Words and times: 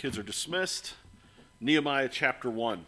Kids 0.00 0.16
are 0.16 0.22
dismissed. 0.22 0.94
Nehemiah 1.60 2.08
chapter 2.10 2.48
1. 2.48 2.86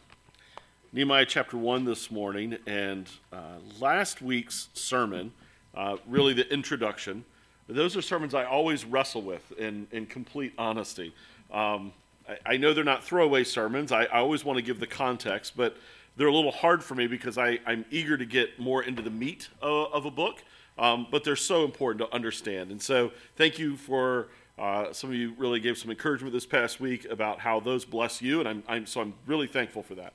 Nehemiah 0.94 1.26
chapter 1.26 1.58
1 1.58 1.84
this 1.84 2.10
morning, 2.10 2.56
and 2.66 3.06
uh, 3.30 3.56
last 3.78 4.22
week's 4.22 4.68
sermon, 4.72 5.30
uh, 5.74 5.98
really 6.08 6.32
the 6.32 6.50
introduction. 6.50 7.22
Those 7.68 7.98
are 7.98 8.00
sermons 8.00 8.32
I 8.32 8.44
always 8.44 8.86
wrestle 8.86 9.20
with 9.20 9.52
in, 9.58 9.86
in 9.92 10.06
complete 10.06 10.54
honesty. 10.56 11.12
Um, 11.52 11.92
I, 12.26 12.54
I, 12.54 12.56
know 12.56 12.72
they're 12.72 12.82
not 12.82 13.04
throwaway 13.04 13.44
sermons, 13.44 13.92
I, 13.92 14.04
I 14.04 14.20
always 14.20 14.42
want 14.42 14.56
to 14.56 14.62
give 14.62 14.80
the 14.80 14.86
context, 14.86 15.52
but 15.54 15.76
they're 16.16 16.28
a 16.28 16.34
little 16.34 16.50
hard 16.50 16.82
for 16.82 16.94
me 16.94 17.08
because 17.08 17.36
I, 17.36 17.58
I'm 17.66 17.84
eager 17.90 18.16
to 18.16 18.24
get 18.24 18.58
more 18.58 18.82
into 18.82 19.02
the 19.02 19.10
meat 19.10 19.50
of, 19.60 19.92
of 19.92 20.06
a 20.06 20.10
book, 20.10 20.42
um, 20.78 21.06
but 21.10 21.24
they're 21.24 21.36
so 21.36 21.66
important 21.66 22.08
to 22.08 22.14
understand. 22.14 22.70
And 22.70 22.80
so, 22.80 23.12
thank 23.36 23.58
you 23.58 23.76
for 23.76 24.28
uh, 24.62 24.92
some 24.92 25.10
of 25.10 25.16
you 25.16 25.34
really 25.38 25.58
gave 25.58 25.76
some 25.76 25.90
encouragement 25.90 26.32
this 26.32 26.46
past 26.46 26.78
week 26.78 27.04
about 27.10 27.40
how 27.40 27.58
those 27.58 27.84
bless 27.84 28.22
you, 28.22 28.38
and 28.38 28.48
I'm, 28.48 28.62
I'm, 28.68 28.86
so 28.86 29.00
I'm 29.00 29.12
really 29.26 29.48
thankful 29.48 29.82
for 29.82 29.96
that. 29.96 30.12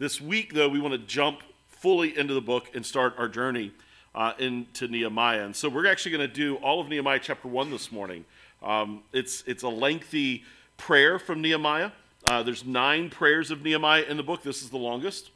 This 0.00 0.20
week, 0.20 0.52
though, 0.52 0.68
we 0.68 0.80
want 0.80 0.94
to 0.94 0.98
jump 0.98 1.42
fully 1.68 2.18
into 2.18 2.34
the 2.34 2.40
book 2.40 2.72
and 2.74 2.84
start 2.84 3.14
our 3.18 3.28
journey 3.28 3.70
uh, 4.12 4.32
into 4.40 4.88
Nehemiah. 4.88 5.44
And 5.44 5.54
so 5.54 5.68
we're 5.68 5.86
actually 5.86 6.10
going 6.10 6.28
to 6.28 6.34
do 6.34 6.56
all 6.56 6.80
of 6.80 6.88
Nehemiah 6.88 7.20
chapter 7.22 7.46
1 7.46 7.70
this 7.70 7.92
morning. 7.92 8.24
Um, 8.64 9.04
it's, 9.12 9.44
it's 9.46 9.62
a 9.62 9.68
lengthy 9.68 10.42
prayer 10.76 11.20
from 11.20 11.40
Nehemiah. 11.40 11.92
Uh, 12.26 12.42
there's 12.42 12.64
nine 12.64 13.10
prayers 13.10 13.52
of 13.52 13.62
Nehemiah 13.62 14.02
in 14.08 14.16
the 14.16 14.24
book. 14.24 14.42
This 14.42 14.62
is 14.62 14.70
the 14.70 14.76
longest. 14.76 15.30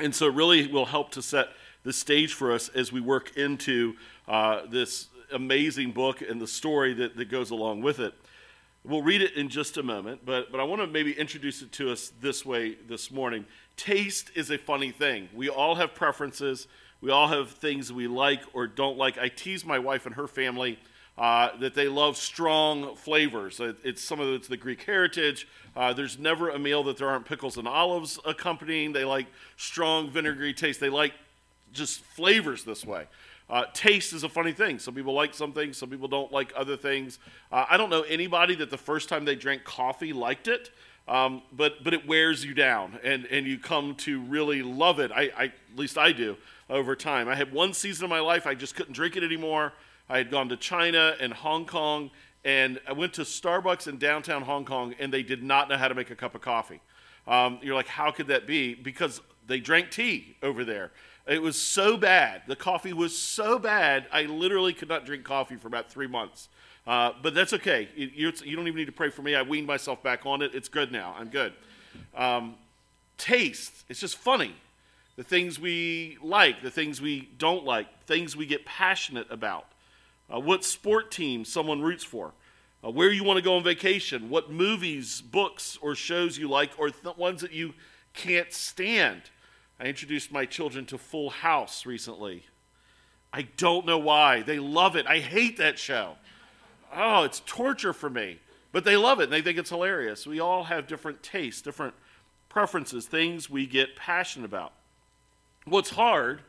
And 0.00 0.12
so 0.12 0.26
it 0.26 0.34
really 0.34 0.66
will 0.66 0.86
help 0.86 1.12
to 1.12 1.22
set 1.22 1.50
the 1.84 1.92
stage 1.92 2.34
for 2.34 2.50
us 2.50 2.70
as 2.70 2.90
we 2.90 3.00
work 3.00 3.36
into 3.36 3.94
uh, 4.26 4.62
this 4.68 5.06
amazing 5.32 5.92
book 5.92 6.20
and 6.20 6.40
the 6.40 6.46
story 6.46 6.94
that, 6.94 7.16
that 7.16 7.26
goes 7.26 7.50
along 7.50 7.82
with 7.82 7.98
it. 7.98 8.14
We'll 8.84 9.02
read 9.02 9.22
it 9.22 9.34
in 9.34 9.48
just 9.48 9.76
a 9.76 9.82
moment, 9.82 10.22
but, 10.24 10.50
but 10.50 10.60
I 10.60 10.64
want 10.64 10.80
to 10.80 10.88
maybe 10.88 11.12
introduce 11.12 11.62
it 11.62 11.70
to 11.72 11.92
us 11.92 12.12
this 12.20 12.44
way 12.44 12.76
this 12.88 13.12
morning. 13.12 13.44
Taste 13.76 14.30
is 14.34 14.50
a 14.50 14.58
funny 14.58 14.90
thing. 14.90 15.28
We 15.32 15.48
all 15.48 15.76
have 15.76 15.94
preferences, 15.94 16.66
we 17.00 17.10
all 17.10 17.28
have 17.28 17.50
things 17.50 17.92
we 17.92 18.08
like 18.08 18.42
or 18.52 18.66
don't 18.66 18.98
like. 18.98 19.18
I 19.18 19.28
tease 19.28 19.64
my 19.64 19.78
wife 19.78 20.06
and 20.06 20.14
her 20.16 20.26
family. 20.26 20.78
Uh, 21.18 21.54
that 21.58 21.74
they 21.74 21.88
love 21.88 22.16
strong 22.16 22.96
flavors. 22.96 23.60
It's 23.60 24.02
some 24.02 24.18
of 24.18 24.28
it's 24.28 24.48
the 24.48 24.56
Greek 24.56 24.82
heritage. 24.84 25.46
Uh, 25.76 25.92
there's 25.92 26.18
never 26.18 26.48
a 26.48 26.58
meal 26.58 26.82
that 26.84 26.96
there 26.96 27.08
aren't 27.08 27.26
pickles 27.26 27.58
and 27.58 27.68
olives 27.68 28.18
accompanying. 28.24 28.94
They 28.94 29.04
like 29.04 29.26
strong 29.58 30.10
vinegary 30.10 30.54
taste. 30.54 30.80
They 30.80 30.88
like 30.88 31.12
just 31.72 32.00
flavors 32.00 32.64
this 32.64 32.86
way. 32.86 33.08
Uh, 33.52 33.66
taste 33.74 34.14
is 34.14 34.24
a 34.24 34.30
funny 34.30 34.52
thing. 34.52 34.78
Some 34.78 34.94
people 34.94 35.12
like 35.12 35.34
some 35.34 35.52
things, 35.52 35.76
some 35.76 35.90
people 35.90 36.08
don't 36.08 36.32
like 36.32 36.54
other 36.56 36.74
things. 36.74 37.18
Uh, 37.52 37.66
I 37.68 37.76
don't 37.76 37.90
know 37.90 38.00
anybody 38.00 38.54
that 38.54 38.70
the 38.70 38.78
first 38.78 39.10
time 39.10 39.26
they 39.26 39.34
drank 39.34 39.62
coffee 39.62 40.14
liked 40.14 40.48
it, 40.48 40.70
um, 41.06 41.42
but 41.52 41.84
but 41.84 41.92
it 41.92 42.08
wears 42.08 42.42
you 42.46 42.54
down, 42.54 42.98
and 43.04 43.26
and 43.26 43.46
you 43.46 43.58
come 43.58 43.94
to 43.96 44.22
really 44.22 44.62
love 44.62 45.00
it. 45.00 45.12
I, 45.12 45.30
I, 45.36 45.44
at 45.44 45.52
least 45.76 45.98
I 45.98 46.12
do 46.12 46.38
over 46.70 46.96
time. 46.96 47.28
I 47.28 47.34
had 47.34 47.52
one 47.52 47.74
season 47.74 48.04
of 48.04 48.10
my 48.10 48.20
life 48.20 48.46
I 48.46 48.54
just 48.54 48.74
couldn't 48.74 48.94
drink 48.94 49.16
it 49.16 49.22
anymore. 49.22 49.74
I 50.08 50.16
had 50.16 50.30
gone 50.30 50.48
to 50.48 50.56
China 50.56 51.14
and 51.20 51.34
Hong 51.34 51.66
Kong, 51.66 52.10
and 52.46 52.80
I 52.88 52.92
went 52.92 53.12
to 53.14 53.22
Starbucks 53.22 53.86
in 53.86 53.98
downtown 53.98 54.40
Hong 54.40 54.64
Kong, 54.64 54.94
and 54.98 55.12
they 55.12 55.22
did 55.22 55.42
not 55.42 55.68
know 55.68 55.76
how 55.76 55.88
to 55.88 55.94
make 55.94 56.10
a 56.10 56.16
cup 56.16 56.34
of 56.34 56.40
coffee. 56.40 56.80
Um, 57.26 57.58
you're 57.60 57.74
like, 57.74 57.88
how 57.88 58.12
could 58.12 58.28
that 58.28 58.46
be? 58.46 58.74
Because 58.74 59.20
they 59.46 59.60
drank 59.60 59.90
tea 59.90 60.36
over 60.42 60.64
there. 60.64 60.90
It 61.26 61.40
was 61.40 61.60
so 61.60 61.96
bad. 61.96 62.42
The 62.46 62.56
coffee 62.56 62.92
was 62.92 63.16
so 63.16 63.58
bad, 63.58 64.06
I 64.12 64.22
literally 64.22 64.72
could 64.72 64.88
not 64.88 65.06
drink 65.06 65.24
coffee 65.24 65.56
for 65.56 65.68
about 65.68 65.90
three 65.90 66.08
months. 66.08 66.48
Uh, 66.86 67.12
but 67.22 67.32
that's 67.32 67.52
okay. 67.52 67.88
You, 67.94 68.32
you, 68.44 68.56
don't 68.56 68.66
even 68.66 68.74
need 68.74 68.86
to 68.86 68.92
pray 68.92 69.08
for 69.08 69.22
me. 69.22 69.36
I 69.36 69.42
weaned 69.42 69.68
myself 69.68 70.02
back 70.02 70.26
on 70.26 70.42
it. 70.42 70.52
It's 70.52 70.68
good 70.68 70.90
now. 70.90 71.14
I'm 71.16 71.28
good. 71.28 71.52
Um, 72.16 72.56
taste, 73.18 73.84
it's 73.88 74.00
just 74.00 74.16
funny. 74.16 74.54
The 75.16 75.22
things 75.22 75.60
we 75.60 76.18
like, 76.22 76.62
the 76.62 76.70
things 76.70 77.00
we 77.00 77.28
don't 77.38 77.64
like, 77.64 78.04
things 78.06 78.36
we 78.36 78.46
get 78.46 78.64
passionate 78.64 79.28
about. 79.30 79.66
Uh, 80.32 80.40
what 80.40 80.64
sport 80.64 81.10
team 81.10 81.44
someone 81.44 81.82
roots 81.82 82.02
for. 82.02 82.32
Uh, 82.84 82.90
where 82.90 83.10
you 83.10 83.22
want 83.22 83.36
to 83.36 83.42
go 83.42 83.54
on 83.54 83.62
vacation, 83.62 84.28
what 84.28 84.50
movies, 84.50 85.20
books, 85.20 85.78
or 85.80 85.94
shows 85.94 86.36
you 86.36 86.48
like, 86.48 86.70
or 86.78 86.90
th- 86.90 87.16
ones 87.16 87.42
that 87.42 87.52
you 87.52 87.74
can't 88.12 88.52
stand. 88.52 89.22
I 89.80 89.86
introduced 89.86 90.30
my 90.30 90.46
children 90.46 90.86
to 90.86 90.98
Full 90.98 91.30
House 91.30 91.86
recently. 91.86 92.44
I 93.32 93.42
don't 93.42 93.86
know 93.86 93.98
why. 93.98 94.42
They 94.42 94.58
love 94.58 94.96
it. 94.96 95.06
I 95.06 95.18
hate 95.18 95.56
that 95.56 95.78
show. 95.78 96.16
Oh, 96.94 97.24
it's 97.24 97.40
torture 97.46 97.92
for 97.92 98.10
me. 98.10 98.38
But 98.72 98.84
they 98.84 98.96
love 98.96 99.20
it 99.20 99.24
and 99.24 99.32
they 99.32 99.42
think 99.42 99.58
it's 99.58 99.70
hilarious. 99.70 100.26
We 100.26 100.40
all 100.40 100.64
have 100.64 100.86
different 100.86 101.22
tastes, 101.22 101.62
different 101.62 101.94
preferences, 102.48 103.06
things 103.06 103.48
we 103.48 103.66
get 103.66 103.96
passionate 103.96 104.46
about. 104.46 104.72
What's 105.64 105.90
hard, 105.90 106.42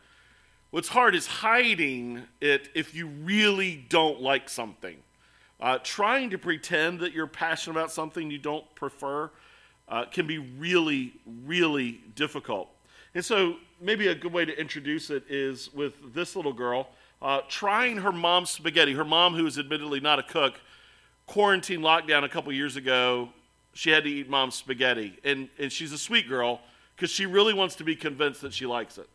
what's 0.72 0.90
hard 0.90 1.16
is 1.16 1.28
hiding 1.28 2.24
it 2.42 2.70
if 2.74 2.96
you 2.96 3.08
really 3.08 3.86
don't 3.90 4.22
like 4.22 4.50
something. 4.50 4.98
Uh, 5.60 5.80
trying 5.82 6.30
to 6.32 6.38
pretend 6.38 7.00
that 7.00 7.14
you're 7.14 7.28
passionate 7.28 7.78
about 7.78 7.92
something 7.92 8.30
you 8.32 8.38
don't 8.38 8.66
prefer 8.76 9.30
uh, 9.88 10.06
can 10.06 10.28
be 10.28 10.38
really, 10.38 11.14
really 11.46 12.02
difficult. 12.16 12.70
And 13.16 13.24
so, 13.24 13.58
maybe 13.80 14.08
a 14.08 14.16
good 14.16 14.34
way 14.34 14.46
to 14.46 14.60
introduce 14.60 15.10
it 15.10 15.24
is 15.30 15.72
with 15.74 16.14
this 16.14 16.36
little 16.36 16.54
girl 16.54 16.88
uh, 17.22 17.42
trying 17.48 17.98
her 17.98 18.12
mom's 18.12 18.50
spaghetti. 18.50 18.94
Her 18.94 19.06
mom, 19.06 19.34
who 19.34 19.46
is 19.46 19.58
admittedly 19.58 20.00
not 20.00 20.20
a 20.20 20.24
cook, 20.24 20.60
quarantine 21.26 21.80
lockdown 21.80 22.24
a 22.24 22.30
couple 22.30 22.52
years 22.52 22.76
ago, 22.76 23.30
she 23.74 23.90
had 23.90 24.04
to 24.04 24.10
eat 24.10 24.30
mom's 24.30 24.56
spaghetti. 24.56 25.20
And, 25.24 25.50
and 25.58 25.72
she's 25.72 25.92
a 25.92 25.98
sweet 25.98 26.28
girl 26.28 26.62
because 26.96 27.10
she 27.10 27.26
really 27.26 27.54
wants 27.54 27.76
to 27.76 27.84
be 27.84 27.96
convinced 27.96 28.42
that 28.42 28.54
she 28.54 28.66
likes 28.66 28.98
it. 28.98 29.08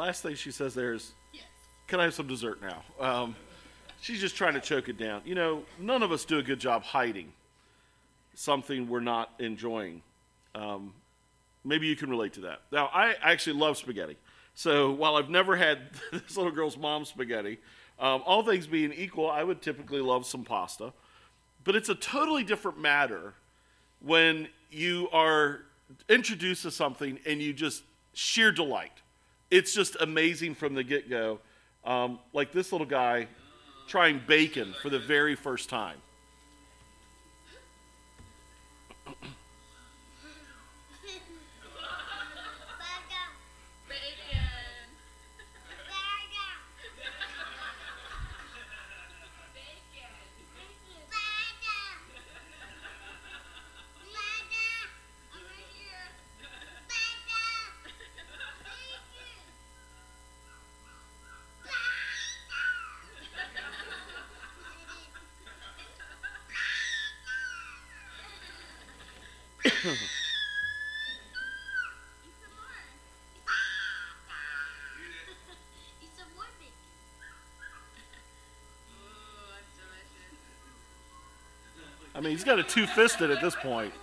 Last 0.00 0.22
thing 0.22 0.34
she 0.34 0.50
says 0.50 0.74
there 0.74 0.94
is, 0.94 1.12
yes. 1.32 1.44
Can 1.86 2.00
I 2.00 2.04
have 2.04 2.14
some 2.14 2.26
dessert 2.26 2.60
now? 2.62 2.82
Um, 2.98 3.36
she's 4.00 4.20
just 4.20 4.34
trying 4.34 4.54
to 4.54 4.60
choke 4.60 4.88
it 4.88 4.96
down. 4.96 5.20
You 5.24 5.34
know, 5.34 5.64
none 5.78 6.02
of 6.02 6.10
us 6.10 6.24
do 6.24 6.38
a 6.38 6.42
good 6.42 6.58
job 6.58 6.82
hiding 6.82 7.32
something 8.34 8.88
we're 8.88 9.00
not 9.00 9.30
enjoying. 9.38 10.00
Um, 10.54 10.94
maybe 11.64 11.86
you 11.86 11.96
can 11.96 12.08
relate 12.08 12.32
to 12.34 12.40
that. 12.42 12.62
Now, 12.72 12.86
I 12.86 13.14
actually 13.20 13.58
love 13.58 13.76
spaghetti. 13.76 14.16
So 14.54 14.90
while 14.90 15.16
I've 15.16 15.28
never 15.28 15.56
had 15.56 15.80
this 16.12 16.36
little 16.36 16.52
girl's 16.52 16.78
mom's 16.78 17.10
spaghetti, 17.10 17.58
um, 17.98 18.22
all 18.24 18.42
things 18.42 18.66
being 18.66 18.92
equal, 18.92 19.30
I 19.30 19.44
would 19.44 19.60
typically 19.60 20.00
love 20.00 20.24
some 20.24 20.44
pasta. 20.44 20.94
But 21.64 21.76
it's 21.76 21.90
a 21.90 21.94
totally 21.94 22.42
different 22.42 22.78
matter 22.78 23.34
when 24.00 24.48
you 24.70 25.10
are 25.12 25.60
introduced 26.08 26.62
to 26.62 26.70
something 26.70 27.18
and 27.26 27.42
you 27.42 27.52
just 27.52 27.82
sheer 28.14 28.50
delight 28.50 29.02
it's 29.50 29.74
just 29.74 29.96
amazing 30.00 30.54
from 30.54 30.74
the 30.74 30.84
get 30.84 31.08
go. 31.08 31.40
Um, 31.84 32.18
like 32.32 32.52
this 32.52 32.72
little 32.72 32.86
guy 32.86 33.28
trying 33.86 34.20
bacon 34.26 34.74
for 34.82 34.90
the 34.90 34.98
very 34.98 35.34
first 35.34 35.68
time. 35.68 35.96
I 82.20 82.22
mean, 82.22 82.32
he's 82.32 82.44
got 82.44 82.58
a 82.58 82.62
two 82.62 82.86
fisted 82.86 83.30
at 83.30 83.40
this 83.40 83.54
point. 83.54 83.94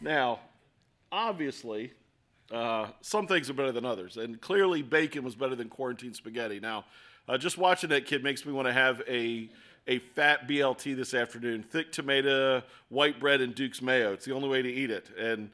Now, 0.00 0.40
obviously, 1.12 1.92
uh, 2.50 2.88
some 3.00 3.28
things 3.28 3.48
are 3.48 3.52
better 3.52 3.70
than 3.70 3.84
others, 3.84 4.16
and 4.16 4.40
clearly 4.40 4.82
bacon 4.82 5.22
was 5.22 5.36
better 5.36 5.54
than 5.54 5.68
quarantine 5.68 6.12
spaghetti. 6.12 6.58
Now, 6.58 6.84
uh, 7.28 7.38
just 7.38 7.56
watching 7.56 7.90
that 7.90 8.06
kid 8.06 8.24
makes 8.24 8.44
me 8.44 8.52
want 8.52 8.66
to 8.66 8.72
have 8.72 9.02
a 9.06 9.48
a 9.86 10.00
fat 10.00 10.48
BLT 10.48 10.96
this 10.96 11.14
afternoon, 11.14 11.62
thick 11.62 11.92
tomato, 11.92 12.64
white 12.88 13.20
bread, 13.20 13.40
and 13.40 13.54
Duke's 13.54 13.80
mayo. 13.80 14.12
It's 14.12 14.24
the 14.24 14.34
only 14.34 14.48
way 14.48 14.62
to 14.62 14.68
eat 14.68 14.90
it, 14.90 15.10
and 15.16 15.48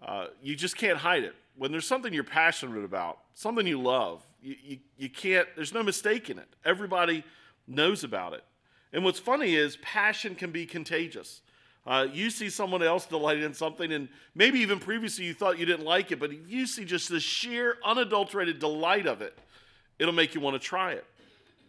uh, 0.00 0.26
you 0.40 0.54
just 0.54 0.76
can't 0.76 0.98
hide 0.98 1.24
it. 1.24 1.34
When 1.58 1.72
there's 1.72 1.86
something 1.86 2.14
you're 2.14 2.24
passionate 2.24 2.84
about, 2.84 3.18
something 3.34 3.66
you 3.66 3.80
love, 3.80 4.24
you, 4.40 4.54
you, 4.62 4.78
you 4.96 5.10
can't. 5.10 5.48
There's 5.56 5.74
no 5.74 5.82
mistake 5.82 6.30
in 6.30 6.38
it. 6.38 6.48
Everybody 6.64 7.24
knows 7.66 8.04
about 8.04 8.32
it. 8.32 8.44
And 8.92 9.04
what's 9.04 9.18
funny 9.18 9.56
is 9.56 9.76
passion 9.78 10.34
can 10.34 10.50
be 10.52 10.64
contagious. 10.64 11.42
Uh, 11.86 12.06
you 12.12 12.30
see 12.30 12.48
someone 12.48 12.82
else 12.82 13.06
delighted 13.06 13.42
in 13.42 13.54
something, 13.54 13.92
and 13.92 14.08
maybe 14.34 14.60
even 14.60 14.78
previously 14.78 15.24
you 15.24 15.34
thought 15.34 15.58
you 15.58 15.66
didn't 15.66 15.84
like 15.84 16.12
it, 16.12 16.20
but 16.20 16.30
you 16.46 16.66
see 16.66 16.84
just 16.84 17.08
the 17.08 17.18
sheer, 17.18 17.76
unadulterated 17.84 18.58
delight 18.58 19.06
of 19.06 19.22
it, 19.22 19.38
it'll 19.98 20.14
make 20.14 20.34
you 20.34 20.40
want 20.40 20.60
to 20.60 20.60
try 20.60 20.92
it. 20.92 21.04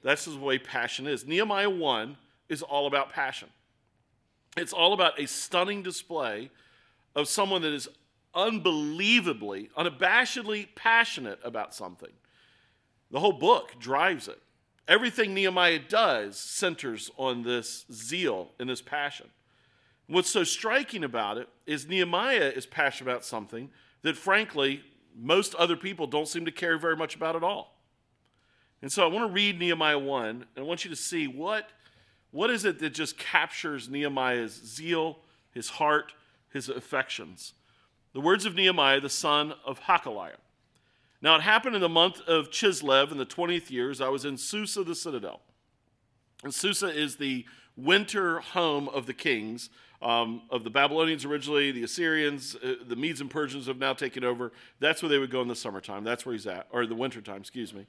That's 0.04 0.26
the 0.26 0.38
way 0.38 0.58
passion 0.58 1.08
is. 1.08 1.26
Nehemiah 1.26 1.70
1 1.70 2.18
is 2.48 2.62
all 2.62 2.88
about 2.88 3.12
passion. 3.12 3.50
It's 4.58 4.74
all 4.74 4.94
about 4.94 5.20
a 5.20 5.26
stunning 5.26 5.84
display 5.84 6.50
of 7.16 7.28
someone 7.28 7.62
that 7.62 7.74
is 7.74 7.88
unbelievably, 8.34 9.70
unabashedly 9.78 10.68
passionate 10.76 11.40
about 11.44 11.74
something. 11.74 12.12
The 13.12 13.20
whole 13.20 13.34
book 13.34 13.80
drives 13.80 14.28
it. 14.28 14.40
Everything 14.88 15.34
Nehemiah 15.34 15.80
does 15.80 16.38
centers 16.38 17.12
on 17.18 17.44
this 17.44 17.86
zeal 17.92 18.50
and 18.60 18.70
this 18.70 18.82
passion. 18.82 19.28
What's 20.08 20.30
so 20.30 20.44
striking 20.44 21.04
about 21.04 21.38
it 21.38 21.48
is 21.68 21.88
Nehemiah 21.88 22.52
is 22.56 22.66
passionate 22.66 23.12
about 23.12 23.24
something 23.24 23.70
that, 24.02 24.18
frankly, 24.18 24.82
most 25.16 25.54
other 25.56 25.76
people 25.76 26.08
don't 26.08 26.28
seem 26.28 26.46
to 26.46 26.52
care 26.52 26.78
very 26.80 26.96
much 26.96 27.16
about 27.16 27.36
at 27.36 27.44
all. 27.44 27.76
And 28.82 28.92
so 28.92 29.04
I 29.04 29.08
want 29.08 29.30
to 29.30 29.34
read 29.34 29.60
Nehemiah 29.60 30.00
1, 30.00 30.30
and 30.30 30.46
I 30.58 30.62
want 30.62 30.84
you 30.86 30.90
to 30.90 30.96
see 30.96 31.28
what, 31.28 31.70
what 32.32 32.50
is 32.50 32.66
it 32.66 32.80
that 32.80 32.92
just 32.92 33.18
captures 33.18 33.90
Nehemiah's 33.90 34.54
zeal, 34.54 35.20
his 35.52 35.70
heart, 35.70 36.14
his 36.52 36.70
affections. 36.70 37.54
The 38.14 38.22
words 38.22 38.46
of 38.46 38.56
Nehemiah, 38.56 39.00
the 39.00 39.10
son 39.10 39.54
of 39.66 39.82
Hacaliah. 39.82 40.38
Now 41.22 41.36
it 41.36 41.42
happened 41.42 41.76
in 41.76 41.82
the 41.82 41.90
month 41.90 42.22
of 42.22 42.50
Chislev 42.50 43.12
in 43.12 43.18
the 43.18 43.26
20th 43.26 43.70
years. 43.70 44.02
I 44.02 44.10
was 44.10 44.26
in 44.26 44.38
Susa, 44.38 44.84
the 44.84 44.96
citadel. 44.96 45.42
And 46.44 46.54
Susa 46.54 46.88
is 46.88 47.18
the 47.18 47.46
winter 47.76 48.40
home 48.40 48.88
of 48.90 49.06
the 49.06 49.14
kings 49.14 49.70
um, 50.02 50.44
of 50.50 50.64
the 50.64 50.70
Babylonians 50.70 51.26
originally, 51.26 51.72
the 51.72 51.84
Assyrians, 51.84 52.56
uh, 52.56 52.76
the 52.88 52.96
Medes 52.96 53.20
and 53.20 53.30
Persians 53.30 53.68
have 53.68 53.78
now 53.78 53.94
taken 53.94 54.24
over. 54.24 54.54
That's 54.80 55.02
where 55.02 55.10
they 55.10 55.18
would 55.18 55.32
go 55.32 55.42
in 55.42 55.48
the 55.48 55.56
summertime. 55.56 56.04
That's 56.04 56.26
where 56.26 56.34
he's 56.34 56.48
at, 56.48 56.68
or 56.72 56.86
the 56.86 56.96
wintertime, 56.96 57.42
excuse 57.42 57.74
me. 57.74 57.86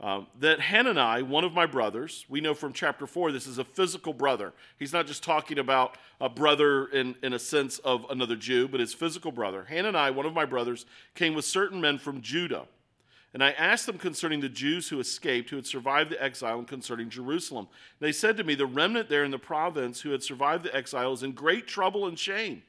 Um, 0.00 0.28
that 0.38 0.60
Hanani, 0.60 1.24
one 1.24 1.42
of 1.42 1.52
my 1.52 1.66
brothers, 1.66 2.24
we 2.28 2.40
know 2.40 2.54
from 2.54 2.72
chapter 2.72 3.04
4, 3.04 3.32
this 3.32 3.48
is 3.48 3.58
a 3.58 3.64
physical 3.64 4.12
brother. 4.12 4.52
He's 4.78 4.92
not 4.92 5.08
just 5.08 5.24
talking 5.24 5.58
about 5.58 5.98
a 6.20 6.28
brother 6.28 6.86
in, 6.86 7.16
in 7.22 7.32
a 7.32 7.38
sense 7.38 7.78
of 7.80 8.06
another 8.08 8.36
Jew, 8.36 8.68
but 8.68 8.78
his 8.78 8.94
physical 8.94 9.32
brother. 9.32 9.64
Hanani, 9.64 10.14
one 10.14 10.24
of 10.24 10.34
my 10.34 10.44
brothers, 10.44 10.86
came 11.16 11.34
with 11.34 11.44
certain 11.44 11.80
men 11.80 11.98
from 11.98 12.22
Judah 12.22 12.66
and 13.34 13.44
I 13.44 13.50
asked 13.52 13.86
them 13.86 13.98
concerning 13.98 14.40
the 14.40 14.48
Jews 14.48 14.88
who 14.88 15.00
escaped, 15.00 15.50
who 15.50 15.56
had 15.56 15.66
survived 15.66 16.10
the 16.10 16.22
exile, 16.22 16.58
and 16.58 16.66
concerning 16.66 17.10
Jerusalem. 17.10 17.68
And 18.00 18.06
they 18.06 18.12
said 18.12 18.36
to 18.38 18.44
me, 18.44 18.54
The 18.54 18.66
remnant 18.66 19.08
there 19.08 19.24
in 19.24 19.30
the 19.30 19.38
province 19.38 20.00
who 20.00 20.10
had 20.10 20.22
survived 20.22 20.64
the 20.64 20.74
exile 20.74 21.12
is 21.12 21.22
in 21.22 21.32
great 21.32 21.66
trouble 21.66 22.06
and 22.06 22.18
shame. 22.18 22.62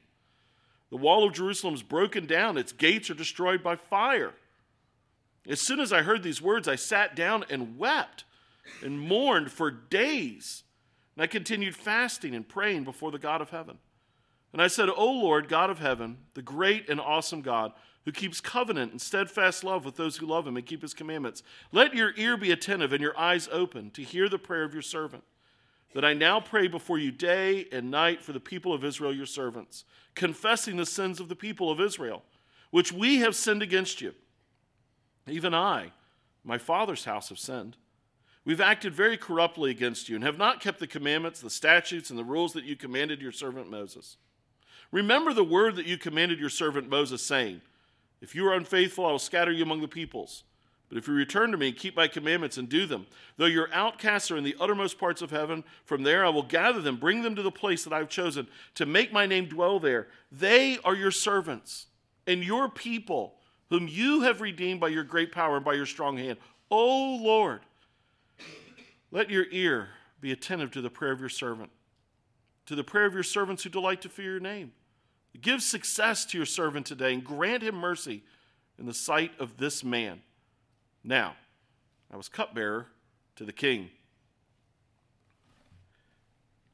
The 0.90 0.96
wall 0.96 1.26
of 1.26 1.32
Jerusalem 1.32 1.74
is 1.74 1.82
broken 1.82 2.26
down, 2.26 2.58
its 2.58 2.72
gates 2.72 3.10
are 3.10 3.14
destroyed 3.14 3.62
by 3.62 3.76
fire. 3.76 4.34
As 5.50 5.60
soon 5.60 5.80
as 5.80 5.92
I 5.92 6.02
heard 6.02 6.22
these 6.22 6.40
words, 6.40 6.68
I 6.68 6.76
sat 6.76 7.16
down 7.16 7.44
and 7.50 7.76
wept 7.76 8.22
and 8.84 9.00
mourned 9.00 9.50
for 9.50 9.68
days. 9.70 10.62
And 11.16 11.24
I 11.24 11.26
continued 11.26 11.74
fasting 11.74 12.36
and 12.36 12.48
praying 12.48 12.84
before 12.84 13.10
the 13.10 13.18
God 13.18 13.40
of 13.40 13.50
heaven. 13.50 13.78
And 14.52 14.62
I 14.62 14.68
said, 14.68 14.88
O 14.88 15.10
Lord, 15.10 15.48
God 15.48 15.68
of 15.68 15.80
heaven, 15.80 16.18
the 16.34 16.42
great 16.42 16.88
and 16.88 17.00
awesome 17.00 17.42
God, 17.42 17.72
who 18.04 18.12
keeps 18.12 18.40
covenant 18.40 18.92
and 18.92 19.00
steadfast 19.00 19.64
love 19.64 19.84
with 19.84 19.96
those 19.96 20.16
who 20.16 20.26
love 20.26 20.46
him 20.46 20.56
and 20.56 20.64
keep 20.64 20.82
his 20.82 20.94
commandments. 20.94 21.42
Let 21.72 21.94
your 21.94 22.12
ear 22.16 22.36
be 22.36 22.52
attentive 22.52 22.92
and 22.92 23.02
your 23.02 23.18
eyes 23.18 23.48
open 23.50 23.90
to 23.90 24.02
hear 24.02 24.28
the 24.28 24.38
prayer 24.38 24.62
of 24.62 24.72
your 24.72 24.82
servant, 24.82 25.24
that 25.94 26.04
I 26.04 26.14
now 26.14 26.38
pray 26.38 26.68
before 26.68 26.98
you 26.98 27.10
day 27.10 27.66
and 27.72 27.90
night 27.90 28.22
for 28.22 28.32
the 28.32 28.40
people 28.40 28.72
of 28.72 28.84
Israel, 28.84 29.12
your 29.12 29.26
servants, 29.26 29.84
confessing 30.14 30.76
the 30.76 30.86
sins 30.86 31.18
of 31.18 31.28
the 31.28 31.36
people 31.36 31.70
of 31.70 31.80
Israel, 31.80 32.22
which 32.70 32.92
we 32.92 33.18
have 33.18 33.34
sinned 33.34 33.62
against 33.62 34.00
you. 34.00 34.14
Even 35.26 35.54
I, 35.54 35.92
my 36.44 36.58
father's 36.58 37.04
house, 37.04 37.28
have 37.28 37.38
sinned. 37.38 37.76
We've 38.44 38.60
acted 38.60 38.94
very 38.94 39.16
corruptly 39.16 39.70
against 39.70 40.08
you 40.08 40.14
and 40.16 40.24
have 40.24 40.38
not 40.38 40.60
kept 40.60 40.80
the 40.80 40.86
commandments, 40.86 41.40
the 41.40 41.50
statutes, 41.50 42.10
and 42.10 42.18
the 42.18 42.24
rules 42.24 42.52
that 42.54 42.64
you 42.64 42.74
commanded 42.74 43.20
your 43.20 43.32
servant 43.32 43.70
Moses. 43.70 44.16
Remember 44.90 45.32
the 45.32 45.44
word 45.44 45.76
that 45.76 45.86
you 45.86 45.98
commanded 45.98 46.40
your 46.40 46.48
servant 46.48 46.88
Moses, 46.88 47.22
saying, 47.22 47.60
if 48.20 48.34
you 48.34 48.46
are 48.46 48.54
unfaithful, 48.54 49.06
I 49.06 49.12
will 49.12 49.18
scatter 49.18 49.52
you 49.52 49.62
among 49.62 49.80
the 49.80 49.88
peoples. 49.88 50.44
But 50.88 50.98
if 50.98 51.06
you 51.06 51.14
return 51.14 51.52
to 51.52 51.56
me, 51.56 51.68
and 51.68 51.76
keep 51.76 51.94
my 51.94 52.08
commandments 52.08 52.58
and 52.58 52.68
do 52.68 52.84
them, 52.84 53.06
though 53.36 53.46
your 53.46 53.72
outcasts 53.72 54.30
are 54.30 54.36
in 54.36 54.42
the 54.42 54.56
uttermost 54.58 54.98
parts 54.98 55.22
of 55.22 55.30
heaven, 55.30 55.62
from 55.84 56.02
there 56.02 56.26
I 56.26 56.30
will 56.30 56.42
gather 56.42 56.80
them, 56.80 56.96
bring 56.96 57.22
them 57.22 57.36
to 57.36 57.42
the 57.42 57.52
place 57.52 57.84
that 57.84 57.92
I've 57.92 58.08
chosen 58.08 58.48
to 58.74 58.86
make 58.86 59.12
my 59.12 59.24
name 59.24 59.46
dwell 59.46 59.78
there. 59.78 60.08
They 60.32 60.78
are 60.84 60.96
your 60.96 61.12
servants 61.12 61.86
and 62.26 62.42
your 62.42 62.68
people, 62.68 63.36
whom 63.70 63.88
you 63.88 64.22
have 64.22 64.40
redeemed 64.40 64.80
by 64.80 64.88
your 64.88 65.04
great 65.04 65.32
power 65.32 65.56
and 65.56 65.64
by 65.64 65.74
your 65.74 65.86
strong 65.86 66.18
hand. 66.18 66.38
O 66.70 67.16
Lord, 67.22 67.60
let 69.10 69.30
your 69.30 69.46
ear 69.50 69.88
be 70.20 70.32
attentive 70.32 70.70
to 70.72 70.80
the 70.80 70.90
prayer 70.90 71.12
of 71.12 71.20
your 71.20 71.28
servant, 71.28 71.70
to 72.66 72.74
the 72.74 72.84
prayer 72.84 73.06
of 73.06 73.14
your 73.14 73.22
servants 73.22 73.62
who 73.62 73.70
delight 73.70 74.02
to 74.02 74.08
fear 74.08 74.32
your 74.32 74.40
name. 74.40 74.72
Give 75.40 75.62
success 75.62 76.24
to 76.26 76.36
your 76.36 76.46
servant 76.46 76.86
today 76.86 77.14
and 77.14 77.24
grant 77.24 77.62
him 77.62 77.76
mercy 77.76 78.24
in 78.78 78.86
the 78.86 78.94
sight 78.94 79.32
of 79.38 79.56
this 79.56 79.84
man. 79.84 80.20
Now, 81.04 81.36
I 82.12 82.16
was 82.16 82.28
cupbearer 82.28 82.88
to 83.36 83.44
the 83.44 83.52
king. 83.52 83.90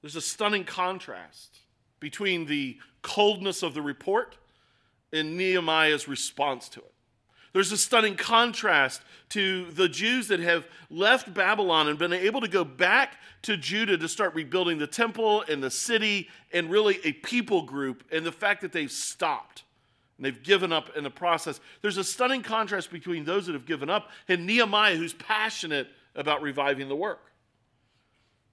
There's 0.01 0.17
a 0.17 0.23
stunning 0.23 0.65
contrast 0.65 1.59
between 2.01 2.47
the 2.47 2.79
coldness 3.03 3.63
of 3.63 3.75
the 3.75 3.83
report 3.83 4.37
and 5.17 5.37
Nehemiah's 5.37 6.07
response 6.07 6.69
to 6.71 6.81
it. 6.81 6.93
There's 7.53 7.73
a 7.73 7.79
stunning 7.79 8.17
contrast 8.17 9.01
to 9.31 9.71
the 9.71 9.89
Jews 9.89 10.29
that 10.29 10.41
have 10.41 10.69
left 10.91 11.33
Babylon 11.33 11.89
and 11.89 11.99
been 11.99 12.13
able 12.13 12.43
to 12.43 12.49
go 12.49 12.65
back 12.65 13.17
to 13.43 13.57
Judah 13.57 13.97
to 13.97 14.09
start 14.09 14.35
rebuilding 14.35 14.77
the 14.77 14.87
temple 14.87 15.43
and 15.49 15.63
the 15.63 15.71
city 15.71 16.29
and 16.53 16.71
really 16.71 17.01
a 17.03 17.13
people 17.13 17.63
group, 17.63 18.05
and 18.13 18.27
the 18.27 18.33
fact 18.33 18.61
that 18.61 18.73
they've 18.73 18.93
stopped 18.93 19.63
and 20.19 20.27
they've 20.27 20.43
given 20.43 20.73
up 20.73 20.97
in 20.97 21.05
the 21.05 21.11
process. 21.11 21.61
There's 21.81 21.97
a 21.97 22.05
stunning 22.05 22.43
contrast 22.43 22.91
between 22.91 23.25
those 23.25 23.47
that 23.47 23.55
have 23.55 23.67
given 23.67 23.89
up 23.89 24.11
and 24.29 24.47
Nehemiah, 24.47 24.97
who's 24.97 25.15
passionate 25.15 25.89
about 26.15 26.43
reviving 26.43 26.89
the 26.89 26.97
work. 26.97 27.33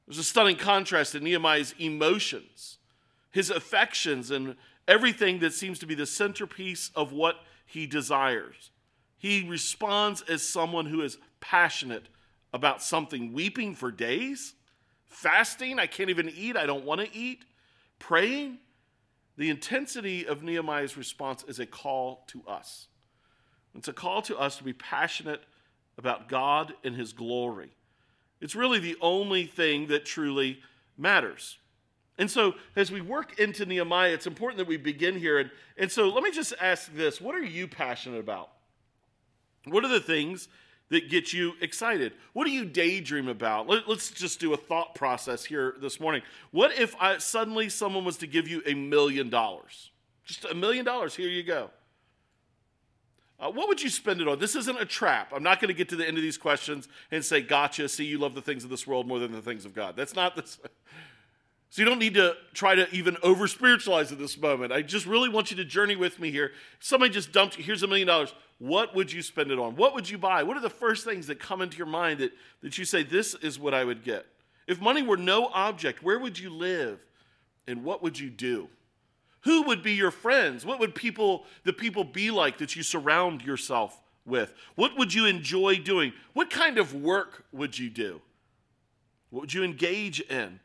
There's 0.07 0.17
a 0.17 0.23
stunning 0.23 0.57
contrast 0.57 1.15
in 1.15 1.23
Nehemiah's 1.23 1.73
emotions, 1.79 2.77
his 3.31 3.49
affections, 3.49 4.31
and 4.31 4.55
everything 4.87 5.39
that 5.39 5.53
seems 5.53 5.79
to 5.79 5.85
be 5.85 5.95
the 5.95 6.05
centerpiece 6.05 6.91
of 6.95 7.11
what 7.11 7.37
he 7.65 7.85
desires. 7.85 8.71
He 9.17 9.47
responds 9.47 10.21
as 10.23 10.47
someone 10.47 10.85
who 10.85 11.01
is 11.01 11.17
passionate 11.39 12.07
about 12.53 12.83
something, 12.83 13.33
weeping 13.33 13.73
for 13.73 13.91
days, 13.91 14.53
fasting, 15.05 15.79
I 15.79 15.87
can't 15.87 16.09
even 16.09 16.29
eat, 16.29 16.57
I 16.57 16.65
don't 16.65 16.85
want 16.85 17.01
to 17.01 17.15
eat, 17.15 17.45
praying. 17.99 18.59
The 19.37 19.49
intensity 19.49 20.27
of 20.27 20.43
Nehemiah's 20.43 20.97
response 20.97 21.43
is 21.47 21.59
a 21.59 21.65
call 21.65 22.25
to 22.27 22.43
us. 22.47 22.87
It's 23.75 23.87
a 23.87 23.93
call 23.93 24.21
to 24.23 24.37
us 24.37 24.57
to 24.57 24.63
be 24.63 24.73
passionate 24.73 25.41
about 25.97 26.29
God 26.29 26.73
and 26.83 26.95
His 26.95 27.13
glory. 27.13 27.71
It's 28.41 28.55
really 28.55 28.79
the 28.79 28.97
only 29.01 29.45
thing 29.45 29.87
that 29.87 30.05
truly 30.05 30.59
matters. 30.97 31.57
And 32.17 32.29
so, 32.29 32.53
as 32.75 32.91
we 32.91 33.01
work 33.01 33.39
into 33.39 33.65
Nehemiah, 33.65 34.11
it's 34.11 34.27
important 34.27 34.59
that 34.59 34.67
we 34.67 34.77
begin 34.77 35.17
here. 35.17 35.39
And, 35.39 35.49
and 35.77 35.91
so, 35.91 36.09
let 36.09 36.23
me 36.23 36.31
just 36.31 36.53
ask 36.61 36.93
this 36.93 37.19
what 37.19 37.35
are 37.35 37.43
you 37.43 37.67
passionate 37.67 38.19
about? 38.19 38.49
What 39.65 39.83
are 39.83 39.89
the 39.89 39.99
things 39.99 40.47
that 40.89 41.09
get 41.09 41.33
you 41.33 41.53
excited? 41.61 42.13
What 42.33 42.45
do 42.45 42.51
you 42.51 42.65
daydream 42.65 43.27
about? 43.27 43.67
Let, 43.67 43.87
us 43.87 44.11
just 44.11 44.39
do 44.39 44.53
a 44.53 44.57
thought 44.57 44.93
process 44.93 45.43
here 45.43 45.75
this 45.81 45.99
morning. 45.99 46.21
What 46.51 46.77
if 46.77 46.95
I, 46.99 47.17
suddenly 47.17 47.69
someone 47.69 48.05
was 48.05 48.17
to 48.17 48.27
give 48.27 48.47
you 48.47 48.61
a 48.65 48.73
million 48.73 49.29
dollars? 49.29 49.91
Just 50.25 50.45
a 50.45 50.53
million 50.53 50.85
dollars, 50.85 51.15
here 51.15 51.29
you 51.29 51.43
go. 51.43 51.71
Uh, 53.39 53.49
what 53.49 53.67
would 53.67 53.81
you 53.81 53.89
spend 53.89 54.21
it 54.21 54.27
on? 54.27 54.39
This 54.39 54.55
isn't 54.55 54.79
a 54.79 54.85
trap. 54.85 55.33
I'm 55.35 55.43
not 55.43 55.59
going 55.59 55.69
to 55.69 55.73
get 55.73 55.89
to 55.89 55.95
the 55.95 56.07
end 56.07 56.17
of 56.17 56.23
these 56.23 56.37
questions 56.37 56.87
and 57.11 57.25
say, 57.25 57.41
gotcha, 57.41 57.89
see, 57.89 58.05
you 58.05 58.17
love 58.17 58.35
the 58.35 58.41
things 58.41 58.63
of 58.63 58.69
this 58.69 58.85
world 58.85 59.07
more 59.07 59.19
than 59.19 59.31
the 59.31 59.41
things 59.41 59.65
of 59.65 59.73
God. 59.73 59.95
That's 59.95 60.15
not 60.15 60.35
this. 60.35 60.59
So 61.73 61.81
you 61.81 61.87
don't 61.87 61.97
need 61.97 62.13
to 62.13 62.35
try 62.53 62.75
to 62.75 62.87
even 62.93 63.17
over 63.23 63.47
spiritualize 63.47 64.11
at 64.11 64.19
this 64.19 64.37
moment. 64.37 64.71
I 64.71 64.83
just 64.83 65.07
really 65.07 65.27
want 65.27 65.49
you 65.49 65.57
to 65.57 65.65
journey 65.65 65.95
with 65.95 66.19
me 66.19 66.29
here. 66.29 66.51
Somebody 66.79 67.11
just 67.11 67.31
dumped 67.31 67.57
you, 67.57 67.63
here's 67.63 67.81
a 67.81 67.87
million 67.87 68.07
dollars. 68.07 68.31
What 68.59 68.93
would 68.93 69.11
you 69.11 69.23
spend 69.23 69.49
it 69.49 69.57
on? 69.57 69.75
What 69.75 69.95
would 69.95 70.07
you 70.07 70.19
buy? 70.19 70.43
What 70.43 70.55
are 70.55 70.61
the 70.61 70.69
first 70.69 71.03
things 71.03 71.25
that 71.25 71.39
come 71.39 71.63
into 71.63 71.79
your 71.79 71.87
mind 71.87 72.19
that, 72.19 72.31
that 72.61 72.77
you 72.77 72.85
say, 72.85 73.01
this 73.01 73.33
is 73.33 73.57
what 73.57 73.73
I 73.73 73.85
would 73.85 74.03
get? 74.03 74.27
If 74.67 74.81
money 74.81 75.01
were 75.01 75.17
no 75.17 75.47
object, 75.47 76.03
where 76.03 76.19
would 76.19 76.37
you 76.37 76.51
live? 76.51 77.03
And 77.67 77.83
what 77.83 78.03
would 78.03 78.19
you 78.19 78.29
do? 78.29 78.69
Who 79.41 79.63
would 79.63 79.81
be 79.81 79.93
your 79.93 80.11
friends? 80.11 80.67
What 80.67 80.79
would 80.79 80.93
people, 80.93 81.43
the 81.63 81.73
people 81.73 82.03
be 82.03 82.29
like 82.29 82.59
that 82.59 82.75
you 82.75 82.83
surround 82.83 83.41
yourself 83.41 83.99
with? 84.27 84.53
What 84.75 84.95
would 84.95 85.11
you 85.11 85.25
enjoy 85.25 85.77
doing? 85.77 86.13
What 86.33 86.51
kind 86.51 86.77
of 86.77 86.93
work 86.93 87.45
would 87.51 87.79
you 87.79 87.89
do? 87.89 88.21
What 89.31 89.39
would 89.39 89.53
you 89.55 89.63
engage 89.63 90.19
in? 90.19 90.59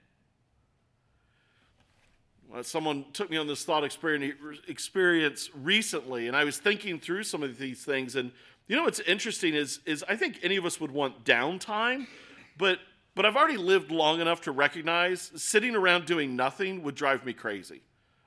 Uh, 2.54 2.62
someone 2.62 3.04
took 3.12 3.30
me 3.30 3.36
on 3.36 3.46
this 3.46 3.64
thought 3.64 3.84
experience 3.84 5.50
recently, 5.54 6.28
and 6.28 6.36
I 6.36 6.44
was 6.44 6.58
thinking 6.58 6.98
through 6.98 7.24
some 7.24 7.42
of 7.42 7.58
these 7.58 7.84
things. 7.84 8.16
And 8.16 8.32
you 8.68 8.76
know 8.76 8.84
what's 8.84 9.00
interesting 9.00 9.54
is, 9.54 9.80
is 9.84 10.04
I 10.08 10.16
think 10.16 10.38
any 10.42 10.56
of 10.56 10.64
us 10.64 10.80
would 10.80 10.90
want 10.90 11.24
downtime, 11.24 12.06
but 12.56 12.78
but 13.14 13.26
I've 13.26 13.34
already 13.34 13.56
lived 13.56 13.90
long 13.90 14.20
enough 14.20 14.42
to 14.42 14.52
recognize 14.52 15.32
sitting 15.34 15.74
around 15.74 16.06
doing 16.06 16.36
nothing 16.36 16.84
would 16.84 16.94
drive 16.94 17.24
me 17.24 17.32
crazy. 17.32 17.82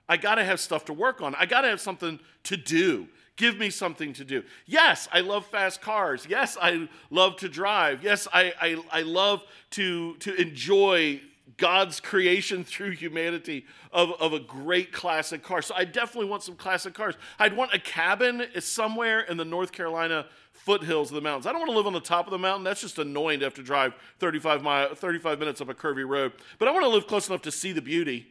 I 0.09 0.17
got 0.17 0.35
to 0.35 0.43
have 0.43 0.59
stuff 0.59 0.83
to 0.85 0.93
work 0.93 1.21
on. 1.21 1.33
I 1.35 1.45
got 1.45 1.61
to 1.61 1.69
have 1.69 1.79
something 1.79 2.19
to 2.43 2.57
do. 2.57 3.07
Give 3.37 3.57
me 3.57 3.69
something 3.69 4.11
to 4.11 4.25
do. 4.25 4.43
Yes, 4.65 5.07
I 5.13 5.21
love 5.21 5.45
fast 5.45 5.81
cars. 5.81 6.27
Yes, 6.29 6.57
I 6.61 6.89
love 7.09 7.37
to 7.37 7.47
drive. 7.47 8.03
Yes, 8.03 8.27
I, 8.33 8.51
I, 8.59 8.83
I 8.91 9.01
love 9.03 9.45
to, 9.71 10.15
to 10.17 10.35
enjoy 10.35 11.21
God's 11.57 11.99
creation 11.99 12.63
through 12.63 12.91
humanity 12.91 13.65
of, 13.91 14.11
of 14.19 14.33
a 14.33 14.39
great 14.39 14.91
classic 14.91 15.43
car. 15.43 15.61
So 15.61 15.73
I 15.75 15.85
definitely 15.85 16.29
want 16.29 16.43
some 16.43 16.55
classic 16.55 16.93
cars. 16.93 17.15
I'd 17.39 17.55
want 17.55 17.73
a 17.73 17.79
cabin 17.79 18.45
somewhere 18.59 19.21
in 19.21 19.37
the 19.37 19.45
North 19.45 19.71
Carolina 19.71 20.27
foothills 20.53 21.09
of 21.09 21.15
the 21.15 21.21
mountains. 21.21 21.47
I 21.47 21.51
don't 21.51 21.61
want 21.61 21.71
to 21.71 21.77
live 21.77 21.87
on 21.87 21.93
the 21.93 21.99
top 21.99 22.27
of 22.27 22.31
the 22.31 22.37
mountain. 22.37 22.63
That's 22.63 22.81
just 22.81 22.99
annoying 22.99 23.39
to 23.39 23.45
have 23.45 23.53
to 23.55 23.63
drive 23.63 23.93
35, 24.19 24.61
mile, 24.61 24.95
35 24.95 25.39
minutes 25.39 25.61
up 25.61 25.69
a 25.69 25.73
curvy 25.73 26.07
road. 26.07 26.33
But 26.59 26.67
I 26.67 26.71
want 26.71 26.83
to 26.83 26.89
live 26.89 27.07
close 27.07 27.27
enough 27.27 27.41
to 27.43 27.51
see 27.51 27.71
the 27.71 27.81
beauty. 27.81 28.27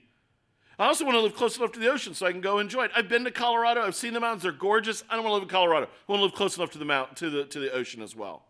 I 0.78 0.86
also 0.86 1.04
want 1.04 1.16
to 1.16 1.20
live 1.20 1.34
close 1.34 1.58
enough 1.58 1.72
to 1.72 1.80
the 1.80 1.90
ocean 1.90 2.14
so 2.14 2.24
I 2.24 2.32
can 2.32 2.40
go 2.40 2.58
enjoy 2.58 2.84
it. 2.84 2.90
I've 2.96 3.08
been 3.08 3.24
to 3.24 3.30
Colorado. 3.30 3.82
I've 3.82 3.94
seen 3.94 4.14
the 4.14 4.20
mountains. 4.20 4.44
They're 4.44 4.52
gorgeous. 4.52 5.04
I 5.10 5.14
don't 5.14 5.24
want 5.24 5.32
to 5.32 5.34
live 5.34 5.42
in 5.42 5.48
Colorado. 5.50 5.86
I 5.86 6.12
want 6.12 6.20
to 6.20 6.24
live 6.24 6.34
close 6.34 6.56
enough 6.56 6.70
to 6.70 6.78
the 6.78 6.86
mountain, 6.86 7.16
to 7.16 7.28
the, 7.28 7.44
to 7.44 7.58
the 7.58 7.70
ocean 7.72 8.00
as 8.00 8.16
well. 8.16 8.44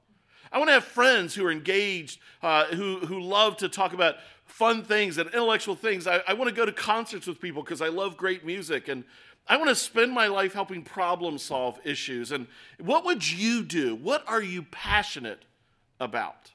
I 0.53 0.59
want 0.59 0.69
to 0.69 0.75
have 0.75 0.85
friends 0.85 1.35
who 1.35 1.45
are 1.47 1.51
engaged, 1.51 2.21
uh, 2.43 2.67
who, 2.67 2.99
who 3.01 3.21
love 3.21 3.57
to 3.59 3.69
talk 3.69 3.93
about 3.93 4.17
fun 4.51 4.83
things 4.83 5.17
and 5.19 5.29
intellectual 5.31 5.75
things. 5.75 6.07
I, 6.07 6.21
I 6.27 6.35
want 6.35 6.49
to 6.49 6.55
go 6.55 6.67
to 6.67 6.73
concerts 6.73 7.27
with 7.27 7.41
people 7.41 7.63
because 7.63 7.81
I 7.81 7.89
love 7.89 8.17
great 8.17 8.45
music. 8.45 8.89
And 8.89 9.05
I 9.49 9.57
want 9.57 9.69
to 9.69 9.75
spend 9.75 10.13
my 10.13 10.27
life 10.27 10.53
helping 10.53 10.83
problem 10.83 11.39
solve 11.39 11.79
issues. 11.85 12.33
And 12.33 12.47
what 12.79 13.05
would 13.05 13.29
you 13.31 13.63
do? 13.63 13.95
What 13.95 14.25
are 14.29 14.43
you 14.43 14.63
passionate 14.65 15.45
about? 15.99 16.53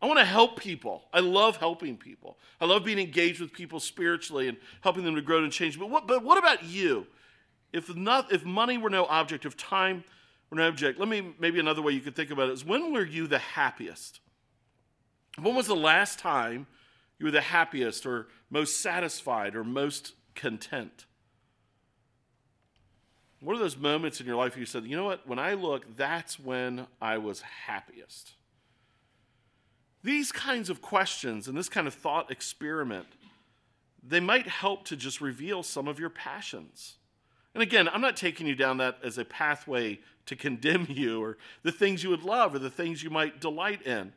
I 0.00 0.06
want 0.06 0.18
to 0.18 0.24
help 0.24 0.58
people. 0.60 1.04
I 1.12 1.20
love 1.20 1.56
helping 1.56 1.96
people. 1.96 2.38
I 2.60 2.66
love 2.66 2.84
being 2.84 2.98
engaged 2.98 3.40
with 3.40 3.52
people 3.52 3.80
spiritually 3.80 4.46
and 4.48 4.58
helping 4.82 5.04
them 5.04 5.14
to 5.14 5.22
grow 5.22 5.42
and 5.42 5.52
change. 5.52 5.78
But 5.78 5.90
what, 5.90 6.06
but 6.06 6.22
what 6.22 6.38
about 6.38 6.64
you? 6.64 7.06
If, 7.72 7.94
not, 7.96 8.32
if 8.32 8.44
money 8.44 8.78
were 8.78 8.90
no 8.90 9.06
object, 9.06 9.46
if 9.46 9.56
time 9.56 10.04
were 10.50 10.58
no 10.58 10.68
object, 10.68 10.98
let 11.00 11.08
me, 11.08 11.34
maybe 11.38 11.58
another 11.58 11.82
way 11.82 11.92
you 11.92 12.00
could 12.00 12.14
think 12.14 12.30
about 12.30 12.50
it 12.50 12.52
is 12.52 12.64
when 12.64 12.92
were 12.92 13.04
you 13.04 13.26
the 13.26 13.38
happiest? 13.38 14.20
When 15.40 15.54
was 15.54 15.66
the 15.66 15.76
last 15.76 16.18
time 16.18 16.66
you 17.18 17.26
were 17.26 17.32
the 17.32 17.40
happiest 17.40 18.06
or 18.06 18.28
most 18.50 18.80
satisfied 18.80 19.56
or 19.56 19.64
most 19.64 20.14
content? 20.34 21.06
What 23.40 23.56
are 23.56 23.60
those 23.60 23.76
moments 23.76 24.20
in 24.20 24.26
your 24.26 24.36
life 24.36 24.52
where 24.52 24.60
you 24.60 24.66
said, 24.66 24.84
you 24.84 24.96
know 24.96 25.04
what, 25.04 25.26
when 25.26 25.38
I 25.38 25.54
look, 25.54 25.96
that's 25.96 26.38
when 26.38 26.86
I 27.00 27.18
was 27.18 27.42
happiest? 27.42 28.32
These 30.02 30.32
kinds 30.32 30.70
of 30.70 30.80
questions 30.80 31.48
and 31.48 31.56
this 31.56 31.68
kind 31.68 31.86
of 31.86 31.94
thought 31.94 32.30
experiment, 32.30 33.06
they 34.02 34.20
might 34.20 34.46
help 34.46 34.84
to 34.86 34.96
just 34.96 35.20
reveal 35.20 35.62
some 35.62 35.88
of 35.88 35.98
your 35.98 36.10
passions. 36.10 36.96
And 37.54 37.62
again, 37.62 37.88
I'm 37.88 38.00
not 38.00 38.16
taking 38.16 38.46
you 38.46 38.54
down 38.54 38.76
that 38.78 38.98
as 39.02 39.18
a 39.18 39.24
pathway 39.24 40.00
to 40.26 40.36
condemn 40.36 40.86
you 40.90 41.22
or 41.22 41.38
the 41.62 41.72
things 41.72 42.02
you 42.02 42.10
would 42.10 42.22
love 42.22 42.54
or 42.54 42.58
the 42.58 42.70
things 42.70 43.02
you 43.02 43.10
might 43.10 43.40
delight 43.40 43.82
in. 43.82 44.12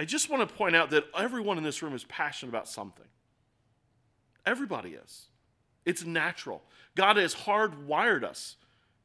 I 0.00 0.06
just 0.06 0.30
want 0.30 0.48
to 0.48 0.54
point 0.54 0.74
out 0.74 0.88
that 0.92 1.04
everyone 1.14 1.58
in 1.58 1.62
this 1.62 1.82
room 1.82 1.94
is 1.94 2.04
passionate 2.04 2.48
about 2.48 2.66
something. 2.66 3.04
Everybody 4.46 4.92
is. 4.92 5.26
It's 5.84 6.06
natural. 6.06 6.62
God 6.96 7.18
has 7.18 7.34
hardwired 7.34 8.24
us 8.24 8.56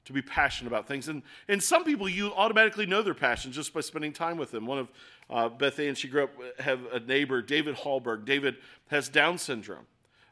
to 0.05 0.13
be 0.13 0.21
passionate 0.21 0.69
about 0.69 0.87
things. 0.87 1.09
And, 1.09 1.21
and 1.49 1.61
some 1.61 1.83
people, 1.83 2.07
you 2.07 2.31
automatically 2.33 2.85
know 2.85 3.01
their 3.01 3.13
passion 3.13 3.51
just 3.51 3.73
by 3.73 3.81
spending 3.81 4.13
time 4.13 4.37
with 4.37 4.51
them. 4.51 4.65
One 4.65 4.79
of 4.79 4.87
uh, 5.29 5.49
Beth 5.49 5.77
Ann, 5.79 5.95
she 5.95 6.07
grew 6.07 6.23
up, 6.23 6.29
have 6.59 6.79
a 6.93 7.01
neighbor, 7.01 7.41
David 7.41 7.75
Hallberg. 7.75 8.23
David 8.23 8.55
has 8.87 9.09
Down 9.09 9.37
syndrome. 9.37 9.87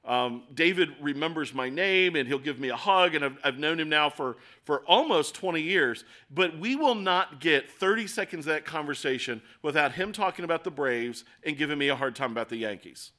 Um, 0.06 0.44
David 0.54 0.90
remembers 1.02 1.54
my 1.54 1.70
name 1.70 2.18
and 2.18 2.28
he'll 2.28 2.38
give 2.38 2.60
me 2.60 2.70
a 2.70 2.76
hug, 2.76 3.16
and 3.16 3.24
I've, 3.24 3.38
I've, 3.42 3.58
known 3.58 3.80
him 3.80 3.88
now 3.88 4.10
for, 4.10 4.36
for 4.64 4.80
almost 4.82 5.34
20 5.36 5.62
years. 5.62 6.04
But 6.30 6.60
we 6.60 6.76
will 6.76 6.96
not 6.96 7.40
get 7.40 7.72
30 7.72 8.08
seconds 8.08 8.46
of 8.46 8.54
that 8.54 8.66
conversation 8.66 9.42
without 9.62 9.94
him 9.94 10.12
talking 10.12 10.44
about 10.44 10.66
the 10.66 10.72
Braves 10.72 11.24
and 11.46 11.58
giving 11.58 11.78
me 11.78 11.88
a 11.88 11.96
hard 11.96 12.18
time 12.18 12.32
about 12.32 12.50
the 12.50 12.58
Yankees. 12.58 13.12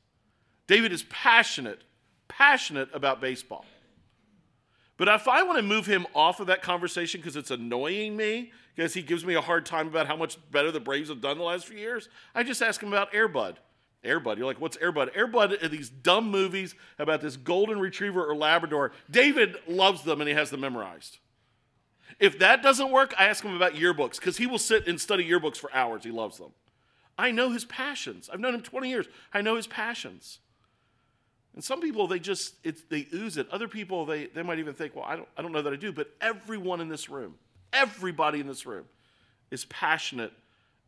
David 0.67 0.93
is 0.93 1.05
passionate, 1.05 1.85
passionate 2.29 2.91
about 2.93 3.19
baseball. 3.19 3.65
But 4.99 5.09
if 5.09 5.27
I 5.27 5.43
want 5.43 5.57
to 5.57 5.63
move 5.63 5.87
him 5.87 6.07
off 6.15 6.39
of 6.39 6.47
that 6.49 6.63
conversation 6.63 7.21
because 7.21 7.37
it's 7.37 7.51
annoying 7.51 8.15
me, 8.17 8.53
because 8.77 8.93
he 8.93 9.03
gives 9.03 9.25
me 9.25 9.35
a 9.35 9.41
hard 9.41 9.65
time 9.67 9.89
about 9.89 10.07
how 10.07 10.17
much 10.17 10.39
better 10.51 10.71
the 10.71 10.81
Braves 10.81 11.09
have 11.09 11.21
done 11.21 11.39
the 11.39 11.45
last 11.45 11.67
few 11.67 11.79
years, 11.79 12.09
I 12.35 12.43
just 12.43 12.63
ask 12.63 12.83
him 12.83 12.91
about 12.91 13.15
Air 13.15 13.27
Bud. 13.27 13.59
Air 14.05 14.21
Bud. 14.21 14.39
You're 14.39 14.47
like, 14.47 14.61
what's 14.61 14.77
Air 14.79 14.93
Bud? 14.93 15.11
Airbud 15.15 15.63
are 15.63 15.69
these 15.69 15.89
dumb 15.89 16.31
movies 16.31 16.75
about 16.99 17.21
this 17.21 17.37
golden 17.37 17.79
retriever 17.79 18.25
or 18.25 18.37
Labrador. 18.37 18.93
David 19.11 19.57
loves 19.67 20.03
them 20.03 20.21
and 20.21 20.29
he 20.29 20.35
has 20.35 20.51
them 20.51 20.61
memorized. 20.61 21.19
If 22.21 22.39
that 22.39 22.63
doesn't 22.63 22.91
work, 22.91 23.15
I 23.19 23.27
ask 23.27 23.45
him 23.45 23.57
about 23.57 23.75
yearbooks 23.75 24.17
because 24.17 24.37
he 24.37 24.47
will 24.47 24.59
sit 24.59 24.87
and 24.87 25.01
study 25.01 25.29
yearbooks 25.29 25.57
for 25.57 25.75
hours. 25.75 26.05
He 26.05 26.11
loves 26.11 26.39
them. 26.39 26.53
I 27.19 27.31
know 27.31 27.51
his 27.51 27.65
passions. 27.65 28.29
I've 28.33 28.41
known 28.41 28.55
him 28.55 28.63
20 28.63 28.89
years. 28.89 29.07
I 29.33 29.41
know 29.41 29.57
his 29.57 29.67
passions. 29.67 30.41
And 31.55 31.63
some 31.63 31.81
people, 31.81 32.09
they 32.09 32.19
just, 32.19 32.57
they 32.91 33.07
ooze 33.13 33.37
it. 33.37 33.49
Other 33.51 33.69
people, 33.69 34.05
they, 34.05 34.27
they 34.27 34.43
might 34.43 34.59
even 34.59 34.75
think, 34.75 34.97
well, 34.97 35.05
I 35.07 35.17
don't, 35.17 35.29
I 35.37 35.43
don't 35.43 35.53
know 35.53 35.63
that 35.63 35.73
I 35.73 35.77
do. 35.77 35.93
But 35.93 36.11
everyone 36.21 36.81
in 36.81 36.89
this 36.89 37.09
room, 37.09 37.37
everybody 37.73 38.41
in 38.41 38.49
this 38.49 38.67
room 38.67 38.85
is 39.51 39.65
passionate 39.67 40.33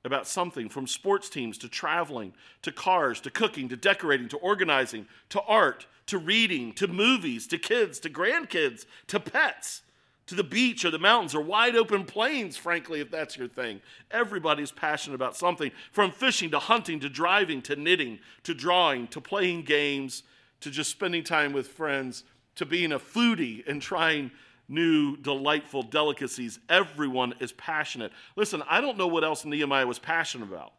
about 0.06 0.26
something 0.26 0.68
from 0.68 0.86
sports 0.86 1.28
teams 1.28 1.58
to 1.58 1.68
traveling 1.68 2.32
to 2.62 2.72
cars 2.72 3.20
to 3.20 3.30
cooking 3.30 3.68
to 3.68 3.76
decorating 3.76 4.28
to 4.28 4.36
organizing 4.38 5.06
to 5.28 5.40
art 5.42 5.86
to 6.06 6.18
reading 6.18 6.72
to 6.72 6.86
movies 6.86 7.46
to 7.46 7.58
kids 7.58 7.98
to 8.00 8.08
grandkids 8.08 8.86
to 9.08 9.20
pets 9.20 9.82
to 10.26 10.34
the 10.34 10.44
beach 10.44 10.84
or 10.84 10.90
the 10.90 10.98
mountains 10.98 11.34
or 11.34 11.40
wide 11.40 11.76
open 11.76 12.04
plains, 12.04 12.56
frankly, 12.56 13.00
if 13.00 13.10
that's 13.10 13.36
your 13.36 13.48
thing. 13.48 13.80
Everybody's 14.10 14.72
passionate 14.72 15.14
about 15.14 15.36
something 15.36 15.70
from 15.92 16.10
fishing 16.10 16.50
to 16.50 16.58
hunting 16.58 17.00
to 17.00 17.08
driving 17.08 17.62
to 17.62 17.76
knitting 17.76 18.18
to 18.42 18.54
drawing 18.54 19.06
to 19.08 19.20
playing 19.20 19.62
games 19.62 20.24
to 20.60 20.70
just 20.70 20.90
spending 20.90 21.22
time 21.22 21.52
with 21.52 21.68
friends 21.68 22.24
to 22.56 22.66
being 22.66 22.92
a 22.92 22.98
foodie 22.98 23.66
and 23.68 23.80
trying 23.80 24.30
new, 24.68 25.16
delightful 25.16 25.82
delicacies. 25.82 26.58
Everyone 26.68 27.34
is 27.40 27.52
passionate. 27.52 28.12
Listen, 28.34 28.62
I 28.68 28.80
don't 28.80 28.98
know 28.98 29.06
what 29.06 29.24
else 29.24 29.44
Nehemiah 29.44 29.86
was 29.86 29.98
passionate 29.98 30.48
about, 30.48 30.72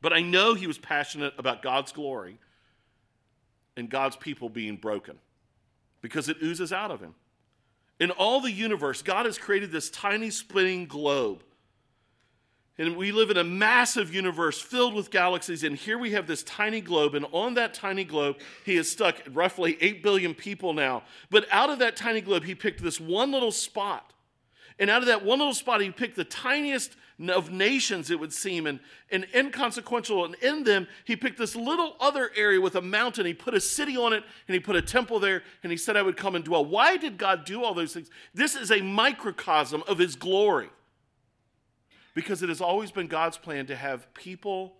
but 0.00 0.12
I 0.12 0.20
know 0.20 0.54
he 0.54 0.66
was 0.66 0.78
passionate 0.78 1.34
about 1.38 1.62
God's 1.62 1.92
glory 1.92 2.38
and 3.76 3.88
God's 3.88 4.16
people 4.16 4.48
being 4.48 4.76
broken 4.76 5.18
because 6.00 6.28
it 6.28 6.36
oozes 6.42 6.72
out 6.72 6.90
of 6.90 7.00
him. 7.00 7.14
In 8.00 8.10
all 8.10 8.40
the 8.40 8.50
universe, 8.50 9.02
God 9.02 9.26
has 9.26 9.38
created 9.38 9.70
this 9.70 9.88
tiny 9.90 10.30
spinning 10.30 10.86
globe 10.86 11.42
and 12.76 12.96
we 12.96 13.12
live 13.12 13.30
in 13.30 13.36
a 13.36 13.44
massive 13.44 14.12
universe 14.12 14.60
filled 14.60 14.94
with 14.94 15.10
galaxies, 15.10 15.62
and 15.62 15.76
here 15.76 15.96
we 15.96 16.10
have 16.12 16.26
this 16.26 16.42
tiny 16.42 16.80
globe, 16.80 17.14
and 17.14 17.26
on 17.30 17.54
that 17.54 17.72
tiny 17.72 18.04
globe, 18.04 18.36
he 18.64 18.76
has 18.76 18.90
stuck 18.90 19.16
roughly 19.32 19.78
8 19.80 20.02
billion 20.02 20.34
people 20.34 20.72
now. 20.72 21.04
But 21.30 21.46
out 21.52 21.70
of 21.70 21.78
that 21.78 21.96
tiny 21.96 22.20
globe, 22.20 22.44
he 22.44 22.54
picked 22.54 22.82
this 22.82 23.00
one 23.00 23.30
little 23.30 23.52
spot. 23.52 24.12
And 24.78 24.90
out 24.90 25.02
of 25.02 25.06
that 25.06 25.24
one 25.24 25.38
little 25.38 25.54
spot, 25.54 25.80
he 25.82 25.90
picked 25.90 26.16
the 26.16 26.24
tiniest 26.24 26.96
of 27.28 27.52
nations, 27.52 28.10
it 28.10 28.18
would 28.18 28.32
seem, 28.32 28.66
and, 28.66 28.80
and 29.08 29.24
inconsequential. 29.32 30.24
And 30.24 30.34
in 30.36 30.64
them, 30.64 30.88
he 31.04 31.14
picked 31.14 31.38
this 31.38 31.54
little 31.54 31.94
other 32.00 32.32
area 32.34 32.60
with 32.60 32.74
a 32.74 32.82
mountain. 32.82 33.24
He 33.24 33.34
put 33.34 33.54
a 33.54 33.60
city 33.60 33.96
on 33.96 34.12
it, 34.12 34.24
and 34.48 34.54
he 34.54 34.58
put 34.58 34.74
a 34.74 34.82
temple 34.82 35.20
there, 35.20 35.44
and 35.62 35.70
he 35.70 35.78
said, 35.78 35.96
I 35.96 36.02
would 36.02 36.16
come 36.16 36.34
and 36.34 36.44
dwell. 36.44 36.64
Why 36.64 36.96
did 36.96 37.18
God 37.18 37.44
do 37.44 37.62
all 37.62 37.72
those 37.72 37.92
things? 37.92 38.10
This 38.34 38.56
is 38.56 38.72
a 38.72 38.80
microcosm 38.80 39.84
of 39.86 39.98
his 39.98 40.16
glory. 40.16 40.70
Because 42.14 42.42
it 42.42 42.48
has 42.48 42.60
always 42.60 42.90
been 42.92 43.08
God's 43.08 43.36
plan 43.36 43.66
to 43.66 43.76
have 43.76 44.12
people 44.14 44.76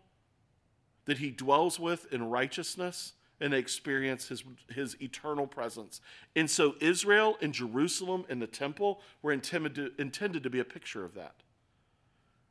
that 1.04 1.18
he 1.18 1.30
dwells 1.30 1.78
with 1.78 2.12
in 2.12 2.30
righteousness 2.30 3.14
and 3.40 3.52
experience 3.52 4.28
his, 4.28 4.44
his 4.70 4.96
eternal 5.02 5.46
presence. 5.46 6.00
And 6.36 6.48
so 6.48 6.76
Israel 6.80 7.36
and 7.42 7.52
Jerusalem 7.52 8.24
and 8.28 8.40
the 8.40 8.46
temple 8.46 9.00
were 9.20 9.32
intended 9.32 9.74
to, 9.74 9.90
intended 9.98 10.44
to 10.44 10.50
be 10.50 10.60
a 10.60 10.64
picture 10.64 11.04
of 11.04 11.14
that. 11.14 11.34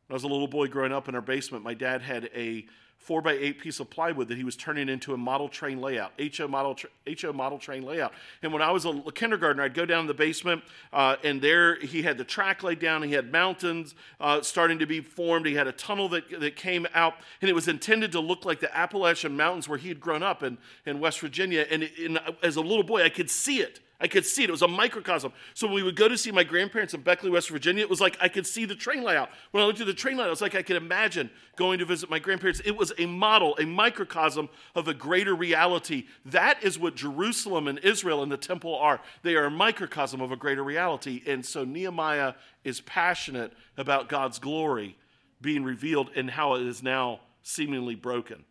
When 0.08 0.14
I 0.14 0.16
was 0.16 0.24
a 0.24 0.28
little 0.28 0.48
boy 0.48 0.68
growing 0.68 0.92
up 0.92 1.08
in 1.08 1.16
our 1.16 1.22
basement, 1.22 1.64
my 1.64 1.74
dad 1.74 2.02
had 2.02 2.30
a 2.36 2.66
four 3.04 3.22
by 3.22 3.34
eight 3.34 3.60
piece 3.60 3.80
of 3.82 3.90
plywood 3.90 4.30
that 4.30 4.38
he 4.38 4.46
was 4.46 4.56
turning 4.56 4.88
into 4.88 5.14
a 5.14 5.18
model 5.18 5.50
train 5.50 5.82
layout, 5.82 6.14
HO 6.38 6.48
model, 6.48 6.74
tra- 6.74 6.90
HO 7.22 7.34
model 7.34 7.58
train 7.58 7.84
layout. 7.84 8.14
And 8.42 8.54
when 8.54 8.62
I 8.62 8.72
was 8.72 8.86
a 8.86 9.04
kindergartner, 9.14 9.64
I'd 9.64 9.74
go 9.74 9.86
down 9.86 10.06
to 10.06 10.08
the 10.08 10.14
basement, 10.14 10.64
uh, 10.94 11.18
and 11.24 11.42
there 11.42 11.76
he 11.80 12.02
had 12.02 12.18
the 12.18 12.24
track 12.24 12.64
laid 12.64 12.80
down. 12.80 13.04
He 13.04 13.12
had 13.12 13.32
mountains 13.32 13.94
uh, 14.22 14.42
starting 14.42 14.80
to 14.80 14.86
be 14.86 15.02
formed. 15.02 15.46
He 15.46 15.54
had 15.54 15.68
a 15.68 15.74
tunnel 15.74 16.08
that, 16.10 16.40
that 16.40 16.56
came 16.56 16.88
out, 16.94 17.16
and 17.42 17.50
it 17.50 17.54
was 17.54 17.68
intended 17.68 18.14
to 18.14 18.22
look 18.22 18.46
like 18.46 18.62
the 18.62 18.76
Appalachian 18.76 19.36
Mountains 19.36 19.68
where 19.68 19.78
he 19.78 19.90
had 19.90 20.00
grown 20.00 20.24
up 20.24 20.42
in, 20.42 20.58
in 20.86 21.00
West 21.00 21.20
Virginia. 21.20 21.68
And, 21.70 21.90
and 22.00 22.20
as 22.42 22.56
a 22.56 22.62
little 22.62 22.84
boy, 22.84 23.04
I 23.04 23.10
could 23.10 23.30
see 23.30 23.60
it. 23.60 23.82
I 24.04 24.08
could 24.08 24.26
see 24.26 24.44
it. 24.44 24.50
It 24.50 24.52
was 24.52 24.62
a 24.62 24.68
microcosm. 24.68 25.32
So 25.54 25.66
when 25.66 25.76
we 25.78 25.84
would 25.84 25.96
go 25.96 26.10
to 26.10 26.18
see 26.18 26.30
my 26.30 26.44
grandparents 26.44 26.94
in 26.94 27.02
Beckley, 27.02 27.30
West 27.30 27.50
Virginia, 27.50 27.82
it 27.82 27.90
was 27.90 28.02
like 28.02 28.18
I 28.20 28.28
could 28.28 28.46
see 28.46 28.66
the 28.66 28.76
train 28.76 29.02
layout. 29.02 29.30
When 29.52 29.64
I 29.64 29.66
looked 29.66 29.80
at 29.80 29.88
the 29.88 29.94
train 29.94 30.18
layout, 30.18 30.28
it 30.28 30.32
was 30.32 30.42
like 30.42 30.56
I 30.56 30.62
could 30.62 30.76
imagine 30.76 31.30
going 31.56 31.80
to 31.80 31.86
visit 31.86 32.10
my 32.10 32.20
grandparents. 32.20 32.62
It 32.66 32.76
was 32.76 32.92
a 32.98 33.06
model, 33.06 33.56
a 33.62 33.66
microcosm 33.66 34.50
of 34.76 34.90
a 34.90 34.94
greater 34.94 35.34
reality. 35.34 36.08
That 36.26 36.62
is 36.62 36.78
what 36.78 36.96
Jerusalem 36.96 37.70
and 37.70 37.80
Israel 37.80 38.22
and 38.22 38.30
the 38.30 38.36
temple 38.36 38.76
are. 38.76 39.00
They 39.22 39.36
are 39.36 39.46
a 39.46 39.52
microcosm 39.52 40.20
of 40.20 40.34
a 40.34 40.36
greater 40.36 40.66
reality. 40.66 41.24
And 41.26 41.46
so 41.46 41.64
Nehemiah 41.64 42.34
is 42.66 42.82
passionate 42.82 43.54
about 43.78 44.10
God's 44.10 44.38
glory 44.38 44.98
being 45.40 45.64
revealed 45.64 46.10
and 46.14 46.30
how 46.30 46.56
it 46.56 46.64
is 46.64 46.84
now 46.84 47.22
seemingly 47.42 47.96
broken. 47.96 48.44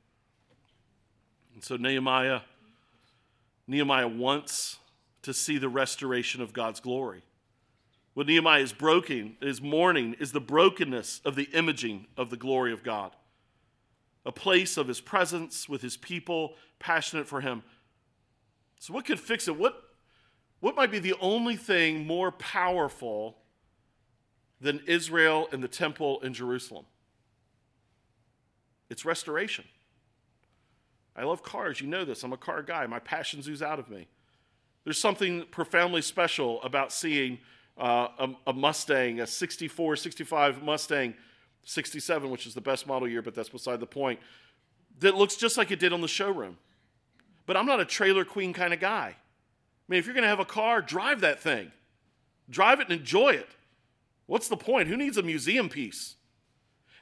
And 1.52 1.62
so 1.62 1.76
Nehemiah 1.76 2.40
Nehemiah 3.66 4.09
wants 4.09 4.78
to 5.23 5.33
see 5.33 5.59
the 5.59 5.69
restoration 5.69 6.43
of 6.43 6.52
God's 6.52 6.81
glory. 6.81 7.23
What 8.14 8.26
Nehemiah 8.26 8.61
is 8.61 8.73
broken, 8.73 9.37
is 9.41 9.62
mourning, 9.62 10.14
is 10.14 10.33
the 10.33 10.41
brokenness 10.41 11.21
of 11.25 11.35
the 11.35 11.49
imaging 11.55 12.07
of 12.17 12.31
the 12.31 12.37
glory 12.37 12.73
of 12.73 12.83
God. 12.83 13.17
A 14.26 14.33
place 14.33 14.76
of 14.76 14.88
his 14.88 15.00
presence 15.00 15.69
with 15.69 15.81
his 15.81 15.97
people, 15.97 16.55
passionate 16.79 17.26
for 17.26 17.41
him. 17.41 17.62
So, 18.79 18.93
what 18.93 19.05
could 19.05 19.19
fix 19.19 19.49
it? 19.49 19.57
What, 19.57 19.81
what 20.61 20.76
might 20.76 20.91
be 20.91 20.99
the 20.99 21.14
only 21.21 21.57
thing 21.57 22.07
more 22.07 22.31
powerful 22.31 23.38
than 24.61 24.81
Israel 24.87 25.49
and 25.50 25.62
the 25.62 25.69
temple 25.69 26.21
in 26.21 26.35
Jerusalem? 26.35 26.85
It's 28.91 29.05
restoration. 29.05 29.64
I 31.17 31.25
love 31.25 31.43
cars. 31.43 31.81
You 31.81 31.87
know 31.87 32.05
this. 32.05 32.23
I'm 32.23 32.33
a 32.33 32.37
car 32.37 32.62
guy. 32.62 32.87
My 32.87 32.99
passion 32.99 33.43
ooze 33.47 33.62
out 33.62 33.79
of 33.79 33.88
me. 33.88 34.09
There's 34.84 34.98
something 34.98 35.44
profoundly 35.50 36.02
special 36.02 36.62
about 36.62 36.92
seeing 36.92 37.38
uh, 37.78 38.08
a, 38.18 38.28
a, 38.48 38.52
Mustang, 38.52 39.20
a 39.20 39.26
64, 39.26 39.96
65 39.96 40.62
Mustang, 40.62 41.14
67, 41.64 42.30
which 42.30 42.47
is 42.47 42.54
the 42.54 42.60
best 42.60 42.86
model 42.86 43.08
year, 43.08 43.23
but 43.23 43.34
that's 43.34 43.49
beside 43.49 43.80
the 43.80 43.86
point, 43.86 44.18
that 45.00 45.14
looks 45.14 45.36
just 45.36 45.56
like 45.56 45.71
it 45.71 45.78
did 45.78 45.92
on 45.92 46.00
the 46.00 46.08
showroom. 46.08 46.58
But 47.47 47.56
I'm 47.56 47.66
not 47.66 47.80
a 47.80 47.84
trailer 47.84 48.25
queen 48.25 48.52
kind 48.52 48.73
of 48.73 48.80
guy. 48.80 49.16
I 49.16 49.16
mean, 49.88 49.99
if 49.99 50.06
you're 50.06 50.14
going 50.14 50.23
to 50.23 50.28
have 50.28 50.40
a 50.40 50.45
car, 50.45 50.82
drive 50.82 51.21
that 51.21 51.40
thing. 51.40 51.73
Drive 52.50 52.80
it 52.80 52.88
and 52.90 52.99
enjoy 52.99 53.30
it. 53.30 53.49
What's 54.26 54.49
the 54.49 54.56
point? 54.56 54.88
Who 54.88 54.97
needs 54.97 55.16
a 55.16 55.23
museum 55.23 55.68
piece? 55.68 56.16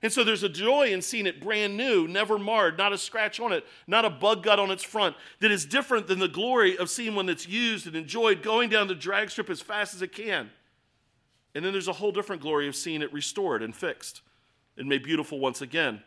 And 0.02 0.10
so 0.10 0.24
there's 0.24 0.42
a 0.42 0.48
joy 0.48 0.92
in 0.92 1.02
seeing 1.02 1.26
it 1.26 1.40
brand 1.40 1.76
new, 1.76 2.08
never 2.08 2.38
marred, 2.38 2.78
not 2.78 2.92
a 2.92 2.98
scratch 2.98 3.38
on 3.38 3.52
it, 3.52 3.66
not 3.86 4.06
a 4.06 4.10
bug 4.10 4.42
gut 4.42 4.58
on 4.58 4.70
its 4.70 4.82
front, 4.82 5.14
that 5.40 5.50
is 5.50 5.66
different 5.66 6.06
than 6.06 6.18
the 6.18 6.28
glory 6.28 6.78
of 6.78 6.88
seeing 6.88 7.14
one 7.14 7.26
that's 7.26 7.46
used 7.46 7.86
and 7.86 7.94
enjoyed 7.94 8.42
going 8.42 8.70
down 8.70 8.88
the 8.88 8.94
drag 8.94 9.30
strip 9.30 9.50
as 9.50 9.60
fast 9.60 9.94
as 9.94 10.00
it 10.00 10.12
can. 10.12 10.50
And 11.54 11.64
then 11.64 11.72
there's 11.72 11.88
a 11.88 11.92
whole 11.92 12.12
different 12.12 12.40
glory 12.40 12.66
of 12.66 12.76
seeing 12.76 13.02
it 13.02 13.12
restored 13.12 13.62
and 13.62 13.76
fixed 13.76 14.22
and 14.76 14.88
made 14.88 15.02
beautiful 15.02 15.38
once 15.38 15.60
again. 15.60 16.02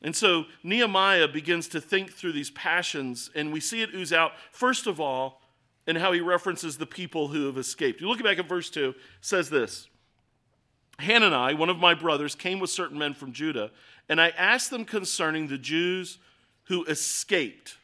And 0.00 0.16
so 0.16 0.46
Nehemiah 0.62 1.28
begins 1.28 1.68
to 1.68 1.80
think 1.80 2.12
through 2.12 2.32
these 2.32 2.50
passions, 2.50 3.30
and 3.34 3.52
we 3.52 3.60
see 3.60 3.82
it 3.82 3.94
ooze 3.94 4.12
out, 4.12 4.32
first 4.50 4.86
of 4.86 4.98
all, 4.98 5.42
in 5.86 5.96
how 5.96 6.12
he 6.12 6.20
references 6.20 6.78
the 6.78 6.86
people 6.86 7.28
who 7.28 7.46
have 7.46 7.58
escaped. 7.58 8.00
You 8.00 8.08
look 8.08 8.22
back 8.22 8.38
at 8.38 8.48
verse 8.48 8.70
2, 8.70 8.94
says 9.20 9.50
this 9.50 9.88
Hanani, 10.98 11.54
one 11.54 11.68
of 11.68 11.78
my 11.78 11.94
brothers, 11.94 12.34
came 12.34 12.60
with 12.60 12.70
certain 12.70 12.98
men 12.98 13.14
from 13.14 13.32
Judah, 13.32 13.70
and 14.08 14.20
I 14.20 14.28
asked 14.30 14.70
them 14.70 14.84
concerning 14.84 15.48
the 15.48 15.58
Jews 15.58 16.18
who 16.64 16.84
escaped, 16.84 17.76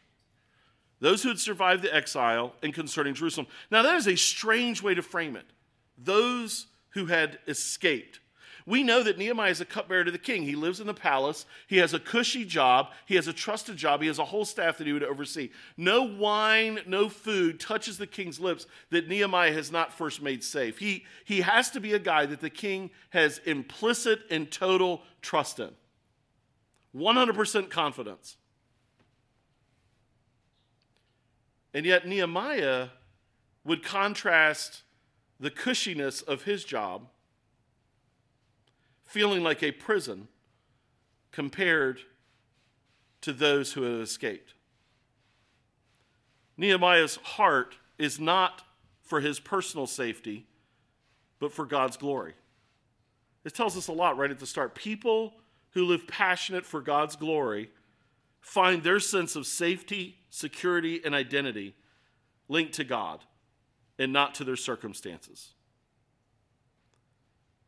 those 1.00 1.22
who 1.22 1.28
had 1.28 1.38
survived 1.38 1.82
the 1.82 1.94
exile, 1.94 2.54
and 2.62 2.72
concerning 2.74 3.14
Jerusalem. 3.14 3.46
Now, 3.70 3.82
that 3.82 3.96
is 3.96 4.08
a 4.08 4.16
strange 4.16 4.82
way 4.82 4.94
to 4.94 5.02
frame 5.02 5.36
it. 5.36 5.46
Those 5.96 6.66
who 6.90 7.06
had 7.06 7.38
escaped 7.46 8.20
we 8.68 8.82
know 8.82 9.02
that 9.02 9.16
Nehemiah 9.16 9.50
is 9.50 9.62
a 9.62 9.64
cupbearer 9.64 10.04
to 10.04 10.10
the 10.10 10.18
king. 10.18 10.42
He 10.42 10.54
lives 10.54 10.78
in 10.78 10.86
the 10.86 10.92
palace. 10.92 11.46
He 11.66 11.78
has 11.78 11.94
a 11.94 11.98
cushy 11.98 12.44
job. 12.44 12.88
He 13.06 13.14
has 13.14 13.26
a 13.26 13.32
trusted 13.32 13.78
job. 13.78 14.02
He 14.02 14.08
has 14.08 14.18
a 14.18 14.26
whole 14.26 14.44
staff 14.44 14.76
that 14.76 14.86
he 14.86 14.92
would 14.92 15.02
oversee. 15.02 15.48
No 15.78 16.02
wine, 16.02 16.80
no 16.86 17.08
food 17.08 17.60
touches 17.60 17.96
the 17.96 18.06
king's 18.06 18.38
lips 18.38 18.66
that 18.90 19.08
Nehemiah 19.08 19.54
has 19.54 19.72
not 19.72 19.90
first 19.94 20.20
made 20.20 20.44
safe. 20.44 20.76
He, 20.76 21.06
he 21.24 21.40
has 21.40 21.70
to 21.70 21.80
be 21.80 21.94
a 21.94 21.98
guy 21.98 22.26
that 22.26 22.42
the 22.42 22.50
king 22.50 22.90
has 23.08 23.38
implicit 23.46 24.20
and 24.30 24.50
total 24.50 25.00
trust 25.22 25.60
in. 25.60 25.70
100% 26.94 27.70
confidence. 27.70 28.36
And 31.72 31.86
yet, 31.86 32.06
Nehemiah 32.06 32.88
would 33.64 33.82
contrast 33.82 34.82
the 35.40 35.50
cushiness 35.50 36.22
of 36.22 36.42
his 36.42 36.64
job 36.64 37.06
feeling 39.08 39.42
like 39.42 39.62
a 39.62 39.72
prison 39.72 40.28
compared 41.32 41.98
to 43.22 43.32
those 43.32 43.72
who 43.72 43.82
have 43.82 44.00
escaped. 44.00 44.52
Nehemiah's 46.58 47.16
heart 47.16 47.76
is 47.98 48.20
not 48.20 48.62
for 49.02 49.20
his 49.20 49.40
personal 49.40 49.86
safety, 49.86 50.46
but 51.40 51.52
for 51.52 51.64
God's 51.64 51.96
glory. 51.96 52.34
It 53.44 53.54
tells 53.54 53.78
us 53.78 53.88
a 53.88 53.92
lot 53.92 54.18
right 54.18 54.30
at 54.30 54.40
the 54.40 54.46
start. 54.46 54.74
People 54.74 55.32
who 55.70 55.86
live 55.86 56.06
passionate 56.06 56.66
for 56.66 56.82
God's 56.82 57.16
glory 57.16 57.70
find 58.42 58.82
their 58.82 59.00
sense 59.00 59.36
of 59.36 59.46
safety, 59.46 60.18
security, 60.28 61.00
and 61.02 61.14
identity 61.14 61.74
linked 62.48 62.74
to 62.74 62.84
God 62.84 63.24
and 63.98 64.12
not 64.12 64.34
to 64.34 64.44
their 64.44 64.56
circumstances. 64.56 65.54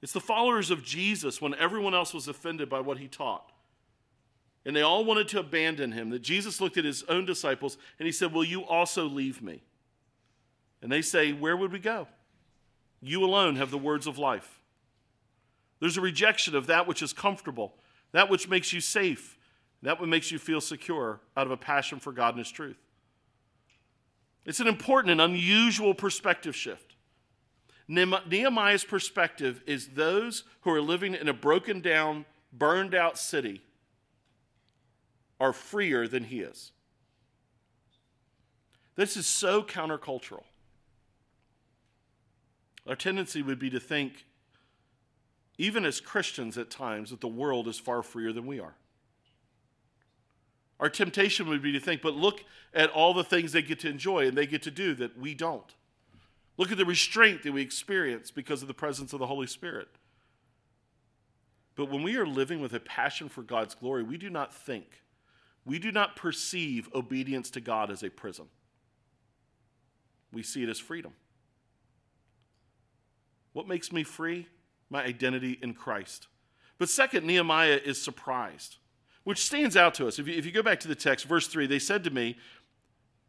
It's 0.02 0.12
the 0.12 0.20
followers 0.20 0.70
of 0.70 0.82
Jesus 0.82 1.40
when 1.40 1.54
everyone 1.54 1.94
else 1.94 2.14
was 2.14 2.28
offended 2.28 2.68
by 2.68 2.80
what 2.80 2.98
he 2.98 3.08
taught. 3.08 3.52
And 4.64 4.74
they 4.76 4.82
all 4.82 5.04
wanted 5.04 5.28
to 5.28 5.40
abandon 5.40 5.92
him. 5.92 6.10
That 6.10 6.22
Jesus 6.22 6.60
looked 6.60 6.76
at 6.76 6.84
his 6.84 7.02
own 7.04 7.24
disciples 7.24 7.78
and 7.98 8.06
he 8.06 8.12
said, 8.12 8.32
Will 8.32 8.44
you 8.44 8.64
also 8.64 9.04
leave 9.04 9.42
me? 9.42 9.62
And 10.82 10.90
they 10.90 11.02
say, 11.02 11.32
Where 11.32 11.56
would 11.56 11.72
we 11.72 11.78
go? 11.78 12.08
You 13.02 13.24
alone 13.24 13.56
have 13.56 13.70
the 13.70 13.78
words 13.78 14.06
of 14.06 14.18
life. 14.18 14.60
There's 15.80 15.96
a 15.96 16.02
rejection 16.02 16.54
of 16.54 16.66
that 16.66 16.86
which 16.86 17.02
is 17.02 17.14
comfortable, 17.14 17.74
that 18.12 18.28
which 18.28 18.48
makes 18.48 18.72
you 18.72 18.82
safe, 18.82 19.38
that 19.82 19.98
which 19.98 20.10
makes 20.10 20.30
you 20.30 20.38
feel 20.38 20.60
secure 20.60 21.20
out 21.36 21.46
of 21.46 21.50
a 21.50 21.56
passion 21.56 21.98
for 21.98 22.12
God 22.12 22.34
and 22.34 22.38
His 22.38 22.50
truth. 22.50 22.76
It's 24.44 24.60
an 24.60 24.66
important 24.66 25.12
and 25.12 25.20
unusual 25.20 25.94
perspective 25.94 26.54
shift. 26.54 26.89
Nehemiah's 27.90 28.84
perspective 28.84 29.64
is 29.66 29.88
those 29.88 30.44
who 30.60 30.70
are 30.70 30.80
living 30.80 31.14
in 31.14 31.28
a 31.28 31.32
broken 31.32 31.80
down, 31.80 32.24
burned 32.52 32.94
out 32.94 33.18
city 33.18 33.62
are 35.40 35.52
freer 35.52 36.06
than 36.06 36.22
he 36.22 36.38
is. 36.38 36.70
This 38.94 39.16
is 39.16 39.26
so 39.26 39.64
countercultural. 39.64 40.44
Our 42.86 42.94
tendency 42.94 43.42
would 43.42 43.58
be 43.58 43.70
to 43.70 43.80
think, 43.80 44.24
even 45.58 45.84
as 45.84 46.00
Christians 46.00 46.56
at 46.56 46.70
times, 46.70 47.10
that 47.10 47.20
the 47.20 47.26
world 47.26 47.66
is 47.66 47.78
far 47.78 48.04
freer 48.04 48.32
than 48.32 48.46
we 48.46 48.60
are. 48.60 48.74
Our 50.78 50.90
temptation 50.90 51.48
would 51.48 51.60
be 51.60 51.72
to 51.72 51.80
think, 51.80 52.02
but 52.02 52.14
look 52.14 52.44
at 52.72 52.90
all 52.90 53.14
the 53.14 53.24
things 53.24 53.50
they 53.50 53.62
get 53.62 53.80
to 53.80 53.88
enjoy 53.88 54.28
and 54.28 54.38
they 54.38 54.46
get 54.46 54.62
to 54.62 54.70
do 54.70 54.94
that 54.94 55.18
we 55.18 55.34
don't. 55.34 55.74
Look 56.60 56.70
at 56.70 56.76
the 56.76 56.84
restraint 56.84 57.42
that 57.44 57.52
we 57.52 57.62
experience 57.62 58.30
because 58.30 58.60
of 58.60 58.68
the 58.68 58.74
presence 58.74 59.14
of 59.14 59.18
the 59.18 59.26
Holy 59.26 59.46
Spirit. 59.46 59.88
But 61.74 61.90
when 61.90 62.02
we 62.02 62.16
are 62.16 62.26
living 62.26 62.60
with 62.60 62.74
a 62.74 62.80
passion 62.80 63.30
for 63.30 63.40
God's 63.40 63.74
glory, 63.74 64.02
we 64.02 64.18
do 64.18 64.28
not 64.28 64.52
think, 64.52 65.00
we 65.64 65.78
do 65.78 65.90
not 65.90 66.16
perceive 66.16 66.90
obedience 66.94 67.48
to 67.52 67.62
God 67.62 67.90
as 67.90 68.02
a 68.02 68.10
prison. 68.10 68.44
We 70.34 70.42
see 70.42 70.62
it 70.62 70.68
as 70.68 70.78
freedom. 70.78 71.14
What 73.54 73.66
makes 73.66 73.90
me 73.90 74.02
free? 74.02 74.46
My 74.90 75.02
identity 75.02 75.58
in 75.62 75.72
Christ. 75.72 76.28
But 76.76 76.90
second, 76.90 77.26
Nehemiah 77.26 77.80
is 77.82 78.02
surprised, 78.02 78.76
which 79.24 79.42
stands 79.42 79.78
out 79.78 79.94
to 79.94 80.06
us. 80.06 80.18
If 80.18 80.28
you, 80.28 80.34
if 80.34 80.44
you 80.44 80.52
go 80.52 80.62
back 80.62 80.80
to 80.80 80.88
the 80.88 80.94
text, 80.94 81.24
verse 81.24 81.46
3, 81.46 81.66
they 81.66 81.78
said 81.78 82.04
to 82.04 82.10
me, 82.10 82.36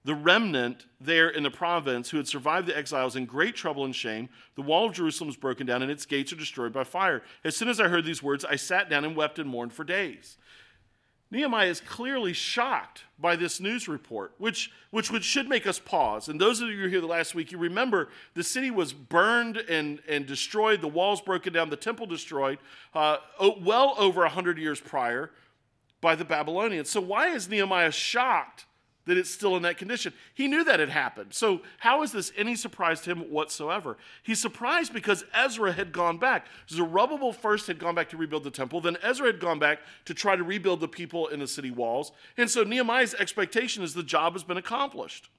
the 0.04 0.16
remnant 0.16 0.88
there 1.00 1.30
in 1.30 1.44
the 1.44 1.52
province 1.52 2.10
who 2.10 2.18
had 2.18 2.28
survived 2.28 2.68
the 2.68 2.76
exiles 2.76 3.16
in 3.16 3.26
great 3.26 3.56
trouble 3.56 3.86
and 3.86 3.96
shame, 3.96 4.30
the 4.56 4.62
wall 4.62 4.88
of 4.88 4.94
Jerusalem 4.94 5.30
is 5.30 5.38
broken 5.38 5.68
down 5.68 5.84
and 5.84 5.92
its 5.92 6.06
gates 6.06 6.34
are 6.34 6.38
destroyed 6.38 6.74
by 6.74 6.84
fire. 6.84 7.22
As 7.44 7.56
soon 7.56 7.70
as 7.70 7.80
I 7.80 7.88
heard 7.88 8.06
these 8.06 8.24
words, 8.24 8.44
I 8.44 8.56
sat 8.56 8.90
down 8.90 9.06
and 9.06 9.16
wept 9.16 9.38
and 9.38 9.50
mourned 9.50 9.74
for 9.74 9.84
days. 9.84 10.38
Nehemiah 11.30 11.68
is 11.68 11.80
clearly 11.80 12.34
shocked 12.34 13.06
by 13.18 13.38
this 13.38 13.62
news 13.62 13.88
report, 13.88 14.34
which, 14.38 14.70
which, 14.90 15.10
which 15.10 15.24
should 15.24 15.48
make 15.48 15.66
us 15.66 15.80
pause. 15.80 16.28
And 16.28 16.42
those 16.42 16.60
of 16.60 16.68
you 16.68 16.76
who 16.76 16.82
were 16.84 16.90
here 16.90 17.00
the 17.00 17.08
last 17.08 17.34
week, 17.34 17.54
you 17.54 17.58
remember 17.58 18.10
the 18.34 18.44
city 18.44 18.70
was 18.70 18.92
burned 18.92 19.56
and, 19.58 20.02
and 20.10 20.26
destroyed, 20.26 20.82
the 20.82 20.90
walls 20.90 21.22
broken 21.22 21.54
down, 21.54 21.70
the 21.70 21.78
temple 21.78 22.06
destroyed, 22.06 22.60
uh, 22.94 23.18
well 23.62 23.96
over 23.98 24.22
100 24.22 24.58
years 24.58 24.82
prior 24.82 25.32
by 26.02 26.16
the 26.16 26.26
Babylonians. 26.26 26.90
So, 26.90 27.00
why 27.00 27.30
is 27.30 27.48
Nehemiah 27.48 27.92
shocked 27.92 28.66
that 29.06 29.18
it's 29.18 29.30
still 29.30 29.56
in 29.56 29.64
that 29.64 29.78
condition. 29.78 30.14
He 30.34 30.48
knew 30.48 30.64
that 30.64 30.80
had 30.80 30.90
happened. 30.90 31.34
So, 31.34 31.62
how 31.80 32.04
is 32.04 32.12
this 32.12 32.32
any 32.38 32.56
surprise 32.56 33.02
to 33.02 33.12
him 33.12 33.32
whatsoever? 33.32 33.98
He's 34.24 34.42
surprised 34.42 34.94
because 34.94 35.24
Ezra 35.34 35.72
had 35.72 35.92
gone 35.92 36.18
back. 36.18 36.48
Zerubbabel 36.70 37.34
first 37.34 37.68
had 37.68 37.80
gone 37.80 37.96
back 37.96 38.10
to 38.10 38.18
rebuild 38.18 38.44
the 38.44 38.52
temple, 38.52 38.82
then 38.82 38.98
Ezra 39.02 39.28
had 39.28 39.40
gone 39.40 39.60
back 39.60 39.80
to 40.06 40.14
try 40.14 40.36
to 40.36 40.44
rebuild 40.44 40.80
the 40.80 40.88
people 40.88 41.28
in 41.28 41.40
the 41.40 41.48
city 41.48 41.72
walls. 41.72 42.12
And 42.38 42.50
so, 42.50 42.64
Nehemiah's 42.64 43.14
expectation 43.16 43.84
is 43.84 43.94
the 43.94 44.04
job 44.04 44.34
has 44.34 44.44
been 44.44 44.58
accomplished. 44.58 45.30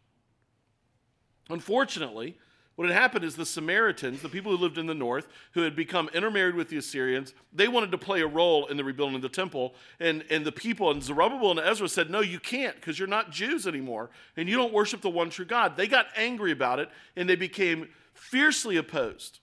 Unfortunately, 1.49 2.39
what 2.75 2.89
had 2.89 2.97
happened 2.97 3.25
is 3.25 3.37
the 3.37 3.45
Samaritans, 3.45 4.23
the 4.23 4.31
people 4.31 4.51
who 4.51 4.57
lived 4.57 4.79
in 4.79 4.87
the 4.87 4.95
north, 4.95 5.29
who 5.53 5.61
had 5.61 5.77
become 5.77 6.09
intermarried 6.15 6.55
with 6.55 6.71
the 6.71 6.79
Assyrians, 6.79 7.35
they 7.53 7.69
wanted 7.69 7.91
to 7.91 7.99
play 7.99 8.23
a 8.23 8.27
role 8.27 8.67
in 8.67 8.79
the 8.79 8.85
rebuilding 8.85 9.17
of 9.17 9.23
the 9.23 9.29
temple. 9.29 9.75
And, 10.01 10.25
and 10.31 10.45
the 10.47 10.53
people, 10.53 10.91
and 10.91 11.03
Zerubbabel 11.03 11.51
and 11.51 11.61
Ezra 11.61 11.89
said, 11.89 12.09
No, 12.09 12.21
you 12.21 12.41
can't, 12.41 12.75
because 12.77 12.99
you're 12.99 13.09
not 13.09 13.31
Jews 13.31 13.67
anymore, 13.67 14.11
and 14.39 14.49
you 14.49 14.57
don't 14.57 14.73
worship 14.73 15.03
the 15.03 15.11
one 15.11 15.29
true 15.29 15.45
God. 15.45 15.77
They 15.77 15.87
got 15.87 16.07
angry 16.17 16.51
about 16.51 16.79
it, 16.79 16.89
and 17.15 17.29
they 17.29 17.37
became 17.37 17.89
fiercely 18.15 18.79
opposed. 18.79 19.41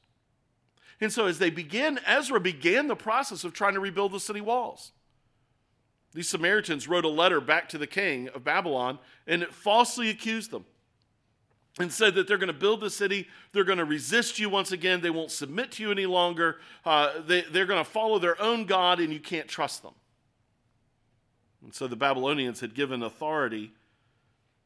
And 0.99 1.13
so, 1.13 1.27
as 1.27 1.37
they 1.37 1.51
began, 1.51 1.99
Ezra 2.07 2.39
began 2.39 2.87
the 2.87 2.95
process 2.95 3.43
of 3.43 3.53
trying 3.53 3.75
to 3.75 3.79
rebuild 3.79 4.11
the 4.11 4.19
city 4.19 4.41
walls. 4.41 4.91
These 6.13 6.29
Samaritans 6.29 6.87
wrote 6.87 7.05
a 7.05 7.09
letter 7.09 7.39
back 7.39 7.69
to 7.69 7.77
the 7.77 7.87
king 7.87 8.29
of 8.29 8.43
Babylon 8.43 8.97
and 9.27 9.43
it 9.43 9.53
falsely 9.53 10.09
accused 10.09 10.49
them 10.49 10.65
and 11.79 11.91
said 11.91 12.13
that 12.15 12.27
they're 12.27 12.37
going 12.37 12.47
to 12.47 12.53
build 12.53 12.81
the 12.81 12.89
city. 12.89 13.27
They're 13.53 13.63
going 13.63 13.77
to 13.77 13.85
resist 13.85 14.37
you 14.37 14.49
once 14.49 14.71
again. 14.71 15.01
They 15.01 15.09
won't 15.09 15.31
submit 15.31 15.71
to 15.73 15.83
you 15.83 15.91
any 15.91 16.05
longer. 16.05 16.57
Uh, 16.85 17.21
they, 17.25 17.41
they're 17.41 17.65
going 17.65 17.83
to 17.83 17.89
follow 17.89 18.19
their 18.19 18.39
own 18.41 18.65
God, 18.65 18.99
and 18.99 19.13
you 19.13 19.19
can't 19.19 19.47
trust 19.47 19.81
them. 19.81 19.93
And 21.63 21.73
so 21.73 21.87
the 21.87 21.95
Babylonians 21.95 22.59
had 22.59 22.75
given 22.75 23.01
authority 23.01 23.71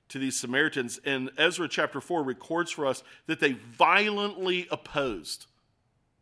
to 0.10 0.19
these 0.19 0.39
Samaritans. 0.39 0.99
And 1.06 1.32
Ezra 1.38 1.67
chapter 1.67 2.02
4 2.02 2.23
records 2.23 2.71
for 2.71 2.86
us 2.86 3.04
that 3.28 3.39
they 3.39 3.54
violently 3.54 4.67
opposed 4.71 5.45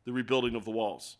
the 0.05 0.11
rebuilding 0.11 0.55
of 0.55 0.65
the 0.65 0.71
walls. 0.71 1.17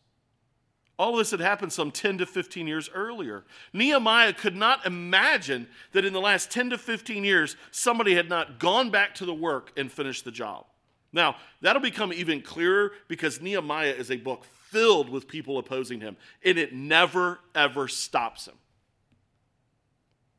All 1.01 1.13
of 1.13 1.17
this 1.17 1.31
had 1.31 1.39
happened 1.39 1.73
some 1.73 1.89
10 1.89 2.19
to 2.19 2.27
15 2.27 2.67
years 2.67 2.87
earlier. 2.93 3.43
Nehemiah 3.73 4.33
could 4.33 4.55
not 4.55 4.85
imagine 4.85 5.67
that 5.93 6.05
in 6.05 6.13
the 6.13 6.21
last 6.21 6.51
10 6.51 6.69
to 6.69 6.77
15 6.77 7.23
years, 7.23 7.55
somebody 7.71 8.13
had 8.13 8.29
not 8.29 8.59
gone 8.59 8.91
back 8.91 9.15
to 9.15 9.25
the 9.25 9.33
work 9.33 9.71
and 9.75 9.91
finished 9.91 10.25
the 10.25 10.31
job. 10.31 10.67
Now, 11.11 11.37
that'll 11.59 11.81
become 11.81 12.13
even 12.13 12.43
clearer 12.43 12.91
because 13.07 13.41
Nehemiah 13.41 13.95
is 13.97 14.11
a 14.11 14.17
book 14.17 14.45
filled 14.69 15.09
with 15.09 15.27
people 15.27 15.57
opposing 15.57 16.01
him, 16.01 16.17
and 16.45 16.59
it 16.59 16.71
never, 16.71 17.39
ever 17.55 17.87
stops 17.87 18.45
him. 18.47 18.59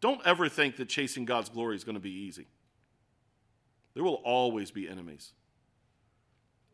Don't 0.01 0.25
ever 0.25 0.49
think 0.49 0.77
that 0.77 0.89
chasing 0.89 1.25
God's 1.25 1.49
glory 1.49 1.75
is 1.75 1.83
going 1.83 1.97
to 1.97 2.01
be 2.01 2.15
easy. 2.15 2.47
There 3.95 4.05
will 4.05 4.23
always 4.25 4.71
be 4.71 4.89
enemies. 4.89 5.33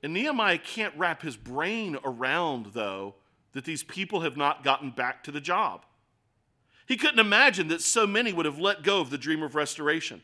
And 0.03 0.12
Nehemiah 0.12 0.59
can't 0.59 0.92
wrap 0.98 1.22
his 1.22 1.38
brain 1.38 1.96
around, 2.05 2.72
though, 2.74 3.14
that 3.59 3.64
these 3.64 3.83
people 3.83 4.21
have 4.21 4.37
not 4.37 4.62
gotten 4.62 4.92
back 4.92 5.25
to 5.25 5.33
the 5.33 5.40
job. 5.40 5.85
He 6.87 6.97
couldn't 6.97 7.18
imagine 7.18 7.66
that 7.68 7.83
so 7.83 8.07
many 8.07 8.33
would 8.33 8.47
have 8.47 8.61
let 8.61 8.85
go 8.85 9.01
of 9.01 9.11
the 9.11 9.18
dream 9.18 9.42
of 9.42 9.57
restoration. 9.57 10.23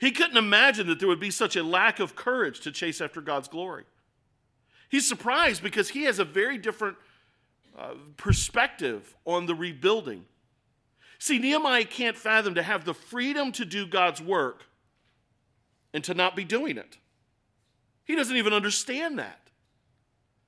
He 0.00 0.10
couldn't 0.10 0.36
imagine 0.36 0.88
that 0.88 0.98
there 0.98 1.06
would 1.06 1.20
be 1.20 1.30
such 1.30 1.54
a 1.54 1.62
lack 1.62 2.00
of 2.00 2.16
courage 2.16 2.58
to 2.62 2.72
chase 2.72 3.00
after 3.00 3.20
God's 3.20 3.46
glory. 3.46 3.84
He's 4.88 5.08
surprised 5.08 5.62
because 5.62 5.90
he 5.90 6.02
has 6.02 6.18
a 6.18 6.24
very 6.24 6.58
different 6.58 6.96
uh, 7.78 7.94
perspective 8.16 9.14
on 9.24 9.46
the 9.46 9.54
rebuilding. 9.54 10.24
See, 11.20 11.38
Nehemiah 11.38 11.84
can't 11.84 12.16
fathom 12.16 12.56
to 12.56 12.62
have 12.64 12.84
the 12.84 12.94
freedom 12.94 13.52
to 13.52 13.64
do 13.64 13.86
God's 13.86 14.20
work 14.20 14.64
and 15.94 16.02
to 16.02 16.12
not 16.12 16.34
be 16.34 16.42
doing 16.42 16.76
it. 16.76 16.98
He 18.04 18.16
doesn't 18.16 18.36
even 18.36 18.52
understand 18.52 19.16
that. 19.20 19.48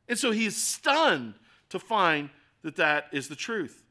And 0.09 0.18
so 0.18 0.33
he's 0.33 0.57
stunned 0.57 1.35
to 1.70 1.78
find 1.78 2.30
that 2.62 2.76
that 2.76 3.06
is 3.12 3.28
the 3.28 3.37
truth. 3.37 3.83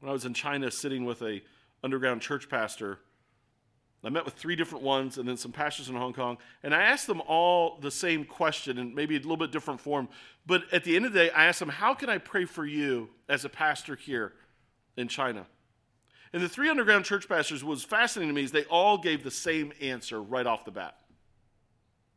When 0.00 0.10
I 0.10 0.12
was 0.12 0.24
in 0.24 0.34
China 0.34 0.70
sitting 0.70 1.04
with 1.04 1.22
a 1.22 1.42
underground 1.82 2.22
church 2.22 2.48
pastor, 2.48 2.98
I 4.02 4.10
met 4.10 4.26
with 4.26 4.34
three 4.34 4.54
different 4.54 4.84
ones 4.84 5.16
and 5.16 5.26
then 5.26 5.38
some 5.38 5.50
pastors 5.50 5.88
in 5.88 5.94
Hong 5.94 6.12
Kong, 6.12 6.36
and 6.62 6.74
I 6.74 6.82
asked 6.82 7.06
them 7.06 7.22
all 7.26 7.78
the 7.80 7.90
same 7.90 8.24
question 8.24 8.76
in 8.76 8.94
maybe 8.94 9.16
a 9.16 9.18
little 9.18 9.38
bit 9.38 9.50
different 9.50 9.80
form. 9.80 10.08
But 10.46 10.64
at 10.72 10.84
the 10.84 10.94
end 10.94 11.06
of 11.06 11.14
the 11.14 11.20
day, 11.20 11.30
I 11.30 11.46
asked 11.46 11.60
them, 11.60 11.70
How 11.70 11.94
can 11.94 12.10
I 12.10 12.18
pray 12.18 12.44
for 12.44 12.66
you 12.66 13.08
as 13.28 13.46
a 13.46 13.48
pastor 13.48 13.96
here 13.96 14.34
in 14.98 15.08
China? 15.08 15.46
And 16.34 16.42
the 16.42 16.48
three 16.48 16.68
underground 16.68 17.06
church 17.06 17.28
pastors 17.28 17.64
was 17.64 17.82
fascinating 17.82 18.28
to 18.28 18.34
me 18.34 18.44
is 18.44 18.52
they 18.52 18.64
all 18.64 18.98
gave 18.98 19.24
the 19.24 19.30
same 19.30 19.72
answer 19.80 20.20
right 20.20 20.46
off 20.46 20.64
the 20.66 20.70
bat. 20.70 20.96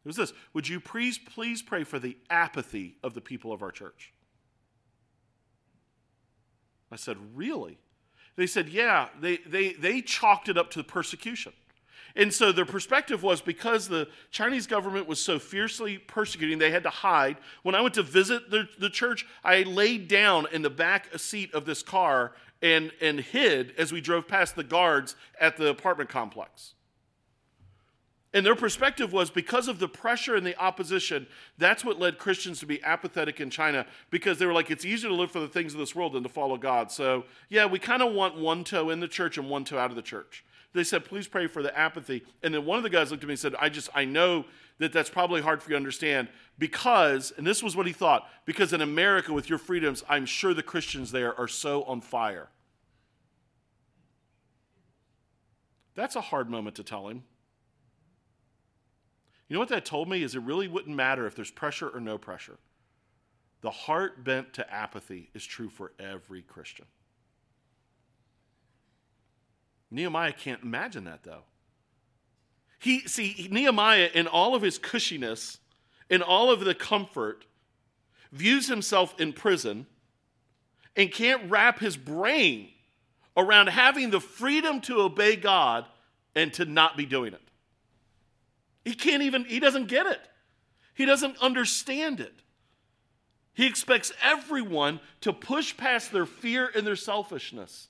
It 0.07 0.15
was 0.15 0.15
this 0.15 0.33
Would 0.53 0.69
you 0.69 0.79
please, 0.79 1.17
please 1.17 1.61
pray 1.61 1.83
for 1.83 1.99
the 1.99 2.15
apathy 2.29 2.95
of 3.03 3.13
the 3.13 3.19
people 3.19 3.51
of 3.51 3.61
our 3.61 3.71
church? 3.71 4.13
I 6.89 6.95
said, 6.95 7.17
Really? 7.35 7.77
They 8.37 8.47
said, 8.47 8.69
Yeah, 8.69 9.09
they, 9.19 9.35
they, 9.45 9.73
they 9.73 10.01
chalked 10.01 10.47
it 10.47 10.57
up 10.57 10.71
to 10.71 10.83
persecution. 10.83 11.51
And 12.15 12.33
so 12.33 12.53
their 12.53 12.63
perspective 12.63 13.21
was 13.21 13.41
because 13.41 13.89
the 13.89 14.07
Chinese 14.31 14.65
government 14.65 15.09
was 15.09 15.19
so 15.19 15.39
fiercely 15.39 15.97
persecuting, 15.97 16.57
they 16.57 16.71
had 16.71 16.83
to 16.83 16.89
hide. 16.89 17.35
When 17.63 17.75
I 17.75 17.81
went 17.81 17.95
to 17.95 18.03
visit 18.03 18.49
the, 18.49 18.69
the 18.79 18.89
church, 18.89 19.25
I 19.43 19.63
laid 19.63 20.07
down 20.07 20.47
in 20.53 20.61
the 20.61 20.69
back 20.69 21.19
seat 21.19 21.53
of 21.53 21.65
this 21.65 21.83
car 21.83 22.31
and, 22.61 22.93
and 23.01 23.19
hid 23.19 23.73
as 23.77 23.91
we 23.91 23.99
drove 23.99 24.25
past 24.25 24.55
the 24.55 24.63
guards 24.63 25.17
at 25.39 25.57
the 25.57 25.67
apartment 25.67 26.09
complex. 26.09 26.75
And 28.37 28.45
their 28.45 28.55
perspective 28.55 29.13
was 29.13 29.31
because 29.31 29.67
of 29.67 29.79
the 29.79 29.87
pressure 29.87 30.35
and 30.35 30.45
the 30.45 30.55
opposition, 30.59 31.25
that's 31.57 31.83
what 31.83 31.97
led 31.97 32.19
Christians 32.19 32.59
to 32.59 32.67
be 32.67 32.83
apathetic 32.83 33.39
in 33.39 33.49
China 33.49 33.87
because 34.11 34.37
they 34.37 34.45
were 34.45 34.53
like, 34.53 34.69
it's 34.69 34.85
easier 34.85 35.09
to 35.09 35.15
live 35.15 35.31
for 35.31 35.39
the 35.39 35.47
things 35.47 35.73
of 35.73 35.79
this 35.79 35.95
world 35.95 36.13
than 36.13 36.21
to 36.21 36.29
follow 36.29 36.55
God. 36.55 36.91
So, 36.91 37.23
yeah, 37.49 37.65
we 37.65 37.79
kind 37.79 38.03
of 38.03 38.13
want 38.13 38.37
one 38.37 38.63
toe 38.63 38.91
in 38.91 38.99
the 38.99 39.07
church 39.07 39.39
and 39.39 39.49
one 39.49 39.65
toe 39.65 39.79
out 39.79 39.89
of 39.89 39.95
the 39.95 40.03
church. 40.03 40.45
They 40.73 40.83
said, 40.83 41.03
please 41.03 41.27
pray 41.27 41.47
for 41.47 41.63
the 41.63 41.75
apathy. 41.75 42.23
And 42.43 42.53
then 42.53 42.63
one 42.63 42.77
of 42.77 42.83
the 42.83 42.91
guys 42.91 43.09
looked 43.09 43.23
at 43.23 43.27
me 43.27 43.33
and 43.33 43.39
said, 43.39 43.55
I 43.59 43.69
just, 43.69 43.89
I 43.95 44.05
know 44.05 44.45
that 44.77 44.93
that's 44.93 45.09
probably 45.09 45.41
hard 45.41 45.63
for 45.63 45.71
you 45.71 45.73
to 45.73 45.77
understand 45.77 46.27
because, 46.59 47.33
and 47.37 47.47
this 47.47 47.63
was 47.63 47.75
what 47.75 47.87
he 47.87 47.91
thought, 47.91 48.29
because 48.45 48.71
in 48.71 48.81
America 48.81 49.33
with 49.33 49.49
your 49.49 49.57
freedoms, 49.57 50.03
I'm 50.07 50.27
sure 50.27 50.53
the 50.53 50.61
Christians 50.61 51.11
there 51.11 51.35
are 51.39 51.47
so 51.47 51.81
on 51.85 52.01
fire. 52.01 52.49
That's 55.95 56.15
a 56.15 56.21
hard 56.21 56.51
moment 56.51 56.75
to 56.75 56.83
tell 56.83 57.07
him. 57.07 57.23
You 59.47 59.53
know 59.53 59.59
what 59.59 59.69
that 59.69 59.85
told 59.85 60.09
me 60.09 60.23
is 60.23 60.35
it 60.35 60.41
really 60.41 60.67
wouldn't 60.67 60.95
matter 60.95 61.25
if 61.25 61.35
there's 61.35 61.51
pressure 61.51 61.89
or 61.89 61.99
no 61.99 62.17
pressure. 62.17 62.57
The 63.61 63.71
heart 63.71 64.23
bent 64.23 64.53
to 64.53 64.73
apathy 64.73 65.29
is 65.33 65.45
true 65.45 65.69
for 65.69 65.93
every 65.99 66.41
Christian. 66.41 66.85
Nehemiah 69.89 70.33
can't 70.33 70.63
imagine 70.63 71.05
that 71.05 71.23
though. 71.23 71.43
He 72.79 73.01
see 73.07 73.47
Nehemiah 73.49 74.09
in 74.13 74.27
all 74.27 74.53
of 74.53 74.61
his 74.61 74.77
cushiness, 74.77 75.57
in 76.09 76.21
all 76.21 76.51
of 76.51 76.59
the 76.59 76.75
comfort, 76.75 77.45
views 78.31 78.67
himself 78.67 79.19
in 79.19 79.33
prison 79.33 79.87
and 80.95 81.11
can't 81.11 81.49
wrap 81.49 81.79
his 81.79 81.95
brain 81.95 82.69
around 83.35 83.67
having 83.67 84.09
the 84.09 84.19
freedom 84.19 84.81
to 84.81 84.99
obey 85.01 85.35
God 85.35 85.85
and 86.35 86.53
to 86.53 86.65
not 86.65 86.97
be 86.97 87.05
doing 87.05 87.33
it. 87.33 87.46
He 88.87 88.93
can't 88.93 89.21
even, 89.21 89.43
he 89.43 89.59
doesn't 89.59 89.87
get 89.87 90.05
it. 90.05 90.21
He 90.93 91.03
doesn't 91.03 91.37
understand 91.39 92.21
it. 92.21 92.33
He 93.53 93.67
expects 93.67 94.13
everyone 94.23 95.01
to 95.21 95.33
push 95.33 95.75
past 95.75 96.13
their 96.13 96.25
fear 96.25 96.71
and 96.73 96.87
their 96.87 96.95
selfishness 96.95 97.89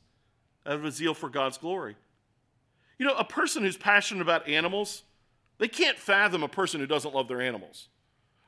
out 0.65 0.73
of 0.73 0.85
a 0.85 0.91
zeal 0.91 1.13
for 1.13 1.29
God's 1.29 1.59
glory. 1.59 1.95
You 2.97 3.05
know, 3.05 3.13
a 3.13 3.23
person 3.23 3.61
who's 3.61 3.77
passionate 3.77 4.21
about 4.21 4.47
animals, 4.47 5.03
they 5.59 5.67
can't 5.67 5.99
fathom 5.99 6.41
a 6.41 6.47
person 6.47 6.79
who 6.79 6.87
doesn't 6.87 7.13
love 7.13 7.27
their 7.27 7.41
animals. 7.41 7.89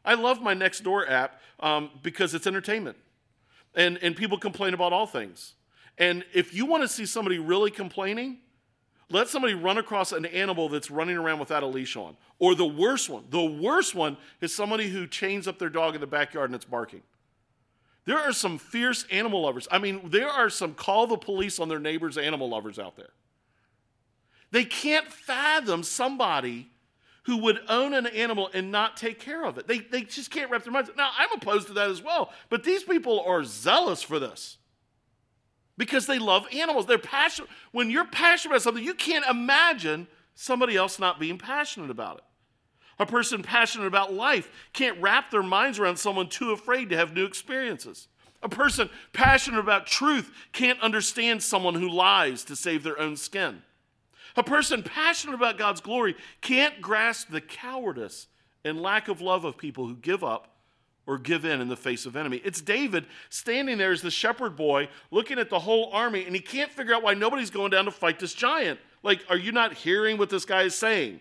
I 0.04 0.16
love 0.16 0.42
my 0.42 0.56
Nextdoor 0.56 1.08
app 1.08 1.40
um, 1.60 1.92
because 2.02 2.34
it's 2.34 2.48
entertainment. 2.48 2.98
And, 3.76 4.00
and 4.02 4.16
people 4.16 4.40
complain 4.40 4.74
about 4.74 4.92
all 4.92 5.06
things. 5.06 5.54
And 6.00 6.26
if 6.34 6.52
you 6.56 6.66
want 6.66 6.82
to 6.82 6.88
see 6.88 7.06
somebody 7.06 7.38
really 7.38 7.70
complaining, 7.70 8.40
let 9.12 9.28
somebody 9.28 9.56
run 9.56 9.78
across 9.78 10.12
an 10.12 10.26
animal 10.26 10.70
that's 10.70 10.92
running 10.92 11.18
around 11.18 11.40
without 11.40 11.64
a 11.64 11.68
leash 11.68 11.96
on. 11.96 12.16
Or 12.38 12.54
the 12.56 12.66
worst 12.66 13.10
one, 13.10 13.26
the 13.30 13.44
worst 13.44 13.96
one 13.96 14.18
is 14.40 14.54
somebody 14.54 14.90
who 14.90 15.08
chains 15.08 15.48
up 15.48 15.58
their 15.58 15.70
dog 15.70 15.96
in 15.96 16.02
the 16.02 16.08
backyard 16.08 16.50
and 16.50 16.56
it's 16.56 16.66
barking. 16.66 17.02
There 18.06 18.18
are 18.18 18.34
some 18.34 18.58
fierce 18.58 19.06
animal 19.12 19.44
lovers. 19.44 19.68
I 19.72 19.78
mean, 19.78 20.10
there 20.10 20.30
are 20.30 20.50
some 20.50 20.74
call 20.74 21.08
the 21.08 21.18
police 21.18 21.60
on 21.60 21.70
their 21.70 21.80
neighbors' 21.80 22.18
animal 22.18 22.50
lovers 22.50 22.80
out 22.80 22.96
there. 22.96 23.12
They 24.52 24.66
can't 24.66 25.08
fathom 25.08 25.84
somebody 25.84 26.72
who 27.24 27.38
would 27.38 27.60
own 27.68 27.94
an 27.94 28.08
animal 28.08 28.50
and 28.54 28.72
not 28.72 28.98
take 28.98 29.20
care 29.20 29.46
of 29.46 29.58
it. 29.58 29.68
They, 29.68 29.80
they 29.80 30.02
just 30.02 30.32
can't 30.32 30.50
wrap 30.50 30.64
their 30.64 30.74
minds. 30.74 30.90
Now, 30.98 31.12
I'm 31.18 31.32
opposed 31.34 31.68
to 31.68 31.74
that 31.74 31.90
as 31.90 32.02
well, 32.02 32.32
but 32.50 32.64
these 32.64 32.84
people 32.84 33.22
are 33.22 33.44
zealous 33.44 34.02
for 34.02 34.18
this 34.18 34.58
because 35.80 36.06
they 36.06 36.20
love 36.20 36.46
animals. 36.54 36.86
They're 36.86 37.00
passionate. 37.00 37.50
When 37.72 37.90
you're 37.90 38.06
passionate 38.06 38.54
about 38.54 38.64
something, 38.64 38.84
you 38.84 38.94
can't 38.94 39.26
imagine 39.26 40.08
somebody 40.36 40.76
else 40.76 41.00
not 41.00 41.20
being 41.20 41.40
passionate 41.40 41.90
about 41.90 42.18
it. 42.18 42.24
A 43.00 43.06
person 43.06 43.42
passionate 43.42 43.88
about 43.88 44.14
life 44.14 44.52
can't 44.74 45.02
wrap 45.02 45.32
their 45.32 45.42
minds 45.42 45.80
around 45.80 45.98
someone 45.98 46.28
too 46.28 46.52
afraid 46.52 46.90
to 46.90 46.98
have 46.98 47.14
new 47.14 47.24
experiences. 47.24 48.10
A 48.44 48.50
person 48.50 48.90
passionate 49.14 49.60
about 49.60 49.88
truth 49.88 50.32
can't 50.52 50.80
understand 50.82 51.42
someone 51.42 51.76
who 51.76 51.90
lies 51.90 52.44
to 52.44 52.58
save 52.58 52.84
their 52.84 53.00
own 53.00 53.16
skin. 53.16 53.62
A 54.36 54.44
person 54.44 54.84
passionate 54.84 55.34
about 55.34 55.58
God's 55.58 55.82
glory 55.82 56.16
can't 56.42 56.82
grasp 56.82 57.30
the 57.30 57.42
cowardice 57.42 58.28
and 58.66 58.82
lack 58.82 59.08
of 59.08 59.22
love 59.22 59.46
of 59.46 59.58
people 59.58 59.88
who 59.88 59.96
give 59.96 60.26
up 60.26 60.59
or 61.10 61.18
give 61.18 61.44
in 61.44 61.60
in 61.60 61.68
the 61.68 61.76
face 61.76 62.06
of 62.06 62.16
enemy. 62.16 62.40
It's 62.46 62.62
David 62.62 63.08
standing 63.30 63.80
there 63.80 63.92
as 63.92 64.04
the 64.04 64.12
shepherd 64.12 64.56
boy 64.56 64.90
looking 65.10 65.40
at 65.40 65.50
the 65.50 65.58
whole 65.58 65.90
army 65.92 66.24
and 66.24 66.36
he 66.36 66.40
can't 66.40 66.72
figure 66.72 66.94
out 66.94 67.02
why 67.02 67.16
nobody's 67.16 67.50
going 67.50 67.72
down 67.72 67.86
to 67.86 67.92
fight 67.92 68.20
this 68.20 68.36
giant. 68.36 68.80
Like, 69.02 69.26
are 69.28 69.36
you 69.36 69.52
not 69.52 69.74
hearing 69.74 70.20
what 70.20 70.30
this 70.30 70.46
guy 70.46 70.62
is 70.62 70.76
saying? 70.76 71.20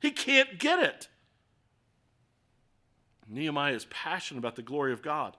He 0.00 0.10
can't 0.10 0.58
get 0.58 0.80
it. 0.80 1.08
Nehemiah 3.26 3.72
is 3.72 3.86
passionate 3.86 4.40
about 4.40 4.56
the 4.56 4.62
glory 4.62 4.92
of 4.92 5.00
God. 5.00 5.34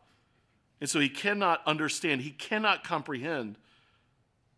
And 0.79 0.89
so 0.89 0.99
he 0.99 1.09
cannot 1.09 1.61
understand, 1.67 2.21
he 2.21 2.31
cannot 2.31 2.83
comprehend 2.83 3.59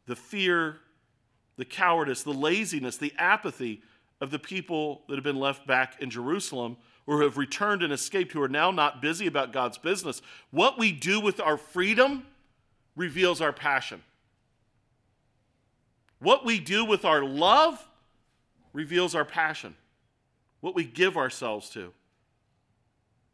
the 0.06 0.16
fear, 0.16 0.78
the 1.58 1.66
cowardice, 1.66 2.24
the 2.24 2.32
laziness, 2.32 2.96
the 2.96 3.12
apathy 3.18 3.82
of 4.22 4.32
the 4.32 4.40
people 4.40 5.02
that 5.10 5.16
have 5.16 5.26
been 5.26 5.36
left 5.36 5.68
back 5.68 6.02
in 6.02 6.10
Jerusalem 6.10 6.78
or 7.06 7.18
who 7.18 7.24
have 7.24 7.38
returned 7.38 7.84
and 7.84 7.92
escaped 7.92 8.32
who 8.32 8.42
are 8.42 8.48
now 8.48 8.72
not 8.72 9.02
busy 9.02 9.28
about 9.28 9.52
God's 9.52 9.78
business. 9.78 10.22
What 10.52 10.80
we 10.80 10.92
do 10.92 11.20
with 11.20 11.40
our 11.40 11.58
freedom 11.58 12.26
reveals 12.96 13.42
our 13.42 13.54
passion. 13.54 14.02
What 16.20 16.46
we 16.46 16.60
do 16.60 16.86
with 16.86 17.04
our 17.04 17.24
love 17.24 17.86
reveals 18.72 19.16
our 19.16 19.26
passion 19.26 19.76
what 20.64 20.76
we 20.76 20.86
give 20.86 21.18
ourselves 21.18 21.70
to, 21.72 21.92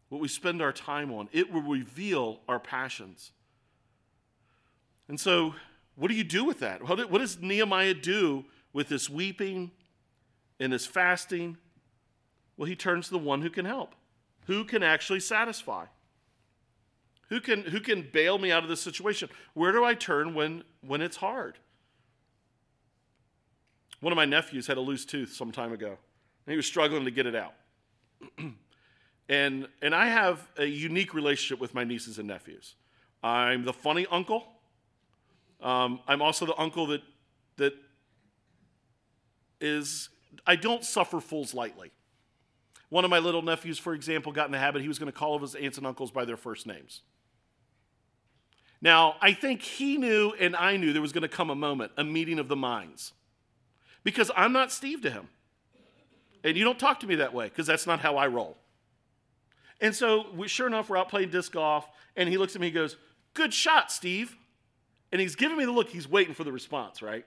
what 0.09 0.19
we 0.19 0.27
spend 0.27 0.63
our 0.63 0.73
time 0.73 1.13
on. 1.13 1.29
It 1.31 1.53
will 1.53 1.61
reveal 1.61 2.39
our 2.49 2.59
passions. 2.59 3.29
And 5.07 5.19
so, 5.19 5.53
what 5.95 6.07
do 6.07 6.15
you 6.15 6.23
do 6.23 6.43
with 6.43 6.59
that? 6.61 6.81
What 6.81 7.19
does 7.19 7.39
Nehemiah 7.39 7.93
do 7.93 8.45
with 8.73 8.89
this 8.89 9.11
weeping 9.11 9.69
and 10.59 10.73
this 10.73 10.87
fasting? 10.87 11.57
Well, 12.59 12.67
he 12.67 12.75
turns 12.75 13.05
to 13.05 13.11
the 13.11 13.19
one 13.19 13.41
who 13.41 13.49
can 13.49 13.63
help, 13.63 13.95
who 14.47 14.65
can 14.65 14.83
actually 14.83 15.21
satisfy. 15.21 15.85
Who 17.29 17.39
can, 17.39 17.61
who 17.61 17.79
can 17.79 18.09
bail 18.11 18.37
me 18.37 18.51
out 18.51 18.63
of 18.63 18.69
this 18.69 18.81
situation? 18.81 19.29
Where 19.53 19.71
do 19.71 19.85
I 19.85 19.93
turn 19.93 20.33
when, 20.33 20.65
when 20.85 20.99
it's 21.01 21.15
hard? 21.15 21.57
One 24.01 24.11
of 24.11 24.17
my 24.17 24.25
nephews 24.25 24.67
had 24.67 24.75
a 24.75 24.81
loose 24.81 25.05
tooth 25.05 25.33
some 25.33 25.53
time 25.53 25.71
ago 25.71 25.87
and 25.87 26.51
he 26.51 26.57
was 26.57 26.65
struggling 26.65 27.05
to 27.05 27.11
get 27.11 27.25
it 27.25 27.35
out. 27.35 27.53
and, 29.29 29.67
and 29.81 29.95
I 29.95 30.07
have 30.07 30.45
a 30.57 30.65
unique 30.65 31.13
relationship 31.13 31.61
with 31.61 31.73
my 31.73 31.85
nieces 31.85 32.19
and 32.19 32.27
nephews. 32.27 32.75
I'm 33.23 33.63
the 33.63 33.73
funny 33.73 34.05
uncle. 34.11 34.45
Um, 35.61 36.01
I'm 36.09 36.21
also 36.21 36.45
the 36.45 36.59
uncle 36.59 36.87
that, 36.87 37.03
that 37.55 37.73
is, 39.61 40.09
I 40.45 40.57
don't 40.57 40.83
suffer 40.83 41.21
fools 41.21 41.53
lightly. 41.53 41.93
One 42.89 43.05
of 43.05 43.11
my 43.11 43.19
little 43.19 43.41
nephews, 43.41 43.77
for 43.77 43.93
example, 43.93 44.31
got 44.31 44.47
in 44.47 44.51
the 44.51 44.59
habit 44.59 44.81
he 44.81 44.87
was 44.87 44.99
going 44.99 45.11
to 45.11 45.17
call 45.17 45.37
his 45.39 45.55
aunts 45.55 45.77
and 45.77 45.85
uncles 45.85 46.11
by 46.11 46.25
their 46.25 46.37
first 46.37 46.65
names. 46.65 47.01
Now, 48.81 49.15
I 49.21 49.33
think 49.33 49.61
he 49.61 49.97
knew 49.97 50.33
and 50.39 50.55
I 50.55 50.77
knew 50.77 50.93
there 50.93 51.01
was 51.01 51.11
going 51.11 51.23
to 51.23 51.27
come 51.27 51.49
a 51.49 51.55
moment, 51.55 51.91
a 51.97 52.03
meeting 52.03 52.39
of 52.39 52.47
the 52.47 52.55
minds. 52.55 53.13
Because 54.03 54.31
I'm 54.35 54.53
not 54.53 54.71
Steve 54.71 55.01
to 55.01 55.11
him. 55.11 55.27
And 56.43 56.55
you 56.55 56.63
don't 56.63 56.79
talk 56.79 57.01
to 57.01 57.07
me 57.07 57.15
that 57.15 57.33
way 57.33 57.45
because 57.45 57.67
that's 57.67 57.85
not 57.85 57.99
how 57.99 58.15
I 58.15 58.27
roll. 58.27 58.57
And 59.81 59.93
so, 59.93 60.27
we, 60.33 60.47
sure 60.47 60.67
enough, 60.67 60.89
we're 60.89 60.97
out 60.97 61.09
playing 61.09 61.29
disc 61.29 61.53
golf, 61.53 61.87
and 62.15 62.27
he 62.27 62.37
looks 62.37 62.55
at 62.55 62.61
me 62.61 62.67
and 62.67 62.73
goes, 62.73 62.97
Good 63.33 63.53
shot, 63.53 63.91
Steve. 63.91 64.35
And 65.11 65.21
he's 65.21 65.35
giving 65.35 65.57
me 65.57 65.65
the 65.65 65.71
look, 65.71 65.89
he's 65.89 66.07
waiting 66.07 66.33
for 66.33 66.43
the 66.43 66.51
response, 66.51 67.01
right? 67.01 67.25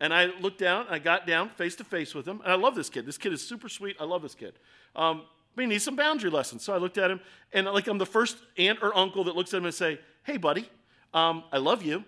And 0.00 0.14
I 0.14 0.26
looked 0.40 0.58
down, 0.58 0.86
I 0.88 0.98
got 0.98 1.26
down 1.26 1.50
face 1.50 1.76
to 1.76 1.84
face 1.84 2.14
with 2.14 2.26
him, 2.26 2.40
and 2.42 2.50
I 2.50 2.56
love 2.56 2.74
this 2.74 2.88
kid. 2.88 3.04
This 3.04 3.18
kid 3.18 3.32
is 3.32 3.46
super 3.46 3.68
sweet. 3.68 3.96
I 4.00 4.04
love 4.04 4.22
this 4.22 4.34
kid. 4.34 4.54
Um, 4.96 5.22
but 5.54 5.62
he 5.62 5.68
needs 5.68 5.84
some 5.84 5.96
boundary 5.96 6.30
lessons. 6.30 6.64
So 6.64 6.72
I 6.72 6.78
looked 6.78 6.96
at 6.96 7.10
him, 7.10 7.20
and 7.52 7.66
like 7.66 7.86
I'm 7.86 7.98
the 7.98 8.06
first 8.06 8.38
aunt 8.56 8.78
or 8.82 8.96
uncle 8.96 9.24
that 9.24 9.36
looks 9.36 9.52
at 9.52 9.58
him 9.58 9.66
and 9.66 9.74
say, 9.74 10.00
Hey, 10.22 10.38
buddy, 10.38 10.68
um, 11.12 11.44
I 11.52 11.58
love 11.58 11.82
you. 11.82 12.04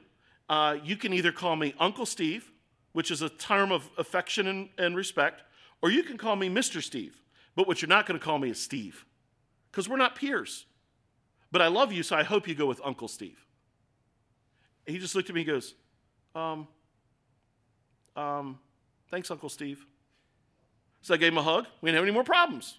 Uh, 0.48 0.76
you 0.82 0.96
can 0.96 1.12
either 1.12 1.32
call 1.32 1.56
me 1.56 1.74
Uncle 1.78 2.06
Steve, 2.06 2.50
which 2.92 3.10
is 3.10 3.22
a 3.22 3.28
term 3.28 3.72
of 3.72 3.90
affection 3.98 4.46
and, 4.46 4.68
and 4.78 4.96
respect, 4.96 5.42
or 5.82 5.90
you 5.90 6.02
can 6.02 6.16
call 6.16 6.36
me 6.36 6.48
Mr. 6.48 6.82
Steve, 6.82 7.22
but 7.56 7.66
what 7.66 7.82
you're 7.82 7.88
not 7.88 8.06
going 8.06 8.18
to 8.18 8.24
call 8.24 8.38
me 8.38 8.50
is 8.50 8.60
Steve, 8.60 9.04
because 9.70 9.88
we're 9.88 9.96
not 9.96 10.14
peers. 10.14 10.66
But 11.50 11.62
I 11.62 11.68
love 11.68 11.92
you, 11.92 12.02
so 12.02 12.16
I 12.16 12.22
hope 12.22 12.48
you 12.48 12.54
go 12.54 12.66
with 12.66 12.80
Uncle 12.84 13.08
Steve. 13.08 13.44
And 14.86 14.94
he 14.94 15.00
just 15.00 15.14
looked 15.14 15.28
at 15.28 15.34
me 15.34 15.42
and 15.42 15.48
goes, 15.48 15.74
um, 16.34 16.66
um, 18.16 18.58
thanks, 19.10 19.30
Uncle 19.30 19.48
Steve. 19.48 19.84
So 21.00 21.14
I 21.14 21.16
gave 21.16 21.32
him 21.32 21.38
a 21.38 21.42
hug. 21.42 21.66
We 21.80 21.88
didn't 21.88 21.96
have 21.96 22.04
any 22.04 22.12
more 22.12 22.24
problems. 22.24 22.78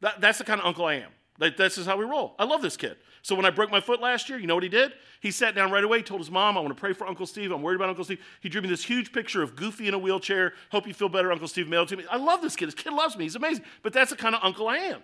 That, 0.00 0.20
that's 0.20 0.38
the 0.38 0.44
kind 0.44 0.60
of 0.60 0.66
uncle 0.66 0.84
I 0.84 0.94
am. 0.94 1.10
Like, 1.38 1.56
this 1.56 1.78
is 1.78 1.86
how 1.86 1.96
we 1.96 2.04
roll. 2.04 2.34
I 2.38 2.44
love 2.44 2.62
this 2.62 2.76
kid. 2.76 2.96
So 3.22 3.34
when 3.34 3.44
I 3.44 3.50
broke 3.50 3.70
my 3.70 3.80
foot 3.80 4.00
last 4.00 4.28
year, 4.28 4.38
you 4.38 4.46
know 4.46 4.54
what 4.54 4.62
he 4.62 4.68
did? 4.68 4.92
He 5.20 5.30
sat 5.30 5.54
down 5.54 5.70
right 5.70 5.84
away, 5.84 6.02
told 6.02 6.20
his 6.20 6.30
mom, 6.30 6.56
I 6.56 6.60
want 6.60 6.74
to 6.74 6.80
pray 6.80 6.92
for 6.92 7.06
Uncle 7.06 7.26
Steve. 7.26 7.50
I'm 7.50 7.62
worried 7.62 7.76
about 7.76 7.88
Uncle 7.88 8.04
Steve. 8.04 8.20
He 8.40 8.48
drew 8.48 8.62
me 8.62 8.68
this 8.68 8.84
huge 8.84 9.12
picture 9.12 9.42
of 9.42 9.56
Goofy 9.56 9.88
in 9.88 9.94
a 9.94 9.98
wheelchair. 9.98 10.54
Hope 10.70 10.86
you 10.86 10.94
feel 10.94 11.08
better, 11.08 11.32
Uncle 11.32 11.48
Steve. 11.48 11.68
Mailed 11.68 11.88
to 11.88 11.96
me. 11.96 12.04
I 12.10 12.16
love 12.16 12.40
this 12.40 12.56
kid. 12.56 12.66
This 12.66 12.74
kid 12.74 12.92
loves 12.92 13.16
me. 13.16 13.24
He's 13.24 13.36
amazing. 13.36 13.64
But 13.82 13.92
that's 13.92 14.10
the 14.10 14.16
kind 14.16 14.34
of 14.34 14.42
uncle 14.42 14.68
I 14.68 14.76
am. 14.76 15.02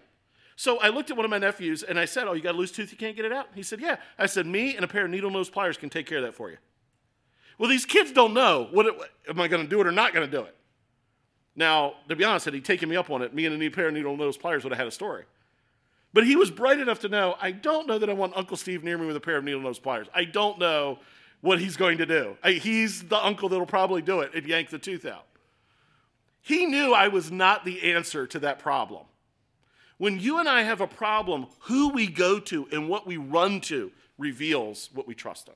So 0.56 0.78
I 0.78 0.88
looked 0.88 1.10
at 1.10 1.16
one 1.16 1.26
of 1.26 1.30
my 1.30 1.38
nephews 1.38 1.82
and 1.82 1.98
I 1.98 2.06
said, 2.06 2.26
Oh, 2.26 2.32
you 2.32 2.42
got 2.42 2.54
a 2.54 2.58
loose 2.58 2.72
tooth, 2.72 2.90
you 2.90 2.96
can't 2.96 3.14
get 3.14 3.26
it 3.26 3.32
out? 3.32 3.48
He 3.54 3.62
said, 3.62 3.80
Yeah. 3.80 3.96
I 4.18 4.24
said, 4.24 4.46
Me 4.46 4.74
and 4.74 4.84
a 4.84 4.88
pair 4.88 5.04
of 5.04 5.10
needle 5.10 5.30
nose 5.30 5.50
pliers 5.50 5.76
can 5.76 5.90
take 5.90 6.06
care 6.06 6.18
of 6.18 6.24
that 6.24 6.34
for 6.34 6.50
you. 6.50 6.56
Well, 7.58 7.70
these 7.70 7.86
kids 7.86 8.12
don't 8.12 8.34
know 8.34 8.68
what, 8.70 8.86
am 9.28 9.40
I 9.40 9.48
going 9.48 9.62
to 9.62 9.68
do 9.68 9.80
it 9.80 9.86
or 9.86 9.92
not 9.92 10.12
going 10.12 10.28
to 10.28 10.36
do 10.36 10.44
it. 10.44 10.54
Now, 11.54 11.94
to 12.08 12.16
be 12.16 12.24
honest, 12.24 12.44
had 12.44 12.54
he 12.54 12.60
taken 12.60 12.88
me 12.88 12.96
up 12.96 13.10
on 13.10 13.22
it, 13.22 13.34
me 13.34 13.46
and 13.46 13.62
a 13.62 13.70
pair 13.70 13.88
of 13.88 13.94
needle 13.94 14.16
nose 14.16 14.36
pliers 14.36 14.62
would 14.62 14.72
have 14.72 14.78
had 14.78 14.86
a 14.86 14.92
story. 14.92 15.24
But 16.12 16.26
he 16.26 16.36
was 16.36 16.50
bright 16.50 16.78
enough 16.78 17.00
to 17.00 17.08
know 17.08 17.36
I 17.40 17.50
don't 17.50 17.86
know 17.86 17.98
that 17.98 18.08
I 18.08 18.12
want 18.12 18.36
Uncle 18.36 18.56
Steve 18.56 18.84
near 18.84 18.98
me 18.98 19.06
with 19.06 19.16
a 19.16 19.20
pair 19.20 19.36
of 19.36 19.44
needle 19.44 19.60
nose 19.60 19.78
pliers. 19.78 20.06
I 20.14 20.24
don't 20.24 20.58
know 20.58 20.98
what 21.40 21.58
he's 21.58 21.76
going 21.76 21.98
to 21.98 22.06
do. 22.06 22.36
I, 22.42 22.52
he's 22.52 23.02
the 23.04 23.24
uncle 23.24 23.48
that'll 23.48 23.66
probably 23.66 24.02
do 24.02 24.20
it 24.20 24.34
and 24.34 24.46
yank 24.46 24.70
the 24.70 24.78
tooth 24.78 25.04
out. 25.04 25.26
He 26.40 26.66
knew 26.66 26.92
I 26.92 27.08
was 27.08 27.30
not 27.30 27.64
the 27.64 27.92
answer 27.92 28.26
to 28.28 28.38
that 28.40 28.58
problem. 28.58 29.04
When 29.98 30.20
you 30.20 30.38
and 30.38 30.48
I 30.48 30.62
have 30.62 30.80
a 30.80 30.86
problem, 30.86 31.46
who 31.60 31.88
we 31.88 32.06
go 32.06 32.38
to 32.38 32.68
and 32.70 32.88
what 32.88 33.06
we 33.06 33.16
run 33.16 33.60
to 33.62 33.90
reveals 34.18 34.90
what 34.92 35.08
we 35.08 35.14
trust 35.14 35.48
in. 35.48 35.54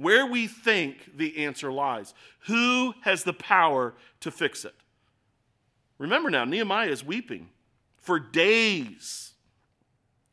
Where 0.00 0.26
we 0.26 0.46
think 0.46 1.16
the 1.16 1.44
answer 1.44 1.70
lies. 1.70 2.14
Who 2.46 2.94
has 3.02 3.24
the 3.24 3.32
power 3.32 3.94
to 4.20 4.30
fix 4.30 4.64
it? 4.64 4.74
Remember 5.98 6.30
now, 6.30 6.44
Nehemiah 6.44 6.88
is 6.88 7.04
weeping 7.04 7.48
for 7.98 8.18
days 8.18 9.26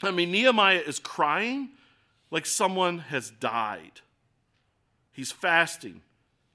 I 0.03 0.12
mean, 0.12 0.32
Nehemiah 0.32 0.84
is 0.86 0.99
crying 0.99 1.69
like 2.30 2.45
someone 2.45 2.99
has 2.99 3.32
died. 3.32 4.01
He's 5.12 5.32
fasting 5.32 6.03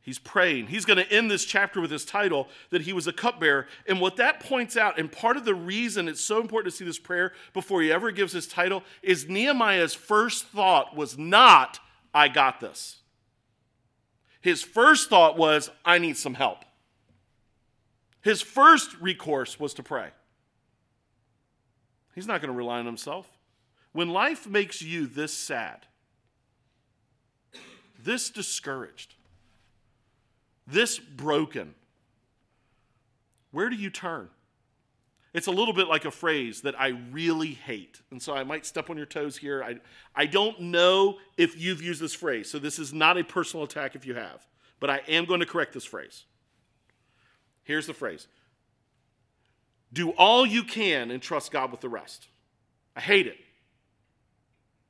He's 0.03 0.18
praying. 0.18 0.66
He's 0.66 0.85
going 0.85 0.98
to 0.98 1.11
end 1.12 1.31
this 1.31 1.44
chapter 1.44 1.81
with 1.81 1.92
his 1.92 2.05
title 2.05 2.48
that 2.70 2.83
he 2.83 2.92
was 2.92 3.07
a 3.07 3.12
cupbearer. 3.12 3.68
And 3.87 4.01
what 4.01 4.16
that 4.16 4.40
points 4.40 4.77
out, 4.77 4.98
and 4.98 5.11
part 5.11 5.37
of 5.37 5.44
the 5.44 5.55
reason 5.55 6.09
it's 6.09 6.20
so 6.20 6.40
important 6.40 6.72
to 6.72 6.77
see 6.77 6.85
this 6.85 6.98
prayer 6.98 7.33
before 7.53 7.83
he 7.83 7.92
ever 7.92 8.11
gives 8.11 8.33
his 8.33 8.48
title, 8.48 8.83
is 9.01 9.29
Nehemiah's 9.29 9.94
first 9.94 10.46
thought 10.46 10.96
was 10.96 11.16
not, 11.16 11.79
I 12.12 12.27
got 12.27 12.59
this. 12.59 12.98
His 14.42 14.62
first 14.62 15.09
thought 15.09 15.38
was, 15.38 15.70
I 15.85 15.98
need 15.98 16.16
some 16.16 16.35
help. 16.35 16.64
His 18.20 18.42
first 18.42 18.94
recourse 19.00 19.59
was 19.59 19.72
to 19.74 19.83
pray. 19.83 20.09
He's 22.14 22.26
not 22.26 22.40
going 22.40 22.52
to 22.52 22.57
rely 22.57 22.78
on 22.81 22.87
himself. 22.87 23.26
When 23.92 24.09
life 24.09 24.46
makes 24.46 24.83
you 24.83 25.07
this 25.07 25.33
sad, 25.33 25.87
this 28.02 28.31
discouraged, 28.31 29.14
this 30.66 30.98
broken, 30.98 31.74
where 33.52 33.70
do 33.70 33.76
you 33.76 33.90
turn? 33.90 34.28
It's 35.35 35.47
a 35.47 35.51
little 35.51 35.73
bit 35.73 35.88
like 35.88 36.05
a 36.05 36.11
phrase 36.11 36.61
that 36.62 36.79
I 36.79 36.88
really 37.11 37.53
hate. 37.53 38.01
And 38.11 38.21
so 38.21 38.35
I 38.35 38.45
might 38.45 38.66
step 38.66 38.90
on 38.90 38.99
your 38.99 39.07
toes 39.07 39.37
here. 39.37 39.64
I, 39.64 39.77
I 40.14 40.27
don't 40.27 40.61
know 40.61 41.18
if 41.38 41.59
you've 41.59 41.81
used 41.81 42.03
this 42.03 42.14
phrase, 42.14 42.51
so 42.51 42.59
this 42.59 42.79
is 42.79 42.92
not 42.92 43.16
a 43.16 43.25
personal 43.25 43.64
attack 43.64 43.95
if 43.95 44.05
you 44.05 44.14
have, 44.14 44.47
but 44.79 44.90
I 44.90 45.01
am 45.09 45.25
going 45.25 45.40
to 45.40 45.47
correct 45.47 45.73
this 45.73 45.85
phrase. 45.85 46.25
Here's 47.64 47.87
the 47.87 47.95
phrase 47.95 48.29
Do 49.92 50.11
all 50.11 50.45
you 50.45 50.64
can 50.64 51.11
and 51.11 51.23
trust 51.23 51.51
God 51.51 51.71
with 51.71 51.81
the 51.81 51.88
rest. 51.88 52.29
I 52.95 53.01
hate 53.01 53.27
it. 53.27 53.38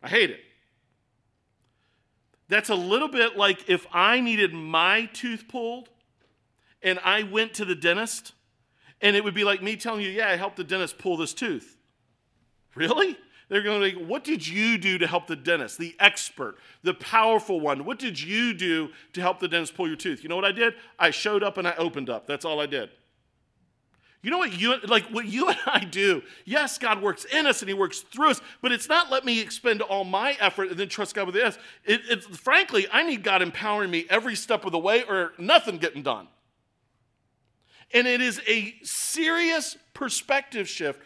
I 0.03 0.09
hate 0.09 0.31
it. 0.31 0.41
That's 2.49 2.69
a 2.69 2.75
little 2.75 3.09
bit 3.09 3.37
like 3.37 3.71
if 3.71 3.87
I 3.93 4.21
needed 4.21 4.53
my 4.53 5.07
tooth 5.13 5.45
pulled 5.49 5.89
and 6.83 6.99
I 7.05 7.23
went 7.23 7.55
to 7.55 7.65
the 7.65 7.77
dentist, 7.77 8.33
and 9.03 9.17
it 9.17 9.25
would 9.25 9.35
be 9.35 9.45
like 9.45 9.63
me 9.63 9.77
telling 9.77 10.01
you, 10.01 10.11
Yeah, 10.11 10.29
I 10.29 10.37
helped 10.37 10.57
the 10.57 10.65
dentist 10.65 10.99
pull 10.99 11.17
this 11.17 11.35
tooth. 11.35 11.77
Really? 12.75 13.19
They're 13.49 13.63
going 13.63 13.83
to 13.83 13.91
be, 13.91 13.99
like, 13.99 14.09
What 14.09 14.25
did 14.25 14.47
you 14.47 14.79
do 14.79 14.97
to 14.97 15.07
help 15.07 15.27
the 15.27 15.37
dentist, 15.37 15.79
the 15.79 15.95
expert, 15.99 16.57
the 16.83 16.95
powerful 16.95 17.61
one? 17.61 17.85
What 17.85 17.99
did 17.99 18.21
you 18.21 18.55
do 18.55 18.91
to 19.13 19.21
help 19.21 19.41
the 19.41 19.49
dentist 19.49 19.75
pull 19.75 19.89
your 19.89 19.97
tooth? 19.97 20.23
You 20.23 20.29
know 20.29 20.37
what 20.37 20.45
I 20.45 20.53
did? 20.53 20.75
I 20.99 21.11
showed 21.11 21.43
up 21.43 21.59
and 21.59 21.69
I 21.69 21.75
opened 21.75 22.09
up. 22.09 22.27
That's 22.27 22.45
all 22.45 22.61
I 22.61 22.67
did. 22.67 22.91
You 24.23 24.31
know 24.31 24.39
what 24.39 24.59
you 24.59 24.77
like 24.87 25.05
what 25.07 25.27
you 25.27 25.49
and 25.51 25.59
I 25.67 25.81
do? 25.85 26.23
Yes, 26.45 26.79
God 26.79 27.03
works 27.03 27.25
in 27.25 27.47
us 27.47 27.61
and 27.61 27.69
He 27.69 27.75
works 27.75 28.01
through 28.01 28.31
us, 28.31 28.41
but 28.61 28.71
it's 28.71 28.89
not 28.89 29.11
let 29.11 29.25
me 29.25 29.41
expend 29.41 29.83
all 29.83 30.05
my 30.05 30.37
effort 30.41 30.71
and 30.71 30.79
then 30.79 30.89
trust 30.89 31.15
God 31.15 31.27
with 31.27 31.35
the 31.35 31.47
It, 31.85 32.03
it, 32.09 32.25
frankly, 32.25 32.87
I 32.93 33.03
need 33.03 33.25
God 33.25 33.43
empowering 33.43 33.91
me 33.91 34.07
every 34.09 34.37
step 34.37 34.65
of 34.65 34.73
the 34.73 34.79
way 34.79 35.03
or 35.03 35.33
nothing 35.39 35.79
getting 35.79 36.03
done. 36.03 36.29
And 37.95 38.07
it 38.07 38.21
is 38.21 38.41
a 38.47 38.75
serious 38.83 39.77
perspective 39.95 40.69
shift 40.69 41.01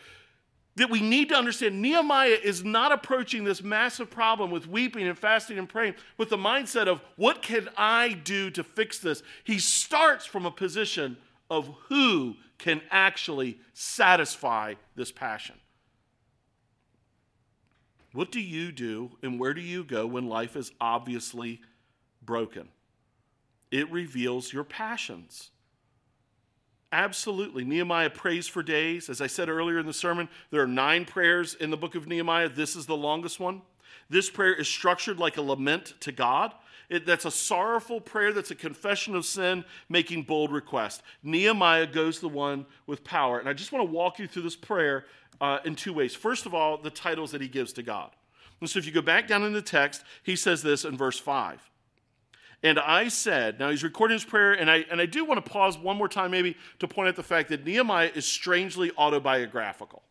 that 0.76 0.90
we 0.90 1.00
need 1.00 1.30
to 1.30 1.34
understand. 1.34 1.80
Nehemiah 1.80 2.38
is 2.42 2.62
not 2.62 2.92
approaching 2.92 3.44
this 3.44 3.62
massive 3.62 4.10
problem 4.10 4.50
with 4.50 4.68
weeping 4.68 5.06
and 5.06 5.18
fasting 5.18 5.58
and 5.58 5.68
praying 5.68 5.94
with 6.18 6.28
the 6.28 6.36
mindset 6.36 6.86
of, 6.86 7.00
what 7.16 7.42
can 7.42 7.68
I 7.76 8.12
do 8.12 8.50
to 8.50 8.62
fix 8.62 8.98
this? 8.98 9.22
He 9.42 9.58
starts 9.58 10.26
from 10.26 10.44
a 10.44 10.50
position 10.50 11.16
of 11.50 11.74
who 11.88 12.36
can 12.58 12.82
actually 12.90 13.58
satisfy 13.72 14.74
this 14.94 15.10
passion. 15.10 15.56
What 18.12 18.30
do 18.30 18.40
you 18.40 18.72
do 18.72 19.12
and 19.22 19.40
where 19.40 19.54
do 19.54 19.60
you 19.60 19.82
go 19.84 20.06
when 20.06 20.28
life 20.28 20.56
is 20.56 20.72
obviously 20.80 21.60
broken? 22.22 22.68
It 23.70 23.90
reveals 23.90 24.52
your 24.52 24.64
passions. 24.64 25.50
Absolutely. 26.92 27.64
Nehemiah 27.64 28.10
prays 28.10 28.46
for 28.46 28.62
days. 28.62 29.08
As 29.08 29.20
I 29.20 29.26
said 29.26 29.48
earlier 29.48 29.78
in 29.78 29.86
the 29.86 29.92
sermon, 29.92 30.28
there 30.50 30.62
are 30.62 30.68
nine 30.68 31.04
prayers 31.04 31.54
in 31.54 31.70
the 31.70 31.76
book 31.76 31.94
of 31.94 32.06
Nehemiah. 32.06 32.48
This 32.48 32.76
is 32.76 32.86
the 32.86 32.96
longest 32.96 33.40
one. 33.40 33.62
This 34.08 34.30
prayer 34.30 34.54
is 34.54 34.68
structured 34.68 35.18
like 35.18 35.36
a 35.36 35.42
lament 35.42 35.94
to 36.00 36.12
God. 36.12 36.52
It, 36.88 37.04
that's 37.04 37.24
a 37.24 37.30
sorrowful 37.30 38.00
prayer, 38.00 38.32
that's 38.32 38.52
a 38.52 38.56
confession 38.56 39.16
of 39.16 39.24
sin, 39.24 39.64
making 39.88 40.22
bold 40.22 40.52
request. 40.52 41.02
Nehemiah 41.24 41.86
goes 41.86 42.20
the 42.20 42.28
one 42.28 42.64
with 42.86 43.02
power. 43.02 43.40
And 43.40 43.48
I 43.48 43.52
just 43.52 43.72
want 43.72 43.84
to 43.84 43.92
walk 43.92 44.20
you 44.20 44.28
through 44.28 44.42
this 44.42 44.54
prayer 44.54 45.06
uh, 45.40 45.58
in 45.64 45.74
two 45.74 45.92
ways. 45.92 46.14
First 46.14 46.46
of 46.46 46.54
all, 46.54 46.78
the 46.78 46.90
titles 46.90 47.32
that 47.32 47.40
he 47.40 47.48
gives 47.48 47.72
to 47.74 47.82
God. 47.82 48.10
And 48.60 48.70
so 48.70 48.78
if 48.78 48.86
you 48.86 48.92
go 48.92 49.02
back 49.02 49.26
down 49.26 49.42
in 49.42 49.52
the 49.52 49.60
text, 49.60 50.04
he 50.22 50.36
says 50.36 50.62
this 50.62 50.84
in 50.84 50.96
verse 50.96 51.18
5. 51.18 51.60
And 52.62 52.78
I 52.78 53.08
said, 53.08 53.58
now 53.58 53.70
he's 53.70 53.84
recording 53.84 54.14
his 54.14 54.24
prayer, 54.24 54.52
and 54.52 54.70
I, 54.70 54.84
and 54.90 55.00
I 55.00 55.06
do 55.06 55.24
want 55.24 55.44
to 55.44 55.50
pause 55.50 55.78
one 55.78 55.96
more 55.96 56.08
time, 56.08 56.30
maybe, 56.30 56.56
to 56.78 56.88
point 56.88 57.08
out 57.08 57.16
the 57.16 57.22
fact 57.22 57.50
that 57.50 57.64
Nehemiah 57.64 58.10
is 58.14 58.24
strangely 58.24 58.90
autobiographical. 58.96 60.02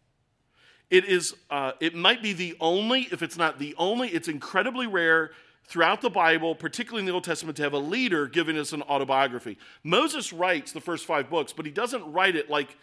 It 0.91 1.05
is, 1.05 1.35
uh, 1.49 1.71
it 1.79 1.95
might 1.95 2.21
be 2.21 2.33
the 2.33 2.55
only, 2.59 3.07
if 3.11 3.23
it's 3.23 3.37
not 3.37 3.57
the 3.57 3.73
only, 3.77 4.09
it's 4.09 4.27
incredibly 4.27 4.85
rare 4.85 5.31
throughout 5.67 6.01
the 6.01 6.09
Bible, 6.11 6.53
particularly 6.53 7.01
in 7.01 7.07
the 7.07 7.11
Old 7.11 7.23
Testament, 7.23 7.57
to 7.57 7.63
have 7.63 7.73
a 7.73 7.79
leader 7.79 8.27
giving 8.27 8.57
us 8.57 8.71
an 8.71 8.83
autobiography. 8.83 9.57
Moses 9.83 10.31
writes 10.31 10.71
the 10.71 10.81
first 10.81 11.05
five 11.05 11.29
books, 11.29 11.51
but 11.51 11.65
he 11.65 11.71
doesn't 11.71 12.11
write 12.11 12.35
it 12.35 12.49
like 12.49 12.77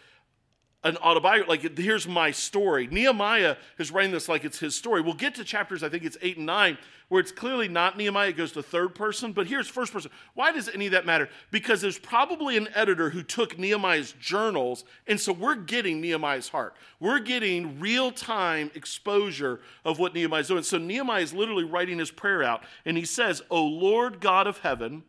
an 0.83 0.97
autobiography, 0.97 1.49
like 1.49 1.77
here's 1.77 2.07
my 2.07 2.31
story. 2.31 2.87
Nehemiah 2.87 3.55
is 3.77 3.91
writing 3.91 4.11
this 4.11 4.27
like 4.27 4.43
it's 4.43 4.59
his 4.59 4.75
story. 4.75 5.01
We'll 5.01 5.13
get 5.13 5.35
to 5.35 5.43
chapters, 5.43 5.83
I 5.83 5.89
think 5.89 6.03
it's 6.03 6.17
eight 6.21 6.37
and 6.37 6.45
nine, 6.45 6.77
where 7.07 7.21
it's 7.21 7.31
clearly 7.31 7.67
not 7.67 7.97
Nehemiah, 7.97 8.29
it 8.29 8.37
goes 8.37 8.51
to 8.53 8.63
third 8.63 8.95
person, 8.95 9.31
but 9.31 9.47
here's 9.47 9.67
first 9.67 9.93
person. 9.93 10.11
Why 10.33 10.51
does 10.51 10.67
any 10.69 10.87
of 10.87 10.91
that 10.91 11.05
matter? 11.05 11.29
Because 11.51 11.79
there's 11.79 11.99
probably 11.99 12.57
an 12.57 12.67
editor 12.75 13.09
who 13.11 13.23
took 13.23 13.57
Nehemiah's 13.57 14.13
journals, 14.19 14.83
and 15.07 15.19
so 15.19 15.31
we're 15.31 15.55
getting 15.55 16.01
Nehemiah's 16.01 16.49
heart. 16.49 16.75
We're 16.99 17.19
getting 17.19 17.79
real 17.79 18.11
time 18.11 18.71
exposure 18.75 19.61
of 19.85 19.99
what 19.99 20.13
Nehemiah's 20.13 20.47
doing. 20.47 20.63
So 20.63 20.77
Nehemiah 20.77 21.21
is 21.21 21.33
literally 21.33 21.65
writing 21.65 21.99
his 21.99 22.11
prayer 22.11 22.43
out, 22.43 22.63
and 22.85 22.97
he 22.97 23.05
says, 23.05 23.41
O 23.49 23.63
Lord 23.63 24.19
God 24.19 24.47
of 24.47 24.59
heaven, 24.59 25.03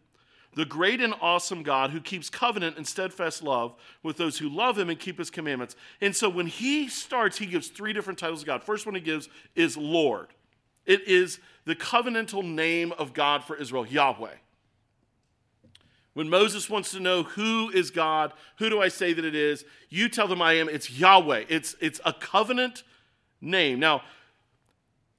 the 0.54 0.64
great 0.64 1.00
and 1.00 1.14
awesome 1.20 1.62
God 1.62 1.90
who 1.90 2.00
keeps 2.00 2.30
covenant 2.30 2.76
and 2.76 2.86
steadfast 2.86 3.42
love 3.42 3.74
with 4.02 4.16
those 4.16 4.38
who 4.38 4.48
love 4.48 4.78
him 4.78 4.88
and 4.88 4.98
keep 4.98 5.18
his 5.18 5.30
commandments. 5.30 5.76
And 6.00 6.14
so 6.14 6.28
when 6.28 6.46
he 6.46 6.88
starts, 6.88 7.38
he 7.38 7.46
gives 7.46 7.68
three 7.68 7.92
different 7.92 8.18
titles 8.18 8.42
of 8.42 8.46
God. 8.46 8.62
First 8.62 8.86
one 8.86 8.94
he 8.94 9.00
gives 9.00 9.28
is 9.54 9.76
Lord. 9.76 10.28
It 10.86 11.06
is 11.08 11.38
the 11.64 11.74
covenantal 11.74 12.44
name 12.44 12.92
of 12.98 13.14
God 13.14 13.42
for 13.42 13.56
Israel, 13.56 13.86
Yahweh. 13.86 14.34
When 16.12 16.28
Moses 16.28 16.70
wants 16.70 16.92
to 16.92 17.00
know 17.00 17.24
who 17.24 17.70
is 17.70 17.90
God, 17.90 18.32
who 18.58 18.70
do 18.70 18.80
I 18.80 18.88
say 18.88 19.12
that 19.12 19.24
it 19.24 19.34
is? 19.34 19.64
You 19.88 20.08
tell 20.08 20.28
them 20.28 20.40
I 20.40 20.54
am. 20.54 20.68
It's 20.68 20.90
Yahweh. 20.90 21.44
It's, 21.48 21.74
it's 21.80 22.00
a 22.04 22.12
covenant 22.12 22.84
name. 23.40 23.80
Now, 23.80 24.02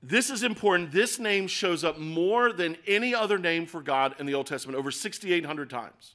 this 0.08 0.30
is 0.30 0.44
important. 0.44 0.92
This 0.92 1.18
name 1.18 1.48
shows 1.48 1.84
up 1.84 1.98
more 1.98 2.54
than 2.54 2.78
any 2.86 3.16
other 3.16 3.40
name 3.40 3.66
for 3.66 3.82
God 3.82 4.14
in 4.20 4.28
the 4.28 4.36
Old 4.36 4.46
Testament, 4.46 4.78
over 4.78 4.92
6,800 4.92 5.70
times. 5.70 6.14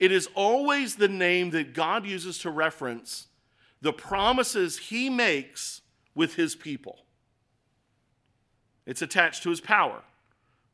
It 0.00 0.10
is 0.10 0.28
always 0.34 0.96
the 0.96 1.08
name 1.08 1.50
that 1.50 1.72
God 1.72 2.04
uses 2.04 2.38
to 2.38 2.50
reference 2.50 3.28
the 3.80 3.92
promises 3.92 4.78
he 4.78 5.08
makes 5.08 5.82
with 6.14 6.34
his 6.34 6.56
people. 6.56 6.98
It's 8.86 9.02
attached 9.02 9.44
to 9.44 9.50
his 9.50 9.60
power. 9.60 10.02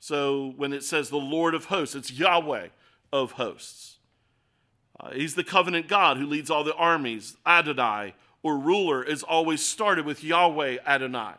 So 0.01 0.55
when 0.57 0.73
it 0.73 0.85
says 0.85 1.11
the 1.11 1.17
Lord 1.17 1.55
of 1.55 1.67
hosts, 1.67 1.95
it's 1.95 2.13
Yahweh 2.13 2.69
of 3.13 3.33
hosts. 3.33 3.99
Uh, 4.99 5.11
he's 5.11 5.35
the 5.35 5.45
covenant 5.45 5.89
God 5.89 6.17
who 6.17 6.27
leads 6.27 6.51
all 6.51 6.65
the 6.65 6.75
armies, 6.75 7.37
Adonai, 7.45 8.15
or 8.47 8.57
ruler 8.57 9.03
is 9.03 9.25
always 9.25 9.61
started 9.61 10.07
with 10.07 10.23
Yahweh 10.23 10.77
Adonai, 10.87 11.33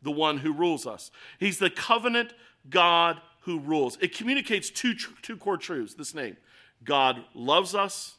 the 0.00 0.12
one 0.12 0.38
who 0.38 0.52
rules 0.52 0.86
us. 0.86 1.10
He's 1.40 1.58
the 1.58 1.70
covenant 1.70 2.34
God 2.70 3.20
who 3.40 3.58
rules. 3.58 3.98
It 4.00 4.14
communicates 4.14 4.70
two, 4.70 4.94
two 5.22 5.36
core 5.36 5.56
truths 5.56 5.94
this 5.94 6.14
name 6.14 6.36
God 6.84 7.24
loves 7.34 7.74
us, 7.74 8.14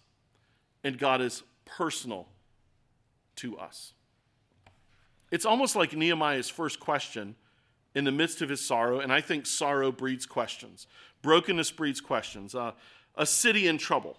and 0.83 0.99
God 0.99 1.21
is 1.21 1.43
personal 1.63 2.27
to 3.37 3.57
us. 3.57 3.93
It's 5.31 5.45
almost 5.45 5.77
like 5.77 5.95
Nehemiah's 5.95 6.49
first 6.49 6.81
question 6.81 7.35
in 7.95 8.03
the 8.03 8.11
midst 8.11 8.41
of 8.41 8.49
his 8.49 8.59
sorrow, 8.59 8.99
and 8.99 9.13
I 9.13 9.21
think 9.21 9.45
sorrow 9.45 9.89
breeds 9.89 10.25
questions. 10.25 10.85
Brokenness 11.21 11.71
breeds 11.71 12.01
questions. 12.01 12.53
Uh, 12.53 12.73
a 13.15 13.25
city 13.25 13.67
in 13.67 13.77
trouble 13.77 14.17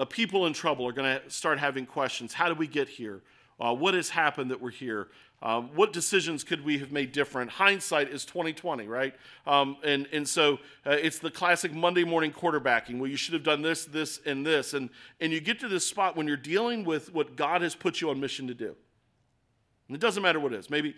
uh, 0.00 0.04
people 0.06 0.46
in 0.46 0.54
trouble 0.54 0.88
are 0.88 0.92
going 0.92 1.20
to 1.20 1.30
start 1.30 1.58
having 1.58 1.84
questions. 1.84 2.32
How 2.32 2.48
did 2.48 2.58
we 2.58 2.66
get 2.66 2.88
here? 2.88 3.20
Uh, 3.60 3.74
what 3.74 3.92
has 3.92 4.08
happened 4.08 4.50
that 4.50 4.60
we're 4.60 4.70
here? 4.70 5.08
Um, 5.42 5.68
what 5.74 5.92
decisions 5.92 6.42
could 6.42 6.64
we 6.64 6.78
have 6.78 6.90
made 6.90 7.12
different? 7.12 7.50
Hindsight 7.50 8.08
is 8.08 8.24
2020, 8.24 8.86
right? 8.86 9.14
Um, 9.46 9.76
and 9.84 10.06
and 10.12 10.26
so 10.26 10.54
uh, 10.86 10.92
it's 10.92 11.18
the 11.18 11.30
classic 11.30 11.74
Monday 11.74 12.04
morning 12.04 12.32
quarterbacking. 12.32 12.98
Well, 12.98 13.10
you 13.10 13.16
should 13.16 13.34
have 13.34 13.42
done 13.42 13.60
this, 13.60 13.84
this, 13.84 14.20
and 14.24 14.44
this, 14.44 14.72
and 14.72 14.88
and 15.20 15.32
you 15.32 15.40
get 15.40 15.60
to 15.60 15.68
this 15.68 15.86
spot 15.86 16.16
when 16.16 16.26
you're 16.26 16.36
dealing 16.36 16.84
with 16.84 17.12
what 17.12 17.36
God 17.36 17.60
has 17.60 17.74
put 17.74 18.00
you 18.00 18.08
on 18.08 18.20
mission 18.20 18.46
to 18.48 18.54
do. 18.54 18.74
And 19.88 19.96
it 19.96 20.00
doesn't 20.00 20.22
matter 20.22 20.40
what 20.40 20.54
it 20.54 20.58
is. 20.58 20.70
Maybe 20.70 20.94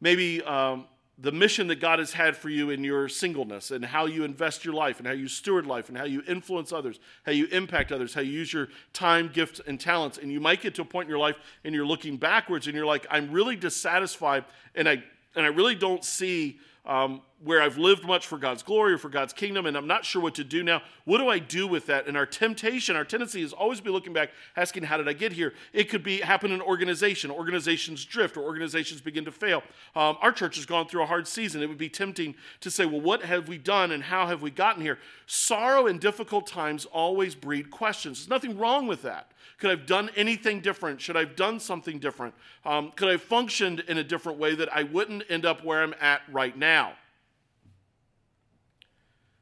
maybe 0.00 0.42
um, 0.42 0.86
the 1.20 1.32
mission 1.32 1.66
that 1.66 1.80
God 1.80 1.98
has 1.98 2.12
had 2.12 2.36
for 2.36 2.48
you 2.48 2.70
in 2.70 2.84
your 2.84 3.08
singleness 3.08 3.72
and 3.72 3.84
how 3.84 4.06
you 4.06 4.22
invest 4.22 4.64
your 4.64 4.74
life 4.74 4.98
and 4.98 5.06
how 5.06 5.12
you 5.12 5.26
steward 5.26 5.66
life 5.66 5.88
and 5.88 5.98
how 5.98 6.04
you 6.04 6.22
influence 6.28 6.72
others, 6.72 7.00
how 7.26 7.32
you 7.32 7.46
impact 7.46 7.90
others, 7.90 8.14
how 8.14 8.20
you 8.20 8.30
use 8.30 8.52
your 8.52 8.68
time, 8.92 9.28
gifts, 9.32 9.60
and 9.66 9.80
talents. 9.80 10.18
And 10.18 10.30
you 10.30 10.38
might 10.38 10.60
get 10.60 10.76
to 10.76 10.82
a 10.82 10.84
point 10.84 11.06
in 11.06 11.10
your 11.10 11.18
life 11.18 11.36
and 11.64 11.74
you're 11.74 11.86
looking 11.86 12.18
backwards 12.18 12.68
and 12.68 12.76
you're 12.76 12.86
like, 12.86 13.04
I'm 13.10 13.32
really 13.32 13.56
dissatisfied 13.56 14.44
and 14.76 14.88
I 14.88 15.02
and 15.34 15.44
I 15.44 15.50
really 15.50 15.74
don't 15.74 16.04
see 16.04 16.58
um, 16.86 17.20
where 17.42 17.62
I've 17.62 17.78
lived 17.78 18.04
much 18.04 18.26
for 18.26 18.36
God's 18.36 18.64
glory 18.64 18.92
or 18.92 18.98
for 18.98 19.08
God's 19.08 19.32
kingdom, 19.32 19.66
and 19.66 19.76
I'm 19.76 19.86
not 19.86 20.04
sure 20.04 20.20
what 20.20 20.34
to 20.36 20.44
do 20.44 20.64
now. 20.64 20.82
What 21.04 21.18
do 21.18 21.28
I 21.28 21.38
do 21.38 21.68
with 21.68 21.86
that? 21.86 22.08
And 22.08 22.16
our 22.16 22.26
temptation, 22.26 22.96
our 22.96 23.04
tendency 23.04 23.42
is 23.42 23.52
always 23.52 23.80
be 23.80 23.90
looking 23.90 24.12
back, 24.12 24.30
asking, 24.56 24.84
How 24.84 24.96
did 24.96 25.08
I 25.08 25.12
get 25.12 25.32
here? 25.32 25.54
It 25.72 25.88
could 25.88 26.02
be 26.02 26.20
happen 26.20 26.50
in 26.50 26.60
organization. 26.60 27.30
Organizations 27.30 28.04
drift 28.04 28.36
or 28.36 28.40
organizations 28.40 29.00
begin 29.00 29.24
to 29.24 29.30
fail. 29.30 29.62
Um, 29.94 30.16
our 30.20 30.32
church 30.32 30.56
has 30.56 30.66
gone 30.66 30.88
through 30.88 31.02
a 31.02 31.06
hard 31.06 31.28
season. 31.28 31.62
It 31.62 31.68
would 31.68 31.78
be 31.78 31.88
tempting 31.88 32.34
to 32.60 32.70
say, 32.70 32.86
Well, 32.86 33.00
what 33.00 33.22
have 33.22 33.46
we 33.46 33.56
done 33.56 33.92
and 33.92 34.02
how 34.02 34.26
have 34.26 34.42
we 34.42 34.50
gotten 34.50 34.82
here? 34.82 34.98
Sorrow 35.26 35.86
and 35.86 36.00
difficult 36.00 36.46
times 36.46 36.86
always 36.86 37.36
breed 37.36 37.70
questions. 37.70 38.18
There's 38.18 38.30
nothing 38.30 38.58
wrong 38.58 38.88
with 38.88 39.02
that. 39.02 39.30
Could 39.58 39.68
I 39.68 39.74
have 39.74 39.86
done 39.86 40.10
anything 40.16 40.60
different? 40.60 41.00
Should 41.00 41.16
I 41.16 41.20
have 41.20 41.36
done 41.36 41.60
something 41.60 41.98
different? 41.98 42.34
Um, 42.64 42.92
could 42.96 43.08
I 43.08 43.12
have 43.12 43.22
functioned 43.22 43.80
in 43.80 43.98
a 43.98 44.04
different 44.04 44.38
way 44.38 44.54
that 44.54 44.72
I 44.72 44.82
wouldn't 44.84 45.24
end 45.28 45.44
up 45.44 45.64
where 45.64 45.82
I'm 45.82 45.94
at 46.00 46.22
right 46.30 46.56
now? 46.56 46.94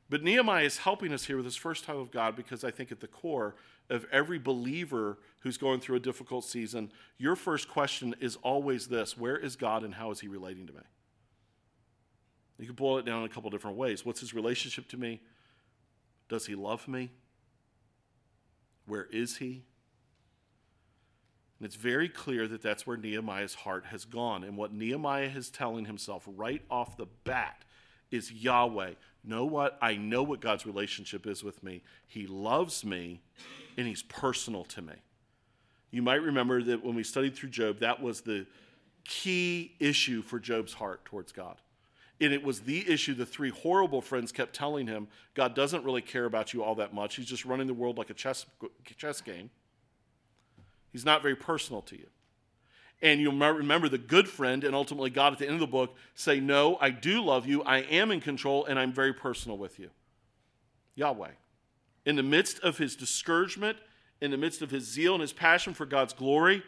But 0.08 0.22
Nehemiah 0.22 0.64
is 0.64 0.78
helping 0.78 1.12
us 1.12 1.24
here 1.24 1.36
with 1.36 1.44
his 1.44 1.56
first 1.56 1.84
time 1.84 1.98
of 1.98 2.12
God 2.12 2.36
because 2.36 2.62
I 2.62 2.70
think 2.70 2.92
at 2.92 3.00
the 3.00 3.08
core 3.08 3.56
of 3.90 4.06
every 4.12 4.38
believer 4.38 5.18
who's 5.40 5.58
going 5.58 5.80
through 5.80 5.96
a 5.96 6.00
difficult 6.00 6.44
season, 6.44 6.92
your 7.18 7.34
first 7.34 7.68
question 7.68 8.14
is 8.20 8.36
always 8.36 8.86
this 8.86 9.16
Where 9.16 9.36
is 9.36 9.56
God 9.56 9.82
and 9.82 9.94
how 9.94 10.10
is 10.10 10.20
he 10.20 10.28
relating 10.28 10.66
to 10.68 10.72
me? 10.72 10.82
You 12.58 12.66
can 12.66 12.74
boil 12.74 12.98
it 12.98 13.04
down 13.04 13.20
in 13.20 13.26
a 13.26 13.28
couple 13.28 13.50
different 13.50 13.76
ways. 13.76 14.04
What's 14.04 14.20
his 14.20 14.32
relationship 14.32 14.88
to 14.88 14.96
me? 14.96 15.20
Does 16.28 16.46
he 16.46 16.54
love 16.54 16.88
me? 16.88 17.10
Where 18.86 19.04
is 19.04 19.36
he? 19.38 19.64
And 21.58 21.66
it's 21.66 21.76
very 21.76 22.08
clear 22.08 22.46
that 22.48 22.62
that's 22.62 22.86
where 22.86 22.96
Nehemiah's 22.96 23.54
heart 23.54 23.86
has 23.86 24.04
gone. 24.04 24.44
And 24.44 24.56
what 24.56 24.72
Nehemiah 24.72 25.30
is 25.34 25.50
telling 25.50 25.86
himself 25.86 26.24
right 26.26 26.62
off 26.70 26.96
the 26.96 27.06
bat 27.24 27.64
is 28.10 28.32
Yahweh. 28.32 28.92
Know 29.26 29.44
what? 29.44 29.76
I 29.82 29.96
know 29.96 30.22
what 30.22 30.40
God's 30.40 30.64
relationship 30.64 31.26
is 31.26 31.42
with 31.42 31.62
me. 31.62 31.82
He 32.06 32.26
loves 32.26 32.84
me 32.84 33.20
and 33.76 33.86
he's 33.86 34.02
personal 34.04 34.64
to 34.64 34.80
me. 34.80 34.94
You 35.90 36.02
might 36.02 36.22
remember 36.22 36.62
that 36.62 36.84
when 36.84 36.94
we 36.94 37.02
studied 37.02 37.34
through 37.34 37.50
Job, 37.50 37.80
that 37.80 38.00
was 38.00 38.20
the 38.20 38.46
key 39.04 39.74
issue 39.80 40.22
for 40.22 40.38
Job's 40.38 40.74
heart 40.74 41.04
towards 41.04 41.32
God. 41.32 41.56
And 42.20 42.32
it 42.32 42.42
was 42.42 42.60
the 42.60 42.88
issue 42.88 43.14
the 43.14 43.26
three 43.26 43.50
horrible 43.50 44.00
friends 44.00 44.32
kept 44.32 44.54
telling 44.54 44.86
him 44.86 45.08
God 45.34 45.54
doesn't 45.54 45.84
really 45.84 46.02
care 46.02 46.24
about 46.24 46.54
you 46.54 46.62
all 46.62 46.76
that 46.76 46.94
much. 46.94 47.16
He's 47.16 47.26
just 47.26 47.44
running 47.44 47.66
the 47.66 47.74
world 47.74 47.98
like 47.98 48.10
a 48.10 48.14
chess, 48.14 48.46
chess 48.96 49.20
game. 49.20 49.50
He's 50.92 51.04
not 51.04 51.20
very 51.20 51.36
personal 51.36 51.82
to 51.82 51.96
you. 51.96 52.06
And 53.02 53.20
you'll 53.20 53.36
remember 53.36 53.88
the 53.88 53.98
good 53.98 54.28
friend 54.28 54.64
and 54.64 54.74
ultimately 54.74 55.10
God 55.10 55.32
at 55.32 55.38
the 55.38 55.46
end 55.46 55.54
of 55.54 55.60
the 55.60 55.66
book 55.66 55.94
say, 56.14 56.40
No, 56.40 56.78
I 56.80 56.90
do 56.90 57.22
love 57.22 57.46
you. 57.46 57.62
I 57.62 57.78
am 57.78 58.10
in 58.10 58.20
control 58.20 58.64
and 58.64 58.78
I'm 58.78 58.92
very 58.92 59.12
personal 59.12 59.58
with 59.58 59.78
you. 59.78 59.90
Yahweh. 60.94 61.32
In 62.06 62.16
the 62.16 62.22
midst 62.22 62.58
of 62.60 62.78
his 62.78 62.96
discouragement, 62.96 63.76
in 64.20 64.30
the 64.30 64.36
midst 64.36 64.62
of 64.62 64.70
his 64.70 64.84
zeal 64.84 65.12
and 65.12 65.20
his 65.20 65.32
passion 65.32 65.74
for 65.74 65.84
God's 65.84 66.14
glory, 66.14 66.62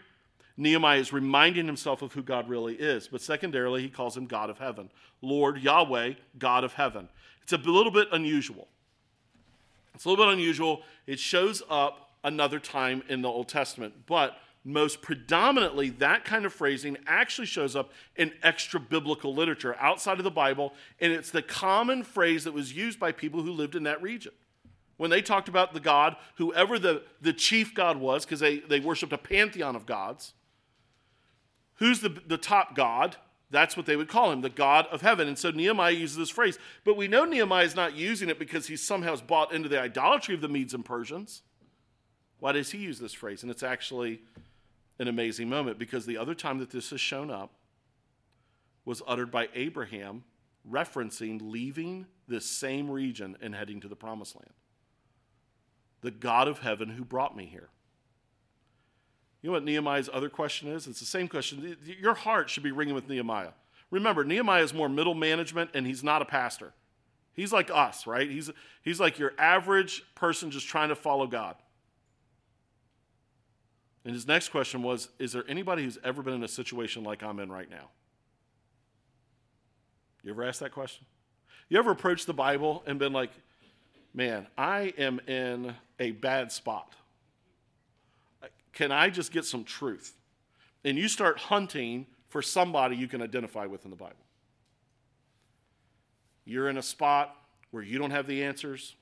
Nehemiah 0.57 0.99
is 0.99 1.13
reminding 1.13 1.67
himself 1.67 2.03
of 2.03 2.13
who 2.13 2.23
God 2.23 2.49
really 2.49 2.75
is. 2.75 3.09
But 3.09 3.23
secondarily, 3.23 3.81
he 3.81 3.89
calls 3.89 4.17
him 4.17 4.27
God 4.27 4.51
of 4.51 4.59
heaven. 4.59 4.91
Lord 5.23 5.59
Yahweh, 5.63 6.15
God 6.37 6.65
of 6.65 6.75
heaven. 6.75 7.09
It's 7.43 7.53
a 7.53 7.57
little 7.57 7.93
bit 7.93 8.09
unusual. 8.13 8.69
It's 9.95 10.05
a 10.05 10.11
little 10.11 10.27
bit 10.27 10.35
unusual. 10.35 10.83
It 11.07 11.21
shows 11.21 11.63
up 11.71 12.11
another 12.25 12.59
time 12.59 13.03
in 13.09 13.23
the 13.23 13.29
Old 13.29 13.49
Testament. 13.49 13.95
But 14.07 14.37
most 14.65 15.01
predominantly, 15.01 15.91
that 15.91 16.25
kind 16.25 16.45
of 16.45 16.53
phrasing 16.53 16.97
actually 17.07 17.47
shows 17.47 17.75
up 17.75 17.91
in 18.17 18.33
extra 18.43 18.79
biblical 18.79 19.35
literature 19.35 19.77
outside 19.79 20.19
of 20.19 20.25
the 20.25 20.31
Bible, 20.31 20.75
and 21.01 21.13
it's 21.13 21.31
the 21.31 21.43
common 21.43 22.03
phrase 22.03 22.45
that 22.45 22.53
was 22.53 22.75
used 22.75 23.01
by 23.01 23.13
people 23.13 23.43
who 23.43 23.53
lived 23.53 23.75
in 23.75 23.85
that 23.85 24.03
region. 24.03 24.33
When 24.97 25.11
they 25.11 25.23
talked 25.23 25.49
about 25.49 25.73
the 25.75 25.81
God, 25.81 26.17
whoever 26.37 26.79
the, 26.79 27.03
the 27.21 27.33
chief 27.33 27.73
God 27.73 27.99
was, 27.99 28.25
because 28.25 28.41
they, 28.41 28.59
they 28.59 28.81
worshiped 28.81 29.13
a 29.13 29.19
pantheon 29.19 29.77
of 29.77 29.87
gods, 29.87 30.35
who's 31.77 32.01
the, 32.01 32.09
the 32.09 32.37
top 32.37 32.75
God? 32.75 33.17
That's 33.51 33.77
what 33.77 33.87
they 33.87 33.97
would 33.97 34.09
call 34.09 34.31
him, 34.33 34.43
the 34.43 34.51
God 34.51 34.87
of 34.89 35.01
heaven. 35.01 35.29
And 35.29 35.39
so 35.39 35.51
Nehemiah 35.51 35.93
uses 35.93 36.17
this 36.17 36.29
phrase. 36.29 36.59
But 36.85 36.97
we 36.99 37.09
know 37.09 37.25
Nehemiah 37.25 37.65
is 37.65 37.77
not 37.77 37.95
using 37.95 38.29
it 38.29 38.39
because 38.39 38.67
he 38.67 38.77
somehow 38.77 39.13
has 39.13 39.23
bought 39.23 39.53
into 39.55 39.69
the 39.69 39.81
idolatry 39.81 40.35
of 40.35 40.43
the 40.43 40.49
Medes 40.49 40.75
and 40.75 40.85
Persians. 40.85 41.43
Why 42.41 42.53
does 42.53 42.73
he 42.73 42.79
use 42.79 42.99
this 42.99 43.15
phrase? 43.15 43.43
And 43.43 43.51
it's 43.51 43.63
actually 43.63 44.21
an 44.99 45.09
amazing 45.09 45.49
moment 45.49 45.79
because 45.79 46.07
the 46.07 46.17
other 46.17 46.35
time 46.35 46.59
that 46.59 46.71
this 46.71 46.91
has 46.91 47.01
shown 47.01 47.31
up 47.31 47.53
was 48.85 49.03
uttered 49.07 49.31
by 49.31 49.49
Abraham, 49.55 50.25
referencing 50.69 51.41
leaving 51.43 52.07
this 52.27 52.47
same 52.47 52.91
region 52.91 53.37
and 53.41 53.55
heading 53.55 53.81
to 53.81 53.89
the 53.89 53.97
promised 53.97 54.37
land. 54.37 54.53
The 56.01 56.11
God 56.11 56.49
of 56.49 56.61
heaven 56.61 56.91
who 56.91 57.05
brought 57.05 57.37
me 57.37 57.47
here. 57.47 57.69
You 59.43 59.51
know 59.51 59.55
what 59.55 59.65
Nehemiah's 59.65 60.11
other 60.13 60.29
question 60.29 60.69
is? 60.69 60.87
It's 60.87 61.01
the 61.01 61.07
same 61.07 61.29
question. 61.29 61.77
Your 62.01 62.15
heart 62.15 62.51
should 62.51 62.63
be 62.63 62.73
ringing 62.73 62.95
with 62.95 63.09
Nehemiah. 63.09 63.53
Remember, 63.91 64.25
Nehemiah 64.25 64.63
is 64.63 64.75
more 64.75 64.89
middle 64.89 65.15
management 65.15 65.71
and 65.75 65.87
he's 65.87 66.03
not 66.03 66.23
a 66.23 66.25
pastor. 66.25 66.73
He's 67.35 67.53
like 67.53 67.71
us, 67.71 68.07
right? 68.07 68.29
He's, 68.29 68.51
he's 68.83 68.99
like 68.99 69.19
your 69.19 69.33
average 69.39 70.03
person 70.17 70.51
just 70.51 70.67
trying 70.67 70.89
to 70.89 70.97
follow 70.97 71.27
God. 71.29 71.55
And 74.09 74.15
his 74.15 74.27
next 74.27 74.49
question 74.49 74.83
was 74.83 75.11
Is 75.19 75.33
there 75.33 75.45
anybody 75.47 75.85
who's 75.85 75.99
ever 76.03 76.23
been 76.23 76.33
in 76.33 76.43
a 76.43 76.49
situation 76.49 77.05
like 77.05 77.23
I'm 77.23 77.39
in 77.41 77.53
right 77.53 77.69
now? 77.69 77.91
You 80.23 80.31
ever 80.31 80.45
asked 80.45 80.61
that 80.61 80.73
question? 80.73 81.05
You 81.69 81.79
ever 81.79 81.91
approached 81.91 82.27
the 82.27 82.33
Bible 82.33 82.83
and 82.87 82.99
been 82.99 83.13
like, 83.13 83.29
Man, 84.15 84.47
I 84.57 84.95
am 84.97 85.21
in 85.27 85.75
a 86.01 86.13
bad 86.13 86.51
spot. 86.51 86.95
Can 88.73 88.93
I 88.93 89.11
just 89.11 89.31
get 89.31 89.45
some 89.45 89.63
truth? 89.63 90.15
And 90.87 90.97
you 90.97 91.07
start 91.07 91.39
hunting 91.39 92.07
for 92.29 92.41
somebody 92.41 92.97
you 92.97 93.09
can 93.09 93.21
identify 93.21 93.67
with 93.67 93.85
in 93.85 93.91
the 93.91 93.97
Bible. 93.99 94.25
You're 96.47 96.71
in 96.71 96.79
a 96.79 96.83
spot 96.83 97.37
where 97.73 97.83
you 97.83 97.99
don't 97.99 98.13
have 98.13 98.27
the 98.27 98.43
answers. 98.43 98.97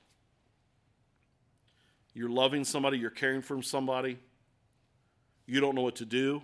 You're 2.13 2.27
loving 2.27 2.65
somebody, 2.65 2.97
you're 2.97 3.09
caring 3.09 3.41
for 3.41 3.61
somebody, 3.61 4.19
you 5.47 5.59
don't 5.59 5.73
know 5.73 5.81
what 5.81 5.95
to 5.95 6.05
do. 6.05 6.43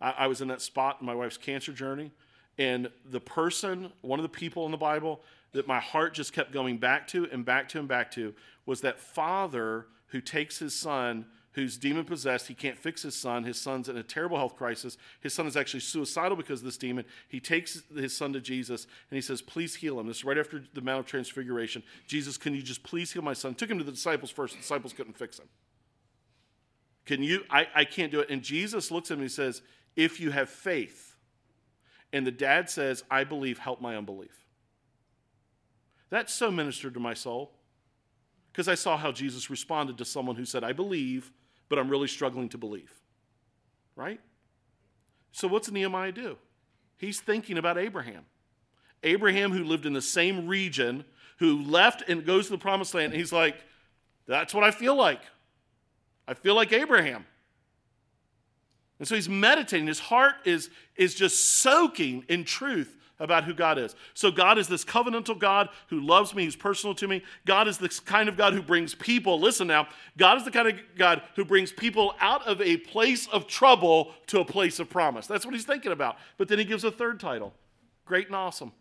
I, 0.00 0.10
I 0.18 0.26
was 0.26 0.40
in 0.40 0.48
that 0.48 0.60
spot 0.60 0.98
in 1.00 1.06
my 1.06 1.14
wife's 1.14 1.38
cancer 1.38 1.72
journey, 1.72 2.10
and 2.58 2.90
the 3.06 3.20
person, 3.20 3.92
one 4.02 4.18
of 4.18 4.24
the 4.24 4.28
people 4.28 4.66
in 4.66 4.72
the 4.72 4.76
Bible 4.76 5.20
that 5.52 5.66
my 5.66 5.80
heart 5.80 6.14
just 6.14 6.32
kept 6.32 6.52
going 6.52 6.78
back 6.78 7.06
to 7.08 7.28
and 7.30 7.44
back 7.44 7.68
to 7.70 7.78
and 7.78 7.88
back 7.88 8.10
to 8.12 8.34
was 8.66 8.80
that 8.82 9.00
father 9.00 9.86
who 10.08 10.20
takes 10.20 10.58
his 10.58 10.74
son 10.74 11.26
who's 11.52 11.76
demon 11.76 12.04
possessed. 12.04 12.48
He 12.48 12.54
can't 12.54 12.78
fix 12.78 13.02
his 13.02 13.14
son. 13.14 13.44
His 13.44 13.60
son's 13.60 13.88
in 13.88 13.96
a 13.96 14.02
terrible 14.02 14.36
health 14.36 14.56
crisis. 14.56 14.96
His 15.20 15.34
son 15.34 15.46
is 15.46 15.56
actually 15.56 15.80
suicidal 15.80 16.36
because 16.36 16.60
of 16.60 16.64
this 16.64 16.76
demon. 16.76 17.04
He 17.28 17.40
takes 17.40 17.82
his 17.94 18.16
son 18.16 18.32
to 18.32 18.40
Jesus 18.40 18.84
and 19.10 19.16
he 19.16 19.20
says, 19.20 19.42
Please 19.42 19.74
heal 19.76 20.00
him. 20.00 20.06
This 20.06 20.18
is 20.18 20.24
right 20.24 20.38
after 20.38 20.64
the 20.72 20.80
Mount 20.80 21.00
of 21.00 21.06
Transfiguration. 21.06 21.82
Jesus, 22.06 22.36
can 22.36 22.54
you 22.54 22.62
just 22.62 22.82
please 22.82 23.12
heal 23.12 23.22
my 23.22 23.34
son? 23.34 23.54
Took 23.54 23.70
him 23.70 23.78
to 23.78 23.84
the 23.84 23.92
disciples 23.92 24.30
first. 24.30 24.54
The 24.54 24.60
disciples 24.60 24.92
couldn't 24.92 25.16
fix 25.16 25.38
him. 25.38 25.46
Can 27.04 27.22
you? 27.22 27.44
I, 27.50 27.66
I 27.74 27.84
can't 27.84 28.12
do 28.12 28.20
it. 28.20 28.30
And 28.30 28.42
Jesus 28.42 28.90
looks 28.90 29.10
at 29.10 29.14
him 29.14 29.20
and 29.20 29.28
he 29.28 29.34
says, 29.34 29.62
If 29.96 30.20
you 30.20 30.30
have 30.30 30.48
faith. 30.48 31.16
And 32.12 32.26
the 32.26 32.30
dad 32.30 32.68
says, 32.68 33.04
I 33.10 33.24
believe, 33.24 33.58
help 33.58 33.80
my 33.80 33.96
unbelief. 33.96 34.46
That 36.10 36.28
so 36.28 36.50
ministered 36.50 36.94
to 36.94 37.00
my 37.00 37.14
soul 37.14 37.52
because 38.52 38.68
I 38.68 38.74
saw 38.74 38.98
how 38.98 39.12
Jesus 39.12 39.48
responded 39.48 39.96
to 39.98 40.04
someone 40.04 40.36
who 40.36 40.44
said, 40.44 40.62
I 40.62 40.72
believe, 40.72 41.32
but 41.70 41.78
I'm 41.78 41.88
really 41.88 42.08
struggling 42.08 42.50
to 42.50 42.58
believe. 42.58 42.92
Right? 43.96 44.20
So, 45.32 45.48
what's 45.48 45.70
Nehemiah 45.70 46.12
do? 46.12 46.36
He's 46.98 47.20
thinking 47.20 47.56
about 47.56 47.78
Abraham. 47.78 48.26
Abraham, 49.02 49.52
who 49.52 49.64
lived 49.64 49.86
in 49.86 49.94
the 49.94 50.02
same 50.02 50.46
region, 50.46 51.04
who 51.38 51.62
left 51.62 52.08
and 52.08 52.24
goes 52.24 52.46
to 52.46 52.52
the 52.52 52.58
promised 52.58 52.94
land, 52.94 53.12
and 53.12 53.20
he's 53.20 53.32
like, 53.32 53.56
That's 54.26 54.52
what 54.52 54.64
I 54.64 54.70
feel 54.70 54.94
like. 54.94 55.22
I 56.32 56.34
feel 56.34 56.54
like 56.54 56.72
Abraham. 56.72 57.26
And 58.98 59.06
so 59.06 59.14
he's 59.14 59.28
meditating. 59.28 59.86
His 59.86 59.98
heart 59.98 60.36
is, 60.46 60.70
is 60.96 61.14
just 61.14 61.44
soaking 61.60 62.24
in 62.26 62.44
truth 62.44 62.96
about 63.20 63.44
who 63.44 63.52
God 63.52 63.76
is. 63.76 63.94
So 64.14 64.30
God 64.30 64.56
is 64.56 64.66
this 64.66 64.82
covenantal 64.82 65.38
God 65.38 65.68
who 65.88 66.00
loves 66.00 66.34
me, 66.34 66.46
who's 66.46 66.56
personal 66.56 66.94
to 66.94 67.06
me. 67.06 67.22
God 67.44 67.68
is 67.68 67.76
this 67.76 68.00
kind 68.00 68.30
of 68.30 68.38
God 68.38 68.54
who 68.54 68.62
brings 68.62 68.94
people, 68.94 69.38
listen 69.38 69.66
now, 69.66 69.88
God 70.16 70.38
is 70.38 70.44
the 70.46 70.50
kind 70.50 70.68
of 70.68 70.80
God 70.96 71.20
who 71.36 71.44
brings 71.44 71.70
people 71.70 72.14
out 72.18 72.46
of 72.46 72.62
a 72.62 72.78
place 72.78 73.28
of 73.28 73.46
trouble 73.46 74.14
to 74.28 74.40
a 74.40 74.44
place 74.44 74.78
of 74.78 74.88
promise. 74.88 75.26
That's 75.26 75.44
what 75.44 75.52
he's 75.52 75.66
thinking 75.66 75.92
about. 75.92 76.16
But 76.38 76.48
then 76.48 76.58
he 76.58 76.64
gives 76.64 76.82
a 76.82 76.90
third 76.90 77.20
title 77.20 77.52
great 78.06 78.28
and 78.28 78.36
awesome. 78.36 78.72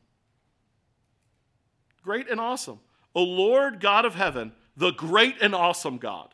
Great 2.02 2.30
and 2.30 2.40
awesome. 2.40 2.80
O 3.14 3.24
Lord 3.24 3.82
God 3.82 4.06
of 4.06 4.16
heaven, 4.16 4.54
the 4.78 4.92
great 4.92 5.36
and 5.42 5.54
awesome 5.54 5.98
God. 5.98 6.34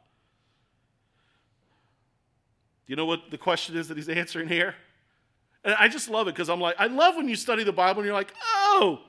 You 2.87 2.95
know 2.95 3.05
what 3.05 3.29
the 3.29 3.37
question 3.37 3.77
is 3.77 3.87
that 3.89 3.97
he's 3.97 4.09
answering 4.21 4.47
here? 4.47 4.75
And 5.63 5.75
I 5.75 5.87
just 5.87 6.09
love 6.09 6.27
it 6.27 6.35
because 6.35 6.49
I'm 6.49 6.61
like, 6.61 6.75
I 6.79 6.87
love 6.87 7.15
when 7.15 7.27
you 7.27 7.35
study 7.35 7.63
the 7.63 7.73
Bible 7.73 7.99
and 7.99 8.05
you're 8.05 8.15
like, 8.15 8.33
oh, 8.43 9.01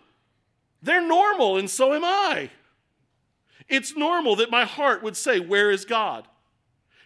they're 0.82 1.06
normal 1.06 1.56
and 1.56 1.70
so 1.70 1.94
am 1.94 2.04
I. 2.04 2.50
It's 3.68 3.96
normal 3.96 4.36
that 4.36 4.50
my 4.50 4.64
heart 4.64 5.02
would 5.02 5.16
say, 5.16 5.40
Where 5.40 5.70
is 5.70 5.84
God? 5.84 6.26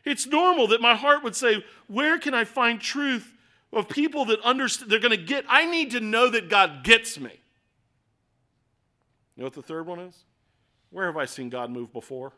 It's 0.05 0.27
normal 0.27 0.68
that 0.68 0.81
my 0.81 0.95
heart 0.95 1.23
would 1.25 1.37
say, 1.37 1.64
Where 1.89 2.18
can 2.18 2.35
I 2.35 2.45
find 2.45 2.81
truth 2.81 3.35
of 3.73 3.89
people 3.89 4.25
that 4.27 4.41
understand? 4.43 4.91
They're 4.91 5.01
going 5.01 5.11
to 5.11 5.23
get, 5.23 5.45
I 5.49 5.66
need 5.66 5.91
to 5.93 6.01
know 6.01 6.31
that 6.31 6.49
God 6.49 6.85
gets 6.85 7.18
me. 7.18 7.33
You 9.37 9.41
know 9.41 9.45
what 9.45 9.55
the 9.55 9.62
third 9.62 9.87
one 9.87 9.99
is? 9.99 10.25
Where 10.91 11.07
have 11.07 11.16
I 11.16 11.25
seen 11.25 11.49
God 11.49 11.70
move 11.70 11.93
before? 11.93 12.33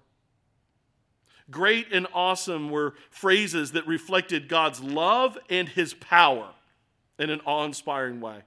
Great 1.51 1.93
and 1.93 2.07
awesome 2.15 2.71
were 2.71 2.95
phrases 3.11 3.73
that 3.73 3.87
reflected 3.87 4.49
God's 4.49 4.81
love 4.81 5.37
and 5.51 5.69
his 5.69 5.95
power 5.95 6.51
in 7.19 7.31
an 7.31 7.41
awe 7.45 7.65
inspiring 7.65 8.21
way. 8.21 8.43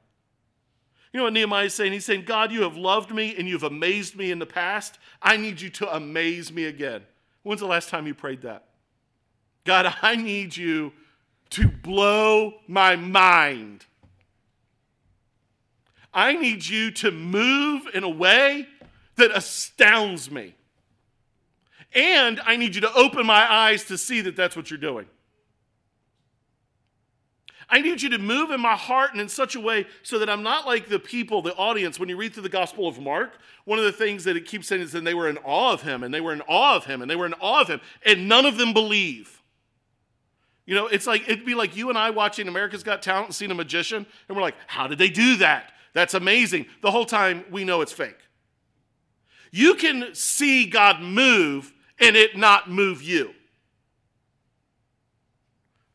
You 1.14 1.20
know 1.20 1.24
what 1.24 1.34
Nehemiah 1.34 1.66
is 1.66 1.74
saying? 1.74 1.94
He's 1.94 2.06
saying, 2.06 2.26
God, 2.26 2.52
you 2.52 2.64
have 2.64 2.76
loved 2.76 3.14
me 3.14 3.36
and 3.38 3.48
you've 3.48 3.64
amazed 3.64 4.16
me 4.16 4.32
in 4.32 4.40
the 4.40 4.46
past. 4.46 5.00
I 5.22 5.38
need 5.38 5.62
you 5.62 5.70
to 5.72 5.96
amaze 5.96 6.52
me 6.52 6.66
again. 6.66 7.04
When's 7.44 7.62
the 7.62 7.68
last 7.68 7.90
time 7.90 8.08
you 8.08 8.14
prayed 8.14 8.42
that? 8.42 8.66
God, 9.64 9.94
I 10.02 10.16
need 10.16 10.58
you 10.58 10.92
to 11.52 11.68
blow 11.70 12.56
my 12.68 12.96
mind. 12.96 13.86
I 16.14 16.34
need 16.34 16.66
you 16.66 16.92
to 16.92 17.12
move 17.12 17.84
in 17.94 18.04
a 18.04 18.10
way 18.10 18.68
that 19.16 19.32
astounds 19.32 20.30
me. 20.30 20.56
And 21.98 22.40
I 22.46 22.58
need 22.58 22.76
you 22.76 22.82
to 22.82 22.94
open 22.94 23.26
my 23.26 23.52
eyes 23.52 23.86
to 23.86 23.98
see 23.98 24.22
that 24.22 24.36
that's 24.36 24.56
what 24.56 24.70
you're 24.70 24.78
doing. 24.78 25.08
I 27.70 27.82
need 27.82 28.04
you 28.04 28.10
to 28.12 28.20
move 28.20 28.52
in 28.52 28.62
my 28.62 28.76
heart 28.76 29.12
and 29.12 29.20
in 29.20 29.28
such 29.28 29.56
a 29.56 29.60
way 29.60 29.88
so 30.04 30.20
that 30.20 30.30
I'm 30.30 30.44
not 30.44 30.68
like 30.68 30.88
the 30.88 31.00
people, 31.00 31.42
the 31.42 31.56
audience. 31.56 32.00
When 32.00 32.08
you 32.08 32.16
read 32.16 32.34
through 32.34 32.44
the 32.44 32.50
Gospel 32.50 32.88
of 32.88 33.00
Mark, 33.00 33.40
one 33.66 33.80
of 33.80 33.84
the 33.84 33.92
things 33.92 34.24
that 34.26 34.38
it 34.38 34.46
keeps 34.46 34.68
saying 34.68 34.84
is 34.84 34.92
that 34.92 35.04
they 35.04 35.16
were 35.16 35.28
in 35.28 35.38
awe 35.40 35.74
of 35.74 35.82
him, 35.82 36.04
and 36.04 36.14
they 36.14 36.22
were 36.22 36.32
in 36.32 36.42
awe 36.42 36.76
of 36.76 36.86
him, 36.86 37.02
and 37.02 37.10
they 37.10 37.16
were 37.16 37.26
in 37.26 37.34
awe 37.34 37.62
of 37.62 37.68
him, 37.68 37.82
and 38.06 38.30
none 38.30 38.46
of 38.46 38.58
them 38.58 38.74
believe. 38.74 39.42
You 40.68 40.76
know, 40.76 40.86
it's 40.86 41.08
like 41.08 41.24
it'd 41.24 41.46
be 41.46 41.56
like 41.56 41.76
you 41.76 41.90
and 41.90 41.98
I 41.98 42.12
watching 42.12 42.48
America's 42.48 42.84
Got 42.84 43.02
Talent 43.02 43.26
and 43.26 43.36
seeing 43.36 43.52
a 43.52 43.56
magician, 43.56 44.06
and 44.28 44.36
we're 44.38 44.44
like, 44.44 44.56
how 44.68 44.88
did 44.88 45.00
they 45.00 45.10
do 45.10 45.38
that? 45.38 45.74
That's 45.94 46.14
amazing. 46.14 46.68
The 46.82 46.92
whole 46.92 47.06
time 47.06 47.44
we 47.50 47.66
know 47.66 47.82
it's 47.82 47.92
fake. 47.92 48.20
You 49.52 49.76
can 49.76 50.14
see 50.14 50.68
God 50.68 51.02
move 51.02 51.74
and 52.00 52.16
it 52.16 52.38
not 52.38 52.70
move 52.70 53.02
you. 53.02 53.34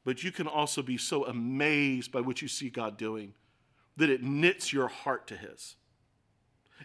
But 0.04 0.24
you 0.24 0.32
can 0.32 0.46
also 0.46 0.82
be 0.82 0.96
so 0.96 1.24
amazed 1.26 2.10
by 2.10 2.20
what 2.20 2.42
you 2.42 2.48
see 2.48 2.70
God 2.70 2.96
doing 2.96 3.34
that 3.96 4.10
it 4.10 4.22
knits 4.22 4.72
your 4.72 4.88
heart 4.88 5.26
to 5.28 5.36
His. 5.36 5.76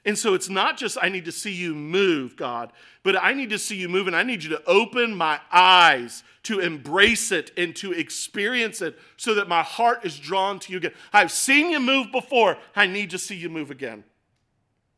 And 0.06 0.18
so 0.18 0.34
it's 0.34 0.50
not 0.50 0.78
just, 0.78 0.98
I 1.02 1.10
need 1.10 1.26
to 1.26 1.32
see 1.32 1.52
you 1.52 1.74
move, 1.74 2.36
God, 2.36 2.72
but 3.04 3.22
I 3.22 3.34
need 3.34 3.50
to 3.50 3.58
see 3.58 3.76
you 3.76 3.90
move 3.90 4.08
and 4.08 4.16
I 4.16 4.24
need 4.24 4.44
you 4.44 4.50
to 4.52 4.64
open 4.66 5.16
my 5.16 5.40
eyes 5.52 6.24
to 6.44 6.60
embrace 6.60 7.32
it 7.32 7.52
and 7.58 7.76
to 7.78 7.92
experience 7.92 8.82
it 8.82 8.98
so 9.18 9.34
that 9.36 9.50
my 9.50 9.64
heart 9.64 10.06
is 10.06 10.18
drawn 10.18 10.60
to 10.60 10.72
you 10.72 10.78
again. 10.78 10.94
I've 11.12 11.32
seen 11.32 11.72
you 11.72 11.80
move 11.80 12.12
before. 12.12 12.58
I 12.76 12.88
need 12.88 13.10
to 13.10 13.18
see 13.18 13.36
you 13.36 13.50
move 13.50 13.72
again. 13.72 14.04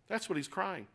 That's 0.09 0.29
what 0.29 0.35
he's 0.35 0.47
crying. 0.47 0.87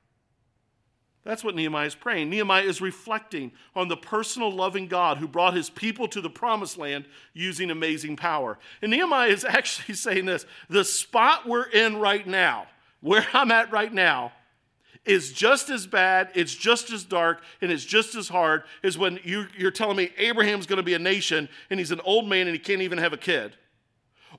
That's 1.24 1.42
what 1.42 1.54
Nehemiah 1.54 1.86
is 1.86 1.94
praying. 1.94 2.28
Nehemiah 2.28 2.64
is 2.64 2.82
reflecting 2.82 3.52
on 3.74 3.88
the 3.88 3.96
personal 3.96 4.52
loving 4.52 4.86
God 4.86 5.16
who 5.16 5.26
brought 5.26 5.54
his 5.54 5.70
people 5.70 6.06
to 6.08 6.20
the 6.20 6.28
promised 6.28 6.76
land 6.76 7.06
using 7.32 7.70
amazing 7.70 8.16
power. 8.16 8.58
And 8.82 8.90
Nehemiah 8.90 9.30
is 9.30 9.44
actually 9.48 9.94
saying 9.94 10.26
this 10.26 10.44
the 10.68 10.84
spot 10.84 11.48
we're 11.48 11.68
in 11.68 11.96
right 11.96 12.26
now, 12.26 12.66
where 13.00 13.26
I'm 13.32 13.50
at 13.50 13.72
right 13.72 13.92
now, 13.92 14.32
is 15.06 15.32
just 15.32 15.70
as 15.70 15.86
bad, 15.86 16.30
it's 16.34 16.54
just 16.54 16.90
as 16.90 17.04
dark, 17.04 17.42
and 17.62 17.72
it's 17.72 17.84
just 17.84 18.14
as 18.14 18.28
hard 18.28 18.64
as 18.82 18.96
when 18.96 19.18
you, 19.22 19.46
are 19.62 19.70
telling 19.70 19.96
me 19.96 20.10
Abraham's 20.18 20.66
going 20.66 20.78
to 20.78 20.82
be 20.82 20.94
a 20.94 20.98
nation 20.98 21.48
and 21.70 21.78
he's 21.78 21.90
an 21.90 22.00
old 22.04 22.28
man 22.28 22.46
and 22.46 22.54
he 22.54 22.58
can't 22.58 22.82
even 22.82 22.98
have 22.98 23.12
a 23.12 23.18
kid. 23.18 23.56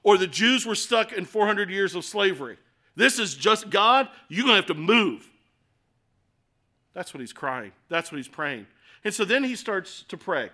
Or 0.04 0.18
the 0.18 0.28
Jews 0.28 0.66
were 0.66 0.76
stuck 0.76 1.14
in 1.14 1.26
400 1.26 1.70
years 1.70 1.96
of 1.96 2.06
slavery. 2.06 2.58
This 2.96 3.18
is 3.18 3.36
just 3.36 3.70
God, 3.70 4.08
you're 4.28 4.44
going 4.44 4.54
to 4.54 4.68
have 4.68 4.68
to 4.68 4.74
move. 4.76 5.30
That's 6.96 7.14
what 7.14 7.20
he's 7.20 7.34
crying. 7.34 7.74
That's 7.90 8.12
what 8.12 8.18
he's 8.18 8.28
praying. 8.28 8.66
And 9.04 9.14
so 9.14 9.26
then 9.26 9.44
he 9.44 9.56
starts 9.56 10.04
to 10.08 10.18
pray. 10.18 10.50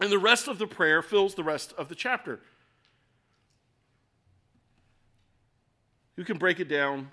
And 0.00 0.10
the 0.10 0.18
rest 0.18 0.48
of 0.48 0.58
the 0.58 0.66
prayer 0.66 1.02
fills 1.02 1.34
the 1.34 1.44
rest 1.44 1.72
of 1.78 1.88
the 1.88 1.94
chapter. 1.94 2.40
You 6.16 6.24
can 6.24 6.38
break 6.38 6.58
it 6.58 6.68
down. 6.68 7.10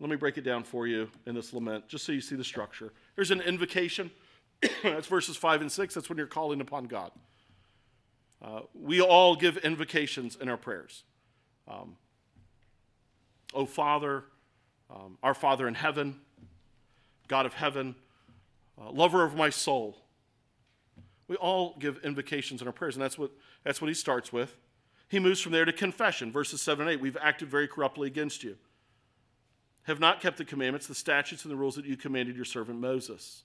Let 0.00 0.10
me 0.10 0.16
break 0.16 0.38
it 0.38 0.42
down 0.42 0.64
for 0.64 0.86
you 0.86 1.10
in 1.26 1.34
this 1.34 1.52
lament, 1.52 1.88
just 1.88 2.04
so 2.04 2.12
you 2.12 2.20
see 2.20 2.36
the 2.36 2.44
structure. 2.44 2.92
There's 3.14 3.30
an 3.30 3.42
invocation. 3.42 4.10
That's 4.82 5.06
verses 5.06 5.36
5 5.36 5.60
and 5.60 5.70
6. 5.70 5.94
That's 5.94 6.08
when 6.08 6.18
you're 6.18 6.26
calling 6.26 6.60
upon 6.60 6.86
God. 6.86 7.12
Uh, 8.40 8.60
we 8.72 9.00
all 9.00 9.36
give 9.36 9.58
invocations 9.58 10.36
in 10.40 10.48
our 10.48 10.56
prayers. 10.56 11.02
Um, 11.66 11.96
oh, 13.52 13.66
Father, 13.66 14.24
um, 14.90 15.18
our 15.22 15.34
Father 15.34 15.68
in 15.68 15.74
heaven, 15.74 16.20
God 17.28 17.46
of 17.46 17.54
heaven, 17.54 17.94
uh, 18.80 18.90
lover 18.90 19.22
of 19.22 19.36
my 19.36 19.50
soul. 19.50 19.98
We 21.28 21.36
all 21.36 21.76
give 21.78 21.98
invocations 22.02 22.62
in 22.62 22.66
our 22.66 22.72
prayers, 22.72 22.96
and 22.96 23.02
that's 23.02 23.18
what, 23.18 23.30
that's 23.62 23.80
what 23.80 23.88
he 23.88 23.94
starts 23.94 24.32
with. 24.32 24.56
He 25.08 25.18
moves 25.18 25.40
from 25.40 25.52
there 25.52 25.64
to 25.64 25.72
confession, 25.72 26.32
verses 26.32 26.60
7 26.60 26.86
and 26.86 26.94
8. 26.94 27.00
We've 27.00 27.16
acted 27.20 27.48
very 27.48 27.68
corruptly 27.68 28.08
against 28.08 28.42
you, 28.42 28.56
have 29.82 30.00
not 30.00 30.20
kept 30.20 30.38
the 30.38 30.44
commandments, 30.44 30.86
the 30.86 30.94
statutes, 30.94 31.44
and 31.44 31.52
the 31.52 31.56
rules 31.56 31.76
that 31.76 31.84
you 31.84 31.96
commanded 31.96 32.36
your 32.36 32.44
servant 32.44 32.80
Moses. 32.80 33.44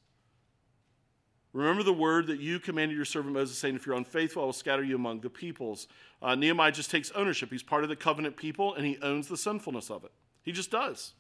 Remember 1.54 1.84
the 1.84 1.94
word 1.94 2.28
that 2.28 2.40
you 2.40 2.60
commanded 2.60 2.96
your 2.96 3.06
servant 3.06 3.36
Moses, 3.36 3.58
saying, 3.58 3.76
If 3.76 3.86
you're 3.86 3.96
unfaithful, 3.96 4.42
I 4.42 4.46
will 4.46 4.54
scatter 4.54 4.84
you 4.84 4.96
among 4.96 5.22
the 5.22 5.30
peoples. 5.30 5.88
Uh, 6.22 6.34
Nehemiah 6.34 6.72
just 6.72 6.90
takes 6.90 7.12
ownership. 7.12 7.52
He's 7.52 7.64
part 7.64 7.84
of 7.84 7.90
the 7.90 7.96
covenant 7.96 8.38
people, 8.38 8.74
and 8.74 8.86
he 8.86 8.98
owns 9.02 9.28
the 9.28 9.38
sinfulness 9.38 9.92
of 9.92 10.04
it. 10.04 10.12
He 10.42 10.52
just 10.52 10.72
does. 10.72 11.14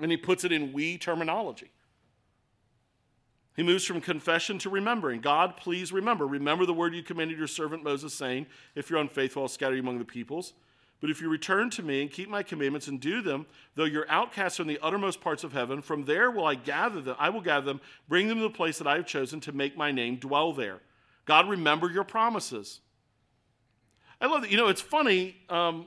And 0.00 0.10
he 0.10 0.16
puts 0.16 0.44
it 0.44 0.52
in 0.52 0.72
we 0.72 0.98
terminology. 0.98 1.70
He 3.56 3.64
moves 3.64 3.84
from 3.84 4.00
confession 4.00 4.58
to 4.60 4.70
remembering. 4.70 5.20
God, 5.20 5.56
please 5.56 5.92
remember. 5.92 6.26
Remember 6.28 6.64
the 6.64 6.72
word 6.72 6.94
you 6.94 7.02
commanded 7.02 7.36
your 7.36 7.48
servant 7.48 7.82
Moses, 7.82 8.14
saying, 8.14 8.46
If 8.76 8.88
you're 8.88 9.00
unfaithful, 9.00 9.42
I'll 9.42 9.48
scatter 9.48 9.74
you 9.74 9.82
among 9.82 9.98
the 9.98 10.04
peoples. 10.04 10.52
But 11.00 11.10
if 11.10 11.20
you 11.20 11.28
return 11.28 11.70
to 11.70 11.82
me 11.82 12.02
and 12.02 12.10
keep 12.10 12.28
my 12.28 12.42
commandments 12.42 12.88
and 12.88 13.00
do 13.00 13.22
them, 13.22 13.46
though 13.74 13.84
you're 13.84 14.08
outcasts 14.08 14.60
in 14.60 14.66
the 14.66 14.78
uttermost 14.80 15.20
parts 15.20 15.44
of 15.44 15.52
heaven, 15.52 15.82
from 15.82 16.04
there 16.04 16.30
will 16.30 16.44
I 16.44 16.54
gather 16.54 17.00
them. 17.00 17.16
I 17.18 17.30
will 17.30 17.40
gather 17.40 17.66
them, 17.66 17.80
bring 18.08 18.28
them 18.28 18.38
to 18.38 18.44
the 18.44 18.50
place 18.50 18.78
that 18.78 18.86
I 18.86 18.94
have 18.94 19.06
chosen 19.06 19.40
to 19.40 19.52
make 19.52 19.76
my 19.76 19.92
name 19.92 20.16
dwell 20.16 20.52
there. 20.52 20.80
God, 21.24 21.48
remember 21.48 21.90
your 21.90 22.04
promises. 22.04 22.80
I 24.20 24.26
love 24.26 24.42
that. 24.42 24.50
You 24.50 24.56
know, 24.56 24.68
it's 24.68 24.80
funny. 24.80 25.36
Um, 25.48 25.86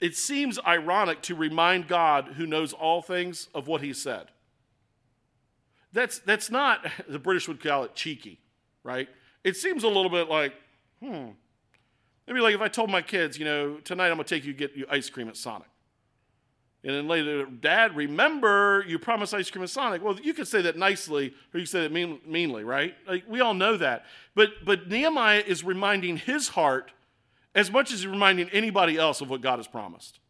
it 0.00 0.16
seems 0.16 0.58
ironic 0.66 1.22
to 1.22 1.34
remind 1.34 1.88
God, 1.88 2.34
who 2.36 2.46
knows 2.46 2.72
all 2.72 3.02
things, 3.02 3.48
of 3.54 3.66
what 3.66 3.82
he 3.82 3.92
said. 3.92 4.28
That's, 5.92 6.18
that's 6.20 6.50
not, 6.50 6.86
the 7.08 7.18
British 7.18 7.48
would 7.48 7.62
call 7.62 7.84
it 7.84 7.94
cheeky, 7.94 8.40
right? 8.82 9.08
It 9.44 9.56
seems 9.56 9.84
a 9.84 9.88
little 9.88 10.10
bit 10.10 10.28
like, 10.28 10.54
hmm. 11.02 11.28
Maybe 12.26 12.40
like 12.40 12.54
if 12.54 12.60
I 12.60 12.68
told 12.68 12.90
my 12.90 13.00
kids, 13.00 13.38
you 13.38 13.46
know, 13.46 13.76
tonight 13.78 14.08
I'm 14.08 14.16
going 14.16 14.26
to 14.26 14.34
take 14.34 14.44
you 14.44 14.52
get 14.52 14.76
you 14.76 14.84
ice 14.90 15.08
cream 15.08 15.28
at 15.28 15.36
Sonic. 15.36 15.68
And 16.84 16.94
then 16.94 17.08
later, 17.08 17.46
Dad, 17.46 17.96
remember 17.96 18.84
you 18.86 18.98
promised 18.98 19.32
ice 19.32 19.50
cream 19.50 19.62
at 19.62 19.70
Sonic. 19.70 20.04
Well, 20.04 20.18
you 20.20 20.34
could 20.34 20.46
say 20.46 20.60
that 20.62 20.76
nicely, 20.76 21.28
or 21.28 21.58
you 21.58 21.64
could 21.64 21.68
say 21.70 21.80
that 21.80 21.92
mean, 21.92 22.20
meanly, 22.26 22.64
right? 22.64 22.94
Like 23.06 23.24
we 23.26 23.40
all 23.40 23.54
know 23.54 23.78
that. 23.78 24.04
But 24.34 24.50
but 24.64 24.88
Nehemiah 24.88 25.42
is 25.44 25.64
reminding 25.64 26.18
his 26.18 26.48
heart 26.48 26.92
as 27.58 27.72
much 27.72 27.92
as 27.92 28.06
reminding 28.06 28.48
anybody 28.50 28.96
else 28.96 29.20
of 29.20 29.28
what 29.28 29.40
God 29.40 29.58
has 29.58 29.66
promised. 29.66 30.20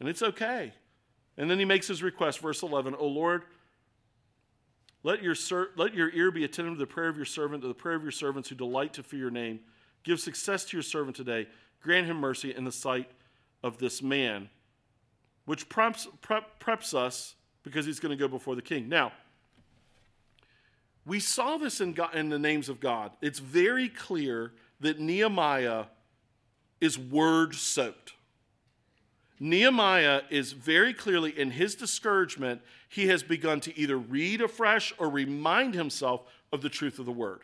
And 0.00 0.08
it's 0.08 0.22
okay. 0.22 0.72
And 1.36 1.50
then 1.50 1.58
he 1.58 1.66
makes 1.66 1.86
his 1.86 2.02
request, 2.02 2.38
verse 2.38 2.62
11 2.62 2.94
O 2.98 3.06
Lord, 3.06 3.42
let 5.02 5.22
your, 5.22 5.34
ser- 5.34 5.68
let 5.76 5.94
your 5.94 6.08
ear 6.10 6.30
be 6.30 6.44
attentive 6.44 6.74
to 6.74 6.78
the 6.78 6.86
prayer 6.86 7.08
of 7.08 7.16
your 7.16 7.26
servant, 7.26 7.60
to 7.60 7.68
the 7.68 7.74
prayer 7.74 7.94
of 7.94 8.02
your 8.02 8.10
servants 8.10 8.48
who 8.48 8.54
delight 8.54 8.94
to 8.94 9.02
fear 9.02 9.20
your 9.20 9.30
name. 9.30 9.60
Give 10.02 10.18
success 10.18 10.64
to 10.64 10.76
your 10.78 10.82
servant 10.82 11.14
today. 11.14 11.46
Grant 11.82 12.06
him 12.06 12.16
mercy 12.16 12.54
in 12.54 12.64
the 12.64 12.72
sight 12.72 13.10
of 13.62 13.76
this 13.76 14.02
man, 14.02 14.48
which 15.44 15.68
preps, 15.68 16.06
prep, 16.22 16.58
preps 16.58 16.94
us 16.94 17.34
because 17.62 17.84
he's 17.84 18.00
going 18.00 18.16
to 18.16 18.16
go 18.16 18.28
before 18.28 18.54
the 18.54 18.62
king. 18.62 18.88
Now, 18.88 19.12
we 21.04 21.20
saw 21.20 21.58
this 21.58 21.82
in, 21.82 21.92
God, 21.92 22.14
in 22.14 22.30
the 22.30 22.38
names 22.38 22.70
of 22.70 22.80
God. 22.80 23.12
It's 23.20 23.40
very 23.40 23.90
clear 23.90 24.52
that 24.80 25.00
Nehemiah 25.00 25.84
is 26.80 26.98
word 26.98 27.54
soaked. 27.54 28.12
Nehemiah 29.38 30.22
is 30.30 30.52
very 30.52 30.94
clearly 30.94 31.38
in 31.38 31.50
his 31.50 31.74
discouragement, 31.74 32.62
he 32.88 33.08
has 33.08 33.22
begun 33.22 33.60
to 33.60 33.78
either 33.78 33.98
read 33.98 34.40
afresh 34.40 34.94
or 34.98 35.10
remind 35.10 35.74
himself 35.74 36.22
of 36.52 36.62
the 36.62 36.68
truth 36.68 36.98
of 36.98 37.06
the 37.06 37.12
word. 37.12 37.40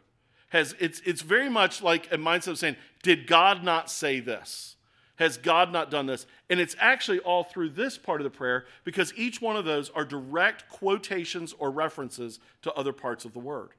Has, 0.48 0.74
it's, 0.78 1.00
it's 1.00 1.22
very 1.22 1.48
much 1.48 1.82
like 1.82 2.12
a 2.12 2.16
mindset 2.16 2.48
of 2.48 2.58
saying, 2.58 2.76
Did 3.02 3.26
God 3.26 3.64
not 3.64 3.90
say 3.90 4.20
this? 4.20 4.76
Has 5.16 5.36
God 5.36 5.72
not 5.72 5.90
done 5.90 6.06
this? 6.06 6.26
And 6.50 6.58
it's 6.58 6.76
actually 6.78 7.20
all 7.20 7.44
through 7.44 7.70
this 7.70 7.98
part 7.98 8.20
of 8.20 8.24
the 8.24 8.30
prayer 8.30 8.64
because 8.84 9.12
each 9.16 9.40
one 9.40 9.56
of 9.56 9.64
those 9.64 9.90
are 9.90 10.04
direct 10.04 10.68
quotations 10.68 11.54
or 11.58 11.70
references 11.70 12.40
to 12.62 12.72
other 12.72 12.92
parts 12.92 13.24
of 13.24 13.32
the 13.32 13.38
word. 13.38 13.70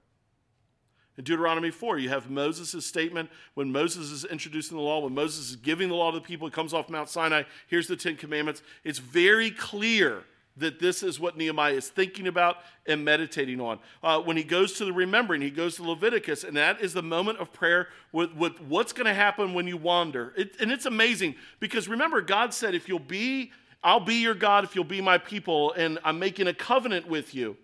In 1.18 1.24
Deuteronomy 1.24 1.70
4, 1.70 2.00
you 2.00 2.10
have 2.10 2.30
Moses' 2.30 2.86
statement 2.86 3.30
when 3.54 3.72
Moses 3.72 4.10
is 4.10 4.26
introducing 4.26 4.78
the 4.78 4.84
law, 4.84 5.00
when 5.00 5.14
Moses 5.14 5.52
is 5.52 5.56
giving 5.56 5.90
the 5.90 5.96
law 5.96 6.12
to 6.12 6.18
the 6.18 6.26
people, 6.26 6.48
he 6.48 6.52
comes 6.52 6.74
off 6.74 6.90
Mount 6.90 7.08
Sinai. 7.08 7.44
Here's 7.68 7.88
the 7.88 7.96
Ten 7.96 8.16
Commandments. 8.16 8.64
It's 8.84 9.00
very 9.00 9.52
clear 9.52 10.24
that 10.58 10.80
this 10.80 11.02
is 11.02 11.20
what 11.20 11.38
Nehemiah 11.38 11.74
is 11.74 11.90
thinking 11.90 12.28
about 12.28 12.58
and 12.86 13.04
meditating 13.04 13.60
on. 13.60 13.80
Uh, 14.04 14.20
when 14.20 14.38
he 14.38 14.44
goes 14.44 14.74
to 14.74 14.86
the 14.86 14.94
remembering, 14.94 15.42
he 15.42 15.50
goes 15.50 15.76
to 15.78 15.84
Leviticus, 15.84 16.44
and 16.44 16.56
that 16.58 16.82
is 16.82 16.94
the 16.94 17.02
moment 17.04 17.40
of 17.40 17.52
prayer 17.52 17.90
with, 18.12 18.34
with 18.34 18.62
what's 18.62 18.94
going 18.94 19.08
to 19.08 19.14
happen 19.14 19.54
when 19.54 19.68
you 19.68 19.78
wander. 19.78 20.34
It, 20.38 20.56
and 20.60 20.72
it's 20.72 20.86
amazing 20.86 21.36
because 21.60 21.88
remember, 21.88 22.22
God 22.22 22.54
said, 22.54 22.76
if 22.76 22.88
you'll 22.88 23.00
be, 23.00 23.52
I'll 23.84 24.00
be 24.00 24.16
your 24.16 24.36
God 24.36 24.64
if 24.64 24.76
you'll 24.76 24.84
be 24.84 25.02
my 25.02 25.18
people, 25.18 25.74
and 25.74 26.00
I'm 26.04 26.20
making 26.20 26.48
a 26.48 26.54
covenant 26.54 27.08
with 27.08 27.34
you. 27.34 27.58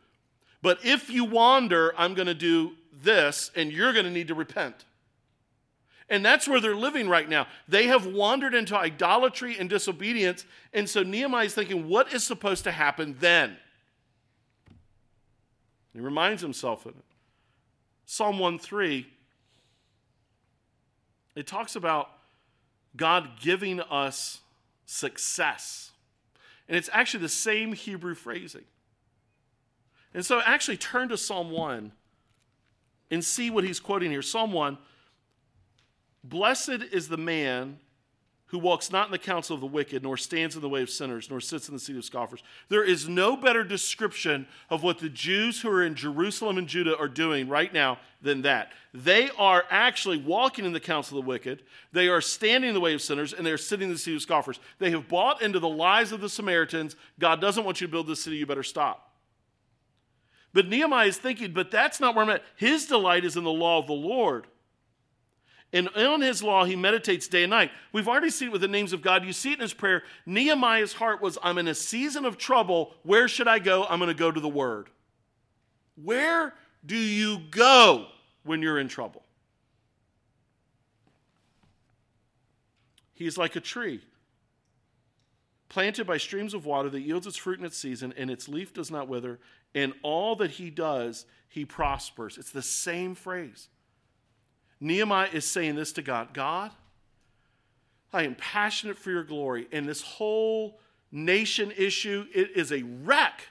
But 0.62 0.80
if 0.84 1.10
you 1.10 1.26
wander, 1.26 1.94
I'm 1.98 2.14
going 2.14 2.28
to 2.28 2.34
do 2.34 2.74
this, 3.02 3.52
and 3.56 3.72
you're 3.72 3.94
going 3.94 4.06
to 4.06 4.12
need 4.12 4.28
to 4.28 4.36
repent. 4.36 4.86
And 6.10 6.26
that's 6.26 6.48
where 6.48 6.60
they're 6.60 6.76
living 6.76 7.08
right 7.08 7.30
now. 7.30 7.48
They 7.68 7.88
have 7.88 8.08
wandered 8.08 8.56
into 8.56 8.76
idolatry 8.76 9.58
and 9.60 9.70
disobedience. 9.70 10.46
And 10.74 10.90
so 10.90 11.04
Nehemiah 11.04 11.46
is 11.46 11.54
thinking, 11.54 11.88
what 11.88 12.12
is 12.12 12.24
supposed 12.24 12.64
to 12.64 12.72
happen 12.72 13.16
then? 13.20 13.58
He 15.94 16.00
reminds 16.00 16.42
himself 16.42 16.86
of 16.86 16.96
it. 16.98 17.04
Psalm 18.06 18.40
1 18.40 18.58
3, 18.58 19.06
it 21.36 21.46
talks 21.46 21.76
about 21.76 22.10
God 22.96 23.30
giving 23.40 23.80
us 23.80 24.40
success. 24.88 25.92
And 26.68 26.76
it's 26.76 26.90
actually 26.92 27.22
the 27.22 27.30
same 27.30 27.74
Hebrew 27.74 28.16
phrasing. 28.16 28.66
And 30.14 30.26
so 30.26 30.42
actually 30.44 30.78
turn 30.78 31.10
to 31.10 31.18
Psalm 31.18 31.52
1 31.52 31.92
and 33.12 33.24
see 33.24 33.50
what 33.50 33.64
he's 33.64 33.80
quoting 33.80 34.12
here. 34.12 34.22
Psalm 34.22 34.52
1 34.52 34.78
Blessed 36.24 36.84
is 36.92 37.08
the 37.08 37.18
man 37.18 37.80
who 38.50 38.58
walks 38.58 38.92
not 38.92 39.06
in 39.06 39.12
the 39.12 39.20
counsel 39.20 39.54
of 39.54 39.62
the 39.62 39.68
wicked, 39.68 40.02
nor 40.02 40.18
stands 40.18 40.56
in 40.56 40.62
the 40.62 40.70
way 40.70 40.82
of 40.82 40.90
sinners, 40.90 41.30
nor 41.30 41.40
sits 41.40 41.68
in 41.68 41.76
the 41.76 41.80
seat 41.80 41.96
of 41.96 42.04
scoffers. 42.04 42.42
There 42.68 42.84
is 42.84 43.08
no 43.08 43.38
better 43.38 43.64
description 43.64 44.48
of 44.72 44.82
what 44.82 44.98
the 44.98 45.10
Jews 45.10 45.62
who 45.62 45.70
are 45.70 45.84
in 45.84 45.94
Jerusalem 45.94 46.58
and 46.58 46.68
Judah 46.68 46.98
are 46.98 47.08
doing 47.08 47.48
right 47.48 47.72
now 47.72 48.00
than 48.24 48.42
that. 48.42 48.72
They 48.92 49.30
are 49.38 49.66
actually 49.70 50.18
walking 50.18 50.66
in 50.66 50.74
the 50.74 50.80
counsel 50.80 51.20
of 51.20 51.26
the 51.26 51.30
wicked, 51.30 51.62
they 51.94 52.08
are 52.08 52.22
standing 52.22 52.70
in 52.70 52.74
the 52.74 52.82
way 52.82 52.96
of 52.96 53.04
sinners, 53.04 53.34
and 53.34 53.46
they're 53.46 53.58
sitting 53.58 53.88
in 53.88 53.94
the 53.94 54.00
seat 54.00 54.16
of 54.16 54.22
scoffers. 54.24 54.60
They 54.80 54.90
have 54.92 55.08
bought 55.08 55.44
into 55.44 55.60
the 55.60 55.70
lies 55.70 56.12
of 56.12 56.20
the 56.20 56.30
Samaritans. 56.30 56.96
God 57.20 57.40
doesn't 57.40 57.64
want 57.64 57.82
you 57.82 57.88
to 57.88 57.92
build 57.92 58.08
this 58.08 58.24
city, 58.24 58.38
you 58.38 58.48
better 58.48 58.64
stop. 58.64 59.09
But 60.54 60.68
Nehemiah 60.68 61.08
is 61.08 61.18
thinking, 61.18 61.54
but 61.54 61.72
that's 61.72 62.00
not 62.00 62.16
where 62.16 62.24
I'm 62.24 62.32
at. 62.32 62.44
His 62.56 62.86
delight 62.88 63.26
is 63.26 63.38
in 63.38 63.44
the 63.44 63.52
law 63.52 63.78
of 63.78 63.88
the 63.88 63.94
Lord. 63.94 64.48
And 65.72 65.88
on 65.90 66.22
his 66.22 66.42
law, 66.42 66.66
he 66.66 66.76
meditates 66.76 67.28
day 67.28 67.44
and 67.44 67.52
night. 67.52 67.70
We've 67.94 68.08
already 68.08 68.32
seen 68.32 68.48
it 68.48 68.52
with 68.52 68.62
the 68.62 68.68
names 68.68 68.92
of 68.92 69.04
God. 69.04 69.24
You 69.24 69.34
see 69.34 69.52
it 69.52 69.60
in 69.60 69.62
his 69.62 69.74
prayer. 69.74 70.02
Nehemiah's 70.26 70.94
heart 70.94 71.22
was, 71.22 71.38
I'm 71.44 71.60
in 71.60 71.68
a 71.68 71.76
season 71.76 72.26
of 72.26 72.40
trouble. 72.40 72.96
Where 73.04 73.28
should 73.28 73.48
I 73.48 73.60
go? 73.60 73.86
I'm 73.88 74.00
going 74.00 74.08
to 74.08 74.16
go 74.16 74.32
to 74.32 74.40
the 74.40 74.50
word. 74.50 74.90
Where 76.04 76.56
do 76.84 76.98
you 76.98 77.40
go 77.52 78.08
when 78.44 78.64
you're 78.64 78.80
in 78.80 78.88
trouble? 78.88 79.24
He 83.14 83.28
is 83.28 83.38
like 83.38 83.56
a 83.56 83.60
tree 83.60 84.02
planted 85.68 86.08
by 86.08 86.18
streams 86.18 86.56
of 86.56 86.66
water 86.66 86.90
that 86.90 87.02
yields 87.02 87.28
its 87.28 87.38
fruit 87.38 87.60
in 87.60 87.66
its 87.66 87.78
season, 87.78 88.12
and 88.18 88.32
its 88.32 88.50
leaf 88.50 88.74
does 88.74 88.90
not 88.90 89.08
wither, 89.08 89.40
and 89.76 89.94
all 90.04 90.36
that 90.38 90.52
he 90.52 90.70
does, 90.70 91.26
he 91.48 91.66
prospers. 91.66 92.38
It's 92.38 92.52
the 92.52 92.62
same 92.62 93.16
phrase. 93.16 93.70
Nehemiah 94.80 95.30
is 95.34 95.46
saying 95.46 95.76
this 95.76 95.94
to 95.94 96.02
God 96.02 96.34
God, 96.34 96.72
I 98.14 98.24
am 98.24 98.36
passionate 98.36 98.98
for 98.98 99.12
your 99.12 99.24
glory, 99.24 99.68
and 99.72 99.88
this 99.88 100.02
whole 100.02 100.80
nation 101.12 101.72
issue 101.78 102.26
it 102.34 102.52
is 102.56 102.72
a 102.72 102.84
wreck. 102.84 103.42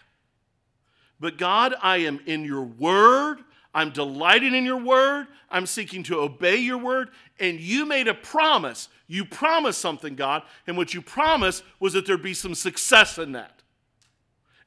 But 1.20 1.36
God, 1.36 1.74
I 1.82 1.98
am 1.98 2.20
in 2.26 2.44
your 2.44 2.62
word. 2.62 3.40
I'm 3.74 3.90
delighting 3.90 4.54
in 4.54 4.64
your 4.64 4.80
word. 4.80 5.26
I'm 5.50 5.66
seeking 5.66 6.02
to 6.04 6.20
obey 6.20 6.56
your 6.56 6.78
word. 6.78 7.10
And 7.38 7.60
you 7.60 7.86
made 7.86 8.08
a 8.08 8.14
promise. 8.14 8.88
You 9.08 9.24
promised 9.24 9.80
something, 9.80 10.14
God. 10.14 10.42
And 10.66 10.76
what 10.76 10.94
you 10.94 11.02
promised 11.02 11.64
was 11.80 11.92
that 11.92 12.06
there'd 12.06 12.22
be 12.22 12.34
some 12.34 12.54
success 12.54 13.18
in 13.18 13.32
that. 13.32 13.57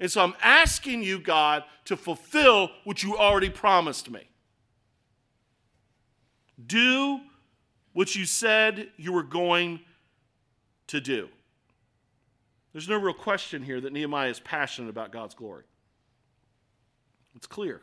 And 0.01 0.11
so 0.11 0.21
I'm 0.23 0.33
asking 0.41 1.03
you, 1.03 1.19
God, 1.19 1.63
to 1.85 1.95
fulfill 1.95 2.71
what 2.85 3.03
you 3.03 3.15
already 3.17 3.51
promised 3.51 4.09
me. 4.09 4.27
Do 6.65 7.19
what 7.93 8.15
you 8.15 8.25
said 8.25 8.89
you 8.97 9.13
were 9.13 9.23
going 9.23 9.81
to 10.87 10.99
do. 10.99 11.29
There's 12.73 12.89
no 12.89 12.97
real 12.97 13.13
question 13.13 13.61
here 13.61 13.79
that 13.79 13.93
Nehemiah 13.93 14.29
is 14.29 14.39
passionate 14.39 14.89
about 14.89 15.11
God's 15.11 15.35
glory. 15.35 15.65
It's 17.35 17.47
clear. 17.47 17.81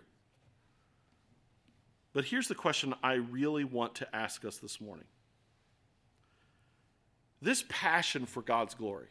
But 2.12 2.24
here's 2.24 2.48
the 2.48 2.54
question 2.56 2.94
I 3.00 3.14
really 3.14 3.62
want 3.62 3.94
to 3.96 4.16
ask 4.16 4.44
us 4.44 4.56
this 4.56 4.80
morning. 4.80 5.06
This 7.40 7.64
passion 7.68 8.26
for 8.26 8.42
God's 8.42 8.74
glory, 8.74 9.06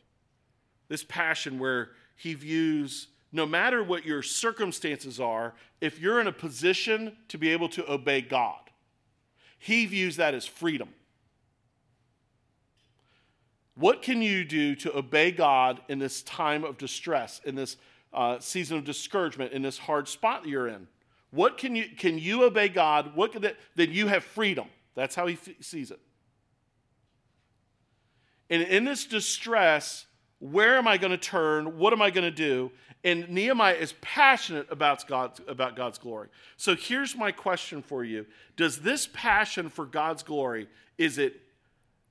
this 0.90 1.06
passion 1.06 1.58
where 1.58 1.92
he 2.18 2.34
views 2.34 3.08
no 3.32 3.46
matter 3.46 3.84
what 3.84 4.06
your 4.06 4.22
circumstances 4.22 5.20
are, 5.20 5.54
if 5.80 6.00
you're 6.00 6.20
in 6.20 6.28
a 6.28 6.32
position 6.32 7.16
to 7.28 7.38
be 7.38 7.50
able 7.50 7.70
to 7.70 7.90
obey 7.90 8.22
God, 8.22 8.60
he 9.60 9.86
views 9.86 10.18
that 10.18 10.34
as 10.34 10.46
freedom. 10.46 10.90
What 13.76 14.02
can 14.02 14.22
you 14.22 14.44
do 14.44 14.76
to 14.76 14.98
obey 14.98 15.32
God 15.32 15.82
in 15.88 16.00
this 16.00 16.24
time 16.24 16.64
of 16.64 16.78
distress, 16.78 17.42
in 17.46 17.54
this 17.54 17.78
uh, 18.12 18.40
season 18.40 18.78
of 18.78 18.86
discouragement, 18.86 19.52
in 19.52 19.62
this 19.62 19.78
hard 19.78 20.08
spot 20.08 20.44
that 20.44 20.50
you're 20.50 20.68
in? 20.68 20.88
What 21.30 21.58
can 21.58 21.76
you 21.76 21.86
can 21.96 22.18
you 22.18 22.44
obey 22.44 22.70
God? 22.70 23.16
What 23.16 23.34
can 23.34 23.44
that, 23.44 23.58
then 23.76 23.92
you 23.92 24.08
have 24.08 24.24
freedom. 24.24 24.68
That's 24.96 25.14
how 25.14 25.28
he 25.28 25.34
f- 25.34 25.50
sees 25.60 25.92
it. 25.92 26.00
And 28.50 28.64
in 28.64 28.86
this 28.86 29.06
distress, 29.06 30.08
where 30.40 30.78
am 30.78 30.88
I 30.88 30.98
going 30.98 31.12
to 31.12 31.18
turn? 31.18 31.78
What 31.78 31.94
am 31.94 32.02
I 32.02 32.12
going 32.12 32.24
to 32.24 32.32
do? 32.32 32.72
And 33.04 33.30
Nehemiah 33.30 33.76
is 33.76 33.94
passionate 34.02 34.68
about 34.70 35.08
God's, 35.08 35.42
about 35.48 35.76
God's 35.76 35.98
glory. 35.98 36.30
So 36.58 36.76
here's 36.76 37.16
my 37.16 37.32
question 37.32 37.82
for 37.82 38.04
you 38.04 38.26
Does 38.56 38.80
this 38.80 39.08
passion 39.14 39.70
for 39.70 39.86
God's 39.86 40.24
glory, 40.24 40.68
is 40.98 41.18
it 41.18 41.42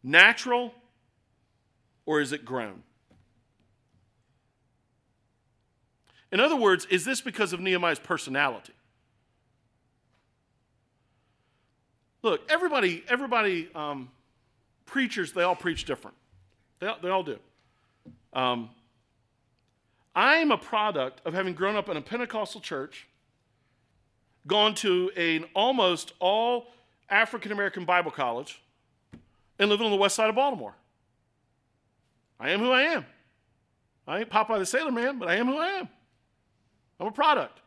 natural 0.03 0.75
or 2.05 2.21
is 2.21 2.33
it 2.33 2.45
grown? 2.45 2.83
In 6.33 6.41
other 6.41 6.57
words, 6.57 6.87
is 6.87 7.05
this 7.05 7.21
because 7.21 7.53
of 7.53 7.61
Nehemiah's 7.61 8.01
personality? 8.01 8.73
Look, 12.23 12.51
everybody, 12.51 13.05
everybody, 13.09 13.69
um, 13.75 14.11
preachers, 14.85 15.33
they 15.33 15.43
all 15.43 15.55
preach 15.55 15.85
different. 15.85 16.17
They 16.81 16.93
they 17.01 17.09
all 17.09 17.23
do. 17.23 17.39
Um, 18.37 18.69
I'm 20.15 20.53
a 20.53 20.59
product 20.59 21.23
of 21.25 21.33
having 21.33 21.55
grown 21.55 21.75
up 21.75 21.89
in 21.89 21.97
a 21.97 22.03
Pentecostal 22.03 22.61
church, 22.61 23.09
gone 24.47 24.75
to 24.77 25.11
an 25.17 25.47
almost 25.55 26.13
all 26.21 26.69
African 27.09 27.51
American 27.51 27.87
Bible 27.87 28.11
college, 28.11 28.63
and 29.59 29.71
living 29.71 29.87
on 29.87 29.91
the 29.91 29.99
west 29.99 30.15
side 30.15 30.29
of 30.29 30.37
Baltimore. 30.37 30.75
I 32.39 32.51
am 32.51 32.61
who 32.61 32.71
I 32.71 32.83
am. 32.83 33.07
I 34.07 34.21
ain't 34.21 34.31
Popeye 34.31 34.59
the 34.59 34.67
Sailor 34.67 34.93
Man, 34.93 35.19
but 35.19 35.29
I 35.29 35.37
am 35.37 35.47
who 35.47 35.57
I 35.57 35.69
am. 35.69 35.89
I'm 37.01 37.07
a 37.07 37.13
product. 37.13 37.61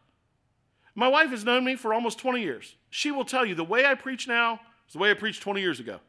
My 0.94 1.08
wife 1.08 1.32
has 1.32 1.44
known 1.44 1.66
me 1.66 1.76
for 1.76 1.94
almost 1.96 2.20
20 2.20 2.42
years. 2.42 2.76
She 2.92 3.10
will 3.10 3.26
tell 3.26 3.46
you 3.46 3.56
the 3.56 3.64
way 3.64 3.86
I 3.86 3.96
preach 3.96 4.28
now 4.28 4.60
is 4.88 4.94
the 4.94 5.00
way 5.00 5.10
I 5.10 5.16
preached 5.16 5.42
20 5.42 5.62
years 5.62 5.80
ago. 5.80 6.00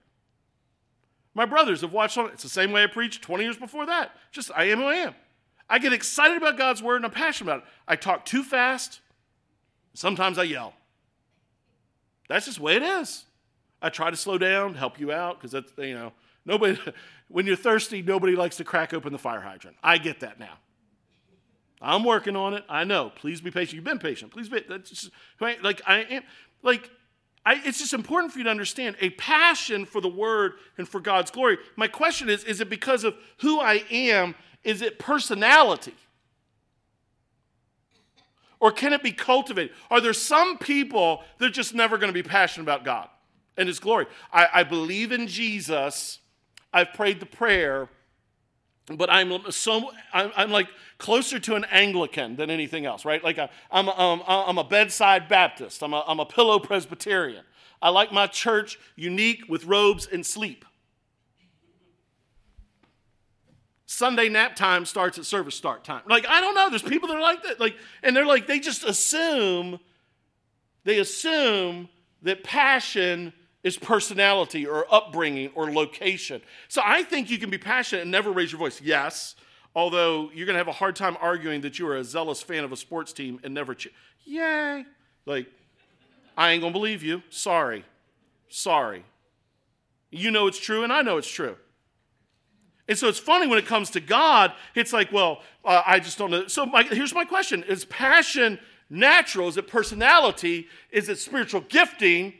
My 1.35 1.45
brothers 1.45 1.83
have 1.83 1.93
watched 1.93 2.18
on 2.18 2.26
it. 2.26 2.33
It's 2.35 2.43
the 2.43 2.49
same 2.49 2.72
way 2.72 2.83
I 2.83 2.87
preached 2.87 3.22
20 3.22 3.45
years 3.45 3.57
before 3.57 3.87
that. 3.87 4.12
Just 4.33 4.51
I 4.55 4.64
am 4.64 4.78
who 4.78 4.87
I 4.87 4.95
am. 4.95 5.14
I 5.68 5.78
get 5.78 5.93
excited 5.93 6.37
about 6.37 6.59
God's 6.59 6.83
word 6.83 6.97
and 6.97 7.05
I'm 7.05 7.12
passionate 7.12 7.51
about 7.51 7.62
it. 7.62 7.68
I 7.87 7.97
talk 7.97 8.24
too 8.24 8.43
fast. 8.43 9.01
Sometimes 9.95 10.39
I 10.39 10.45
yell. 10.45 10.74
That's 12.28 12.47
just 12.47 12.59
the 12.59 12.64
way 12.64 12.76
it 12.76 12.83
is. 12.83 13.24
I 13.81 13.89
try 13.89 14.11
to 14.11 14.16
slow 14.16 14.39
down, 14.39 14.74
help 14.74 15.01
you 15.01 15.12
out, 15.12 15.39
because 15.39 15.53
that's, 15.53 15.72
you 15.78 15.95
know, 15.95 16.12
Nobody, 16.45 16.78
when 17.28 17.47
you're 17.47 17.57
thirsty, 17.57 18.03
nobody 18.03 18.37
likes 18.37 18.57
to 18.57 18.64
crack 18.64 18.93
open 18.95 19.12
the 19.12 19.18
fire 19.18 19.41
hydrant. 19.41 19.76
I 19.83 19.99
get 19.99 20.20
that 20.20 20.39
now. 20.39 20.59
I'm 21.83 22.05
working 22.05 22.37
on 22.37 22.55
it. 22.55 22.64
I 22.68 22.85
know. 22.85 23.11
Please 23.14 23.41
be 23.41 23.51
patient. 23.51 23.74
You've 23.74 23.85
been 23.85 23.99
patient. 23.99 24.33
Please 24.33 24.49
be. 24.51 24.62
That's 24.68 24.91
just, 24.91 25.11
like 25.41 25.81
I 25.87 26.01
am. 26.01 26.22
Like 26.62 26.91
I, 27.45 27.61
it's 27.64 27.78
just 27.78 27.95
important 27.95 28.32
for 28.32 28.38
you 28.38 28.45
to 28.45 28.51
understand 28.51 28.97
a 29.01 29.11
passion 29.11 29.86
for 29.86 30.01
the 30.01 30.09
word 30.09 30.55
and 30.76 30.86
for 30.88 31.01
God's 31.01 31.30
glory. 31.30 31.59
My 31.76 31.88
question 31.88 32.28
is: 32.28 32.45
Is 32.45 32.61
it 32.61 32.68
because 32.68 33.05
of 33.05 33.16
who 33.38 33.61
I 33.61 33.84
am? 33.91 34.34
Is 34.62 34.82
it 34.82 34.99
personality? 34.99 35.95
Or 38.61 38.70
can 38.70 38.93
it 38.93 39.03
be 39.03 39.12
cultivated? 39.12 39.74
Are 39.91 40.03
there 40.03 40.12
some 40.12 40.59
people 40.59 41.22
that 41.38 41.47
are 41.47 41.51
just 41.51 41.74
never 41.74 41.97
going 41.97 42.12
to 42.12 42.14
be 42.14 42.22
passionate 42.22 42.64
about 42.64 42.84
God 42.84 43.09
and 43.57 43.66
His 43.66 43.80
glory? 43.80 44.07
I, 44.30 44.49
I 44.53 44.62
believe 44.64 45.12
in 45.12 45.26
Jesus. 45.26 46.18
I've 46.72 46.93
prayed 46.93 47.20
the 47.20 47.26
prayer, 47.26 47.88
but 48.97 49.11
I'm 49.11 49.51
so 49.51 49.91
I'm, 50.12 50.32
I'm 50.36 50.51
like 50.51 50.68
closer 50.99 51.38
to 51.38 51.55
an 51.55 51.64
Anglican 51.70 52.36
than 52.36 52.51
anything 52.51 52.86
else, 52.86 53.05
right? 53.05 53.22
Like 53.22 53.38
i 53.38 53.49
am 53.72 53.88
a, 53.88 53.99
um, 53.99 54.22
I'm, 54.26 54.51
I'm 54.51 54.59
a 54.59 54.64
bedside 54.64 55.28
Baptist. 55.28 55.82
I'm 55.82 55.95
a, 55.95 56.05
I'm 56.07 56.20
a 56.20 56.26
pillow 56.26 56.59
Presbyterian. 56.59 57.45
I 57.82 57.88
like 57.88 58.12
my 58.12 58.26
church 58.26 58.78
unique 58.97 59.45
with 59.49 59.64
robes 59.64 60.07
and 60.07 60.24
sleep. 60.24 60.64
Sunday 63.86 64.28
nap 64.28 64.55
time 64.55 64.84
starts 64.84 65.18
at 65.18 65.24
service 65.24 65.55
start 65.55 65.82
time. 65.82 66.03
Like, 66.07 66.26
I 66.28 66.41
don't 66.41 66.55
know. 66.55 66.70
There's 66.70 66.82
people 66.82 67.09
that 67.09 67.16
are 67.16 67.22
like 67.22 67.43
that. 67.43 67.59
Like, 67.59 67.76
and 68.03 68.14
they're 68.14 68.26
like, 68.26 68.47
they 68.47 68.61
just 68.61 68.84
assume, 68.84 69.80
they 70.84 70.99
assume 70.99 71.88
that 72.22 72.45
passion 72.45 73.32
is 73.62 73.76
personality 73.76 74.66
or 74.66 74.86
upbringing 74.92 75.50
or 75.54 75.70
location. 75.70 76.40
So 76.68 76.80
I 76.84 77.02
think 77.02 77.30
you 77.30 77.38
can 77.38 77.50
be 77.50 77.58
passionate 77.58 78.02
and 78.02 78.11
never 78.11 78.32
raise 78.32 78.52
your 78.52 78.58
voice. 78.58 78.80
Yes, 78.80 79.34
although 79.74 80.30
you're 80.34 80.46
going 80.46 80.54
to 80.54 80.58
have 80.58 80.68
a 80.68 80.72
hard 80.72 80.96
time 80.96 81.16
arguing 81.20 81.61
that 81.62 81.78
you 81.78 81.86
are 81.88 81.96
a 81.96 82.04
zealous 82.04 82.42
fan 82.42 82.64
of 82.64 82.72
a 82.72 82.76
sports 82.76 83.12
team 83.12 83.38
and 83.42 83.52
never 83.52 83.74
cheer. 83.74 83.92
Yay. 84.24 84.84
Like, 85.26 85.46
I 86.36 86.52
ain't 86.52 86.62
going 86.62 86.72
to 86.72 86.78
believe 86.78 87.02
you. 87.02 87.22
Sorry. 87.28 87.84
Sorry. 88.48 89.04
You 90.11 90.30
know 90.30 90.46
it's 90.46 90.58
true, 90.58 90.82
and 90.82 90.92
I 90.92 91.02
know 91.02 91.18
it's 91.18 91.28
true. 91.30 91.56
And 92.88 92.98
so 92.98 93.06
it's 93.06 93.20
funny 93.20 93.46
when 93.46 93.58
it 93.58 93.66
comes 93.66 93.90
to 93.90 94.00
God, 94.00 94.52
it's 94.74 94.92
like, 94.92 95.12
well, 95.12 95.42
uh, 95.64 95.82
I 95.86 96.00
just 96.00 96.18
don't 96.18 96.30
know. 96.30 96.48
So 96.48 96.66
my, 96.66 96.82
here's 96.82 97.14
my 97.14 97.24
question 97.24 97.62
Is 97.64 97.84
passion 97.84 98.58
natural? 98.88 99.46
Is 99.46 99.56
it 99.56 99.68
personality? 99.68 100.66
Is 100.90 101.08
it 101.08 101.18
spiritual 101.18 101.61
gifting? 101.61 102.34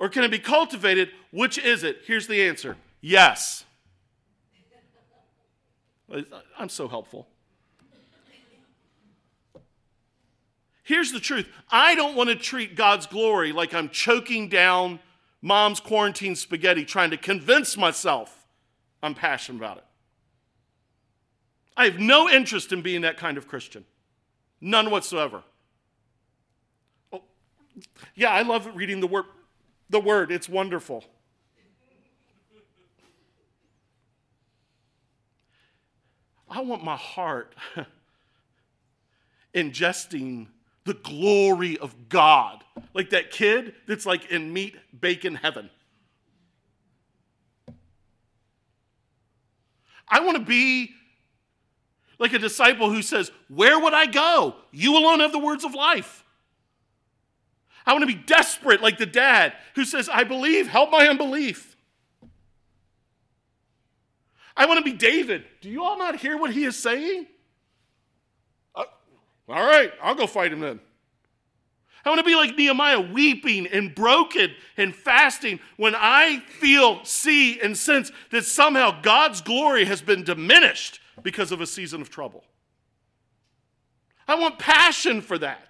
Or 0.00 0.08
can 0.08 0.24
it 0.24 0.30
be 0.30 0.38
cultivated? 0.38 1.10
Which 1.30 1.58
is 1.58 1.84
it? 1.84 2.00
Here's 2.06 2.26
the 2.26 2.42
answer 2.42 2.76
yes. 3.00 3.64
I'm 6.58 6.68
so 6.68 6.88
helpful. 6.88 7.28
Here's 10.82 11.12
the 11.12 11.20
truth 11.20 11.46
I 11.70 11.94
don't 11.94 12.16
want 12.16 12.30
to 12.30 12.34
treat 12.34 12.74
God's 12.74 13.06
glory 13.06 13.52
like 13.52 13.74
I'm 13.74 13.90
choking 13.90 14.48
down 14.48 14.98
mom's 15.40 15.78
quarantine 15.78 16.34
spaghetti 16.34 16.84
trying 16.84 17.10
to 17.10 17.16
convince 17.16 17.76
myself 17.76 18.36
I'm 19.02 19.14
passionate 19.14 19.58
about 19.58 19.78
it. 19.78 19.84
I 21.76 21.84
have 21.84 21.98
no 21.98 22.28
interest 22.28 22.72
in 22.72 22.82
being 22.82 23.02
that 23.02 23.16
kind 23.16 23.38
of 23.38 23.46
Christian. 23.46 23.84
None 24.60 24.90
whatsoever. 24.90 25.42
Oh, 27.12 27.22
yeah, 28.14 28.30
I 28.30 28.42
love 28.42 28.68
reading 28.74 29.00
the 29.00 29.06
word. 29.06 29.24
The 29.90 30.00
word, 30.00 30.30
it's 30.30 30.48
wonderful. 30.48 31.04
I 36.48 36.60
want 36.62 36.82
my 36.82 36.96
heart 36.96 37.54
ingesting 39.54 40.46
the 40.84 40.94
glory 40.94 41.76
of 41.78 42.08
God. 42.08 42.64
Like 42.94 43.10
that 43.10 43.30
kid 43.30 43.74
that's 43.86 44.06
like 44.06 44.30
in 44.30 44.52
meat 44.52 44.76
bacon 44.98 45.34
heaven. 45.34 45.70
I 50.08 50.20
want 50.20 50.38
to 50.38 50.44
be 50.44 50.90
like 52.18 52.32
a 52.32 52.38
disciple 52.38 52.90
who 52.90 53.02
says, 53.02 53.30
Where 53.48 53.78
would 53.78 53.94
I 53.94 54.06
go? 54.06 54.56
You 54.72 54.96
alone 54.96 55.20
have 55.20 55.32
the 55.32 55.38
words 55.38 55.64
of 55.64 55.74
life. 55.74 56.24
I 57.86 57.92
want 57.92 58.02
to 58.02 58.06
be 58.06 58.14
desperate 58.14 58.82
like 58.82 58.98
the 58.98 59.06
dad 59.06 59.54
who 59.74 59.84
says, 59.84 60.08
I 60.08 60.24
believe, 60.24 60.68
help 60.68 60.90
my 60.90 61.08
unbelief. 61.08 61.76
I 64.56 64.66
want 64.66 64.78
to 64.78 64.84
be 64.84 64.96
David. 64.96 65.44
Do 65.60 65.70
you 65.70 65.82
all 65.82 65.98
not 65.98 66.16
hear 66.16 66.36
what 66.36 66.52
he 66.52 66.64
is 66.64 66.76
saying? 66.76 67.26
Uh, 68.74 68.84
all 69.48 69.64
right, 69.64 69.92
I'll 70.02 70.14
go 70.14 70.26
fight 70.26 70.52
him 70.52 70.60
then. 70.60 70.80
I 72.04 72.08
want 72.08 72.18
to 72.18 72.24
be 72.24 72.34
like 72.34 72.56
Nehemiah, 72.56 73.00
weeping 73.00 73.66
and 73.66 73.94
broken 73.94 74.54
and 74.76 74.94
fasting 74.94 75.60
when 75.76 75.94
I 75.94 76.40
feel, 76.40 77.04
see, 77.04 77.60
and 77.60 77.76
sense 77.76 78.10
that 78.30 78.44
somehow 78.44 79.02
God's 79.02 79.40
glory 79.40 79.84
has 79.84 80.00
been 80.00 80.24
diminished 80.24 81.00
because 81.22 81.52
of 81.52 81.60
a 81.60 81.66
season 81.66 82.00
of 82.00 82.08
trouble. 82.08 82.44
I 84.26 84.36
want 84.36 84.58
passion 84.58 85.20
for 85.20 85.36
that. 85.38 85.69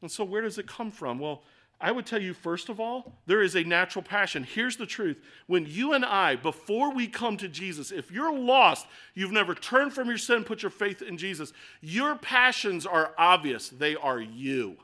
And 0.00 0.10
so, 0.10 0.24
where 0.24 0.42
does 0.42 0.58
it 0.58 0.66
come 0.66 0.90
from? 0.90 1.18
Well, 1.18 1.42
I 1.80 1.92
would 1.92 2.06
tell 2.06 2.20
you, 2.20 2.34
first 2.34 2.68
of 2.68 2.80
all, 2.80 3.12
there 3.26 3.40
is 3.40 3.54
a 3.54 3.62
natural 3.62 4.02
passion. 4.02 4.42
Here's 4.42 4.76
the 4.76 4.86
truth. 4.86 5.20
When 5.46 5.64
you 5.64 5.92
and 5.92 6.04
I, 6.04 6.34
before 6.34 6.92
we 6.92 7.06
come 7.06 7.36
to 7.36 7.48
Jesus, 7.48 7.92
if 7.92 8.10
you're 8.10 8.36
lost, 8.36 8.86
you've 9.14 9.30
never 9.30 9.54
turned 9.54 9.92
from 9.92 10.08
your 10.08 10.18
sin, 10.18 10.42
put 10.42 10.62
your 10.62 10.70
faith 10.70 11.02
in 11.02 11.16
Jesus, 11.16 11.52
your 11.80 12.16
passions 12.16 12.84
are 12.84 13.12
obvious. 13.16 13.68
They 13.68 13.94
are 13.94 14.20
you. 14.20 14.76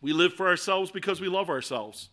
We 0.00 0.14
live 0.14 0.32
for 0.32 0.48
ourselves 0.48 0.90
because 0.90 1.20
we 1.20 1.28
love 1.28 1.50
ourselves. 1.50 2.08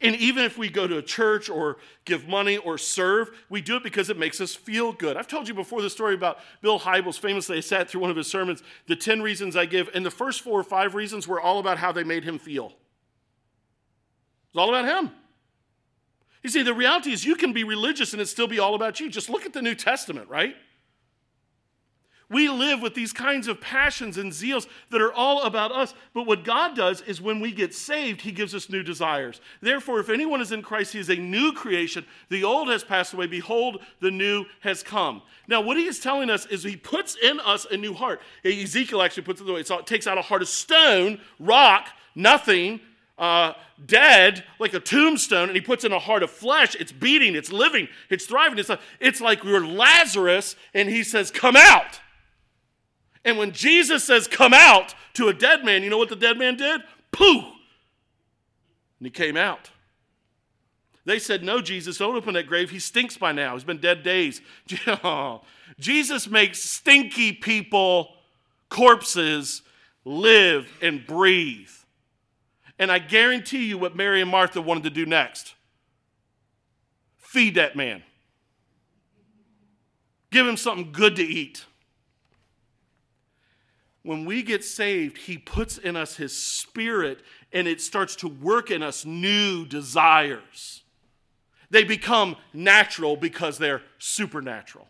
And 0.00 0.14
even 0.16 0.44
if 0.44 0.56
we 0.56 0.68
go 0.68 0.86
to 0.86 0.98
a 0.98 1.02
church 1.02 1.48
or 1.48 1.78
give 2.04 2.28
money 2.28 2.56
or 2.56 2.78
serve, 2.78 3.30
we 3.48 3.60
do 3.60 3.76
it 3.76 3.82
because 3.82 4.10
it 4.10 4.18
makes 4.18 4.40
us 4.40 4.54
feel 4.54 4.92
good. 4.92 5.16
I've 5.16 5.26
told 5.26 5.48
you 5.48 5.54
before 5.54 5.82
the 5.82 5.90
story 5.90 6.14
about 6.14 6.38
Bill 6.62 6.78
Hybels. 6.78 7.18
Famously, 7.18 7.56
I 7.56 7.60
sat 7.60 7.90
through 7.90 8.02
one 8.02 8.10
of 8.10 8.16
his 8.16 8.28
sermons, 8.28 8.62
the 8.86 8.96
10 8.96 9.22
reasons 9.22 9.56
I 9.56 9.66
give, 9.66 9.90
and 9.94 10.06
the 10.06 10.10
first 10.10 10.42
four 10.42 10.58
or 10.58 10.64
five 10.64 10.94
reasons 10.94 11.26
were 11.26 11.40
all 11.40 11.58
about 11.58 11.78
how 11.78 11.90
they 11.90 12.04
made 12.04 12.24
him 12.24 12.38
feel. 12.38 12.72
It's 14.50 14.56
all 14.56 14.68
about 14.68 14.84
him. 14.84 15.10
You 16.42 16.50
see, 16.50 16.62
the 16.62 16.74
reality 16.74 17.10
is 17.10 17.24
you 17.24 17.34
can 17.34 17.52
be 17.52 17.64
religious 17.64 18.12
and 18.12 18.22
it 18.22 18.26
still 18.26 18.46
be 18.46 18.58
all 18.58 18.74
about 18.74 19.00
you. 19.00 19.10
Just 19.10 19.28
look 19.28 19.44
at 19.44 19.52
the 19.52 19.62
New 19.62 19.74
Testament, 19.74 20.28
right? 20.28 20.54
We 22.30 22.50
live 22.50 22.82
with 22.82 22.94
these 22.94 23.14
kinds 23.14 23.48
of 23.48 23.58
passions 23.58 24.18
and 24.18 24.32
zeals 24.32 24.66
that 24.90 25.00
are 25.00 25.12
all 25.12 25.44
about 25.44 25.72
us. 25.72 25.94
But 26.12 26.26
what 26.26 26.44
God 26.44 26.76
does 26.76 27.00
is 27.02 27.22
when 27.22 27.40
we 27.40 27.52
get 27.52 27.74
saved, 27.74 28.20
He 28.20 28.32
gives 28.32 28.54
us 28.54 28.68
new 28.68 28.82
desires. 28.82 29.40
Therefore, 29.62 29.98
if 29.98 30.10
anyone 30.10 30.42
is 30.42 30.52
in 30.52 30.60
Christ, 30.60 30.92
he 30.92 30.98
is 30.98 31.08
a 31.08 31.16
new 31.16 31.52
creation. 31.52 32.04
The 32.28 32.44
old 32.44 32.68
has 32.68 32.84
passed 32.84 33.14
away. 33.14 33.28
Behold, 33.28 33.82
the 34.00 34.10
new 34.10 34.44
has 34.60 34.82
come. 34.82 35.22
Now, 35.46 35.62
what 35.62 35.78
He 35.78 35.86
is 35.86 36.00
telling 36.00 36.28
us 36.28 36.44
is 36.46 36.62
He 36.62 36.76
puts 36.76 37.16
in 37.16 37.40
us 37.40 37.66
a 37.70 37.78
new 37.78 37.94
heart. 37.94 38.20
Ezekiel 38.44 39.00
actually 39.00 39.22
puts 39.22 39.40
it 39.40 39.44
the 39.44 39.52
way 39.54 39.60
it 39.60 39.86
takes 39.86 40.06
out 40.06 40.18
a 40.18 40.22
heart 40.22 40.42
of 40.42 40.48
stone, 40.48 41.20
rock, 41.38 41.88
nothing, 42.14 42.80
uh, 43.16 43.54
dead, 43.86 44.44
like 44.58 44.74
a 44.74 44.80
tombstone, 44.80 45.48
and 45.48 45.56
he 45.56 45.60
puts 45.60 45.84
in 45.84 45.92
a 45.92 45.98
heart 45.98 46.22
of 46.22 46.30
flesh. 46.30 46.74
It's 46.76 46.92
beating, 46.92 47.34
it's 47.34 47.50
living, 47.50 47.88
it's 48.10 48.26
thriving. 48.26 48.58
It's, 48.58 48.68
like, 48.68 48.80
it's 49.00 49.20
like 49.20 49.44
we're 49.44 49.66
Lazarus, 49.66 50.56
and 50.74 50.88
he 50.88 51.02
says, 51.02 51.30
Come 51.30 51.56
out. 51.56 52.00
And 53.28 53.36
when 53.36 53.52
Jesus 53.52 54.04
says, 54.04 54.26
Come 54.26 54.54
out 54.54 54.94
to 55.12 55.28
a 55.28 55.34
dead 55.34 55.62
man, 55.62 55.82
you 55.82 55.90
know 55.90 55.98
what 55.98 56.08
the 56.08 56.16
dead 56.16 56.38
man 56.38 56.56
did? 56.56 56.80
Pooh! 57.10 57.40
And 57.40 59.04
he 59.04 59.10
came 59.10 59.36
out. 59.36 59.68
They 61.04 61.18
said, 61.18 61.42
No, 61.42 61.60
Jesus, 61.60 61.98
don't 61.98 62.16
open 62.16 62.32
that 62.32 62.46
grave. 62.46 62.70
He 62.70 62.78
stinks 62.78 63.18
by 63.18 63.32
now. 63.32 63.52
He's 63.52 63.64
been 63.64 63.82
dead 63.82 64.02
days. 64.02 64.40
Jesus 65.78 66.26
makes 66.26 66.62
stinky 66.62 67.32
people, 67.32 68.14
corpses, 68.70 69.60
live 70.06 70.66
and 70.80 71.06
breathe. 71.06 71.68
And 72.78 72.90
I 72.90 72.98
guarantee 72.98 73.66
you 73.66 73.76
what 73.76 73.94
Mary 73.94 74.22
and 74.22 74.30
Martha 74.30 74.62
wanted 74.62 74.84
to 74.84 74.90
do 74.90 75.04
next 75.04 75.54
feed 77.18 77.56
that 77.56 77.76
man, 77.76 78.02
give 80.30 80.46
him 80.46 80.56
something 80.56 80.92
good 80.92 81.14
to 81.16 81.22
eat 81.22 81.66
when 84.08 84.24
we 84.24 84.42
get 84.42 84.64
saved, 84.64 85.18
He 85.18 85.36
puts 85.36 85.76
in 85.76 85.94
us 85.94 86.16
His 86.16 86.34
Spirit 86.34 87.20
and 87.52 87.68
it 87.68 87.78
starts 87.78 88.16
to 88.16 88.28
work 88.28 88.70
in 88.70 88.82
us 88.82 89.04
new 89.04 89.66
desires. 89.66 90.80
They 91.68 91.84
become 91.84 92.36
natural 92.54 93.16
because 93.18 93.58
they're 93.58 93.82
supernatural. 93.98 94.88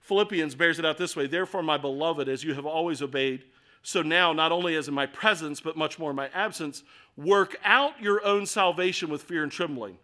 Philippians 0.00 0.56
bears 0.56 0.80
it 0.80 0.84
out 0.84 0.98
this 0.98 1.14
way 1.14 1.28
Therefore, 1.28 1.62
my 1.62 1.78
beloved, 1.78 2.28
as 2.28 2.42
you 2.42 2.54
have 2.54 2.66
always 2.66 3.00
obeyed, 3.00 3.44
So 3.80 4.02
now, 4.02 4.32
not 4.32 4.50
only 4.50 4.74
as 4.74 4.88
in 4.88 4.94
my 4.94 5.06
presence, 5.06 5.60
but 5.60 5.76
much 5.76 5.96
more 5.96 6.10
in 6.10 6.16
my 6.16 6.30
absence, 6.34 6.82
work 7.16 7.60
out 7.62 8.02
your 8.02 8.26
own 8.26 8.44
salvation 8.44 9.08
with 9.08 9.22
fear 9.22 9.44
and 9.44 9.52
trembling. 9.52 9.98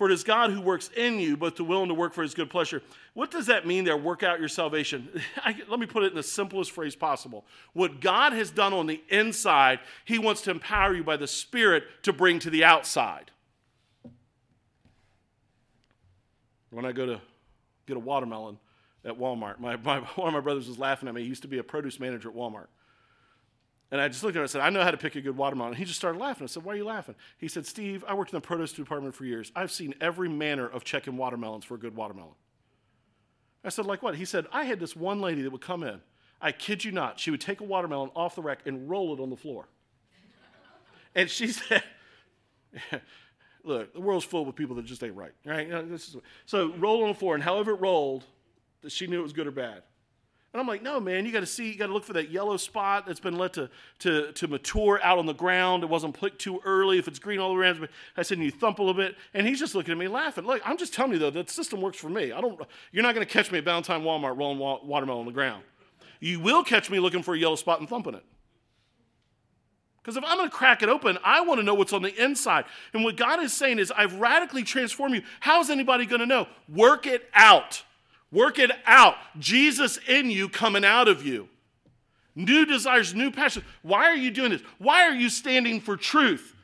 For 0.00 0.08
it 0.08 0.14
is 0.14 0.24
God 0.24 0.50
who 0.50 0.62
works 0.62 0.88
in 0.96 1.20
you, 1.20 1.36
both 1.36 1.56
to 1.56 1.64
will 1.64 1.82
and 1.82 1.90
to 1.90 1.94
work 1.94 2.14
for 2.14 2.22
his 2.22 2.32
good 2.32 2.48
pleasure. 2.48 2.80
What 3.12 3.30
does 3.30 3.44
that 3.48 3.66
mean 3.66 3.84
there, 3.84 3.98
work 3.98 4.22
out 4.22 4.40
your 4.40 4.48
salvation? 4.48 5.10
I, 5.36 5.54
let 5.68 5.78
me 5.78 5.84
put 5.84 6.04
it 6.04 6.06
in 6.12 6.16
the 6.16 6.22
simplest 6.22 6.70
phrase 6.70 6.96
possible. 6.96 7.44
What 7.74 8.00
God 8.00 8.32
has 8.32 8.50
done 8.50 8.72
on 8.72 8.86
the 8.86 9.02
inside, 9.10 9.78
he 10.06 10.18
wants 10.18 10.40
to 10.44 10.52
empower 10.52 10.94
you 10.94 11.04
by 11.04 11.18
the 11.18 11.26
Spirit 11.26 11.84
to 12.04 12.14
bring 12.14 12.38
to 12.38 12.48
the 12.48 12.64
outside. 12.64 13.30
When 16.70 16.86
I 16.86 16.92
go 16.92 17.04
to 17.04 17.20
get 17.86 17.98
a 17.98 18.00
watermelon, 18.00 18.56
at 19.04 19.18
Walmart. 19.18 19.60
My, 19.60 19.76
my, 19.76 19.98
one 20.16 20.28
of 20.28 20.32
my 20.32 20.40
brothers 20.40 20.66
was 20.66 20.78
laughing 20.78 21.10
at 21.10 21.14
me. 21.14 21.20
He 21.20 21.28
used 21.28 21.42
to 21.42 21.48
be 21.48 21.58
a 21.58 21.62
produce 21.62 22.00
manager 22.00 22.30
at 22.30 22.34
Walmart. 22.34 22.68
And 23.92 24.00
I 24.00 24.08
just 24.08 24.22
looked 24.22 24.36
at 24.36 24.38
him 24.38 24.42
and 24.42 24.50
said, 24.50 24.60
I 24.60 24.70
know 24.70 24.84
how 24.84 24.92
to 24.92 24.96
pick 24.96 25.16
a 25.16 25.20
good 25.20 25.36
watermelon. 25.36 25.72
And 25.72 25.78
he 25.78 25.84
just 25.84 25.98
started 25.98 26.20
laughing. 26.20 26.44
I 26.44 26.46
said, 26.46 26.64
Why 26.64 26.74
are 26.74 26.76
you 26.76 26.84
laughing? 26.84 27.16
He 27.38 27.48
said, 27.48 27.66
Steve, 27.66 28.04
I 28.06 28.14
worked 28.14 28.32
in 28.32 28.36
the 28.36 28.40
produce 28.40 28.72
department 28.72 29.14
for 29.14 29.24
years. 29.24 29.50
I've 29.56 29.72
seen 29.72 29.94
every 30.00 30.28
manner 30.28 30.68
of 30.68 30.84
checking 30.84 31.16
watermelons 31.16 31.64
for 31.64 31.74
a 31.74 31.78
good 31.78 31.96
watermelon. 31.96 32.34
I 33.64 33.68
said, 33.70 33.86
Like 33.86 34.02
what? 34.02 34.14
He 34.14 34.24
said, 34.24 34.46
I 34.52 34.64
had 34.64 34.78
this 34.78 34.94
one 34.94 35.20
lady 35.20 35.42
that 35.42 35.50
would 35.50 35.60
come 35.60 35.82
in. 35.82 36.00
I 36.40 36.52
kid 36.52 36.84
you 36.84 36.92
not. 36.92 37.18
She 37.18 37.30
would 37.30 37.40
take 37.40 37.60
a 37.60 37.64
watermelon 37.64 38.10
off 38.14 38.36
the 38.36 38.42
rack 38.42 38.60
and 38.64 38.88
roll 38.88 39.12
it 39.12 39.20
on 39.20 39.28
the 39.28 39.36
floor. 39.36 39.68
and 41.14 41.28
she 41.28 41.48
said, 41.52 41.82
Look, 43.64 43.92
the 43.92 44.00
world's 44.00 44.24
full 44.24 44.44
with 44.44 44.54
people 44.54 44.76
that 44.76 44.84
just 44.84 45.02
ain't 45.02 45.16
right. 45.16 45.32
Right? 45.44 45.68
so 46.46 46.72
roll 46.78 47.02
on 47.02 47.08
the 47.08 47.14
floor, 47.14 47.34
and 47.34 47.42
however 47.42 47.72
it 47.72 47.80
rolled, 47.80 48.24
she 48.88 49.06
knew 49.08 49.18
it 49.18 49.22
was 49.22 49.32
good 49.32 49.46
or 49.46 49.50
bad. 49.50 49.82
And 50.52 50.60
I'm 50.60 50.66
like, 50.66 50.82
no, 50.82 50.98
man, 50.98 51.26
you 51.26 51.32
got 51.32 51.40
to 51.40 51.46
see, 51.46 51.70
you 51.70 51.78
got 51.78 51.86
to 51.86 51.92
look 51.92 52.02
for 52.02 52.14
that 52.14 52.30
yellow 52.30 52.56
spot 52.56 53.06
that's 53.06 53.20
been 53.20 53.38
let 53.38 53.52
to, 53.52 53.70
to, 54.00 54.32
to 54.32 54.48
mature 54.48 54.98
out 55.04 55.18
on 55.18 55.26
the 55.26 55.32
ground. 55.32 55.84
It 55.84 55.88
wasn't 55.88 56.18
picked 56.18 56.40
too 56.40 56.60
early. 56.64 56.98
If 56.98 57.06
it's 57.06 57.20
green 57.20 57.38
all 57.38 57.54
around, 57.54 57.88
I 58.16 58.22
said, 58.22 58.38
and 58.38 58.44
you 58.44 58.50
thump 58.50 58.80
a 58.80 58.82
little 58.82 59.00
bit. 59.00 59.14
And 59.32 59.46
he's 59.46 59.60
just 59.60 59.76
looking 59.76 59.92
at 59.92 59.98
me 59.98 60.08
laughing. 60.08 60.44
Look, 60.44 60.60
I'm 60.64 60.76
just 60.76 60.92
telling 60.92 61.12
you, 61.12 61.20
though, 61.20 61.30
that 61.30 61.50
system 61.50 61.80
works 61.80 61.98
for 61.98 62.08
me. 62.08 62.32
I 62.32 62.40
don't, 62.40 62.60
you're 62.90 63.04
not 63.04 63.14
going 63.14 63.24
to 63.24 63.32
catch 63.32 63.52
me 63.52 63.58
at 63.58 63.64
Valentine 63.64 64.02
Walmart 64.02 64.36
rolling 64.36 64.58
wa- 64.58 64.80
watermelon 64.82 65.20
on 65.20 65.26
the 65.26 65.32
ground. 65.32 65.62
You 66.18 66.40
will 66.40 66.64
catch 66.64 66.90
me 66.90 66.98
looking 66.98 67.22
for 67.22 67.34
a 67.34 67.38
yellow 67.38 67.56
spot 67.56 67.78
and 67.78 67.88
thumping 67.88 68.14
it. 68.14 68.24
Because 70.02 70.16
if 70.16 70.24
I'm 70.26 70.36
going 70.36 70.50
to 70.50 70.56
crack 70.56 70.82
it 70.82 70.88
open, 70.88 71.18
I 71.22 71.42
want 71.42 71.60
to 71.60 71.64
know 71.64 71.74
what's 71.74 71.92
on 71.92 72.02
the 72.02 72.22
inside. 72.22 72.64
And 72.92 73.04
what 73.04 73.16
God 73.16 73.40
is 73.40 73.52
saying 73.52 73.78
is, 73.78 73.92
I've 73.96 74.14
radically 74.14 74.64
transformed 74.64 75.14
you. 75.14 75.22
How's 75.38 75.70
anybody 75.70 76.06
going 76.06 76.20
to 76.20 76.26
know? 76.26 76.48
Work 76.68 77.06
it 77.06 77.28
out. 77.34 77.84
Work 78.32 78.58
it 78.58 78.70
out. 78.86 79.16
Jesus 79.38 79.98
in 80.08 80.30
you 80.30 80.48
coming 80.48 80.84
out 80.84 81.08
of 81.08 81.26
you. 81.26 81.48
New 82.36 82.64
desires, 82.64 83.14
new 83.14 83.30
passions. 83.30 83.64
Why 83.82 84.06
are 84.06 84.16
you 84.16 84.30
doing 84.30 84.50
this? 84.50 84.62
Why 84.78 85.04
are 85.04 85.14
you 85.14 85.28
standing 85.28 85.80
for 85.80 85.96
truth? 85.96 86.54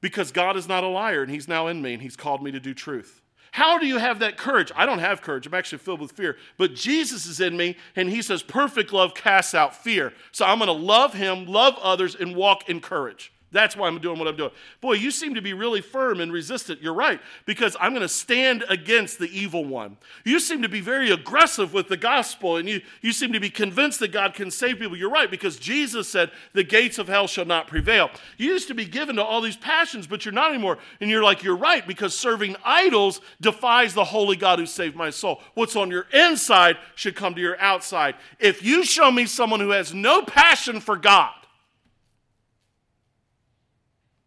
Because 0.00 0.30
God 0.30 0.56
is 0.56 0.68
not 0.68 0.84
a 0.84 0.88
liar 0.88 1.22
and 1.22 1.30
He's 1.30 1.48
now 1.48 1.66
in 1.66 1.82
me 1.82 1.94
and 1.94 2.02
He's 2.02 2.16
called 2.16 2.42
me 2.42 2.52
to 2.52 2.60
do 2.60 2.74
truth. 2.74 3.22
How 3.50 3.78
do 3.78 3.86
you 3.86 3.98
have 3.98 4.18
that 4.18 4.36
courage? 4.36 4.70
I 4.76 4.86
don't 4.86 4.98
have 4.98 5.22
courage. 5.22 5.46
I'm 5.46 5.54
actually 5.54 5.78
filled 5.78 6.00
with 6.00 6.12
fear. 6.12 6.36
But 6.58 6.74
Jesus 6.74 7.26
is 7.26 7.40
in 7.40 7.56
me 7.56 7.76
and 7.96 8.08
He 8.08 8.22
says, 8.22 8.42
perfect 8.42 8.92
love 8.92 9.14
casts 9.14 9.54
out 9.54 9.74
fear. 9.74 10.12
So 10.30 10.44
I'm 10.44 10.58
going 10.58 10.68
to 10.68 10.72
love 10.72 11.14
Him, 11.14 11.46
love 11.46 11.74
others, 11.82 12.14
and 12.14 12.36
walk 12.36 12.68
in 12.68 12.80
courage. 12.80 13.32
That's 13.52 13.76
why 13.76 13.86
I'm 13.86 14.00
doing 14.00 14.18
what 14.18 14.26
I'm 14.26 14.36
doing. 14.36 14.50
Boy, 14.80 14.94
you 14.94 15.12
seem 15.12 15.34
to 15.34 15.40
be 15.40 15.52
really 15.52 15.80
firm 15.80 16.20
and 16.20 16.32
resistant. 16.32 16.82
You're 16.82 16.92
right, 16.92 17.20
because 17.44 17.76
I'm 17.80 17.92
going 17.92 18.02
to 18.02 18.08
stand 18.08 18.64
against 18.68 19.20
the 19.20 19.28
evil 19.28 19.64
one. 19.64 19.98
You 20.24 20.40
seem 20.40 20.62
to 20.62 20.68
be 20.68 20.80
very 20.80 21.12
aggressive 21.12 21.72
with 21.72 21.88
the 21.88 21.96
gospel, 21.96 22.56
and 22.56 22.68
you, 22.68 22.80
you 23.02 23.12
seem 23.12 23.32
to 23.32 23.40
be 23.40 23.48
convinced 23.48 24.00
that 24.00 24.10
God 24.10 24.34
can 24.34 24.50
save 24.50 24.80
people. 24.80 24.96
You're 24.96 25.10
right, 25.10 25.30
because 25.30 25.58
Jesus 25.58 26.08
said, 26.08 26.32
The 26.54 26.64
gates 26.64 26.98
of 26.98 27.06
hell 27.06 27.28
shall 27.28 27.44
not 27.44 27.68
prevail. 27.68 28.10
You 28.36 28.52
used 28.52 28.66
to 28.66 28.74
be 28.74 28.84
given 28.84 29.14
to 29.16 29.24
all 29.24 29.40
these 29.40 29.56
passions, 29.56 30.08
but 30.08 30.24
you're 30.24 30.34
not 30.34 30.50
anymore. 30.50 30.78
And 31.00 31.08
you're 31.08 31.22
like, 31.22 31.44
You're 31.44 31.56
right, 31.56 31.86
because 31.86 32.18
serving 32.18 32.56
idols 32.64 33.20
defies 33.40 33.94
the 33.94 34.04
holy 34.04 34.36
God 34.36 34.58
who 34.58 34.66
saved 34.66 34.96
my 34.96 35.10
soul. 35.10 35.40
What's 35.54 35.76
on 35.76 35.90
your 35.92 36.08
inside 36.12 36.78
should 36.96 37.14
come 37.14 37.36
to 37.36 37.40
your 37.40 37.60
outside. 37.60 38.16
If 38.40 38.64
you 38.64 38.84
show 38.84 39.12
me 39.12 39.26
someone 39.26 39.60
who 39.60 39.70
has 39.70 39.94
no 39.94 40.22
passion 40.22 40.80
for 40.80 40.96
God, 40.96 41.32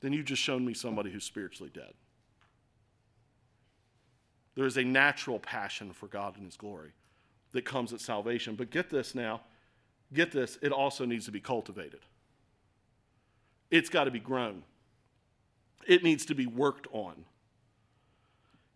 then 0.02 0.14
you've 0.14 0.26
just 0.26 0.42
shown 0.42 0.66
me 0.66 0.74
somebody 0.74 1.12
who's 1.12 1.24
spiritually 1.24 1.72
dead. 1.74 1.94
There 4.56 4.66
is 4.66 4.78
a 4.78 4.84
natural 4.84 5.40
passion 5.40 5.94
for 5.94 6.08
God 6.08 6.36
and 6.36 6.46
His 6.46 6.58
glory 6.58 6.92
that 7.52 7.66
comes 7.66 7.94
at 7.94 8.02
salvation. 8.02 8.56
But 8.56 8.72
get 8.72 8.90
this 8.90 9.16
now, 9.16 9.42
get 10.14 10.32
this, 10.32 10.58
it 10.62 10.72
also 10.72 11.06
needs 11.06 11.26
to 11.26 11.32
be 11.32 11.40
cultivated. 11.40 12.02
It's 13.72 13.90
got 13.90 14.06
to 14.06 14.12
be 14.12 14.20
grown, 14.20 14.64
it 15.88 16.04
needs 16.04 16.26
to 16.28 16.36
be 16.36 16.46
worked 16.46 16.88
on. 16.92 17.26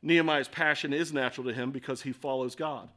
Nehemiah's 0.01 0.49
passion 0.49 0.91
is 0.91 1.13
natural 1.13 1.47
to 1.47 1.53
him 1.53 1.71
because 1.71 2.01
he 2.01 2.11
follows 2.11 2.55
God. 2.55 2.89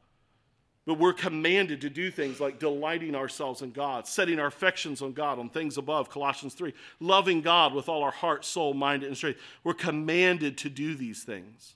But 0.86 1.00
we're 1.00 1.12
commanded 1.12 1.80
to 1.80 1.90
do 1.90 2.12
things 2.12 2.38
like 2.38 2.60
delighting 2.60 3.16
ourselves 3.16 3.60
in 3.60 3.72
God, 3.72 4.06
setting 4.06 4.38
our 4.38 4.46
affections 4.46 5.02
on 5.02 5.12
God, 5.12 5.40
on 5.40 5.48
things 5.48 5.78
above, 5.78 6.08
Colossians 6.08 6.54
3, 6.54 6.72
loving 7.00 7.40
God 7.42 7.74
with 7.74 7.88
all 7.88 8.04
our 8.04 8.12
heart, 8.12 8.44
soul, 8.44 8.72
mind, 8.72 9.02
and 9.02 9.16
strength. 9.16 9.40
We're 9.64 9.74
commanded 9.74 10.56
to 10.58 10.70
do 10.70 10.94
these 10.94 11.24
things. 11.24 11.74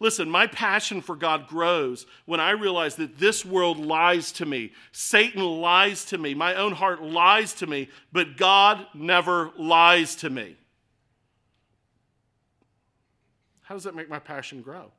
Listen, 0.00 0.30
my 0.30 0.46
passion 0.46 1.02
for 1.02 1.16
God 1.16 1.48
grows 1.48 2.06
when 2.24 2.40
I 2.40 2.50
realize 2.50 2.96
that 2.96 3.18
this 3.18 3.44
world 3.44 3.78
lies 3.78 4.32
to 4.32 4.46
me. 4.46 4.72
Satan 4.92 5.42
lies 5.42 6.04
to 6.06 6.18
me. 6.18 6.34
My 6.34 6.54
own 6.54 6.72
heart 6.72 7.02
lies 7.02 7.52
to 7.54 7.66
me, 7.66 7.88
but 8.12 8.36
God 8.36 8.86
never 8.94 9.50
lies 9.58 10.14
to 10.16 10.30
me. 10.30 10.56
How 13.62 13.74
does 13.74 13.84
that 13.84 13.94
make 13.94 14.08
my 14.08 14.20
passion 14.20 14.62
grow? 14.62 14.90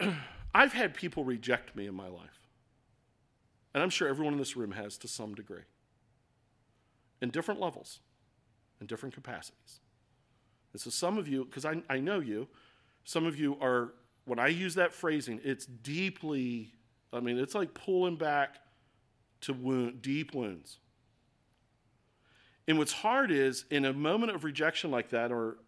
I've 0.54 0.72
had 0.72 0.94
people 0.94 1.24
reject 1.24 1.76
me 1.76 1.86
in 1.86 1.94
my 1.94 2.08
life. 2.08 2.40
And 3.72 3.82
I'm 3.82 3.90
sure 3.90 4.08
everyone 4.08 4.32
in 4.32 4.38
this 4.38 4.56
room 4.56 4.72
has 4.72 4.98
to 4.98 5.08
some 5.08 5.34
degree, 5.34 5.62
in 7.22 7.30
different 7.30 7.60
levels, 7.60 8.00
in 8.80 8.86
different 8.86 9.14
capacities. 9.14 9.80
And 10.72 10.80
so 10.80 10.90
some 10.90 11.18
of 11.18 11.28
you, 11.28 11.44
because 11.44 11.64
I, 11.64 11.82
I 11.88 12.00
know 12.00 12.20
you, 12.20 12.48
some 13.04 13.26
of 13.26 13.38
you 13.38 13.56
are, 13.60 13.94
when 14.24 14.38
I 14.38 14.48
use 14.48 14.74
that 14.74 14.92
phrasing, 14.92 15.40
it's 15.44 15.66
deeply, 15.66 16.72
I 17.12 17.20
mean, 17.20 17.38
it's 17.38 17.54
like 17.54 17.74
pulling 17.74 18.16
back 18.16 18.56
to 19.42 19.52
wound, 19.52 20.02
deep 20.02 20.34
wounds. 20.34 20.78
And 22.66 22.78
what's 22.78 22.92
hard 22.92 23.30
is 23.30 23.64
in 23.70 23.84
a 23.84 23.92
moment 23.92 24.32
of 24.34 24.44
rejection 24.44 24.90
like 24.90 25.10
that, 25.10 25.32
or 25.32 25.58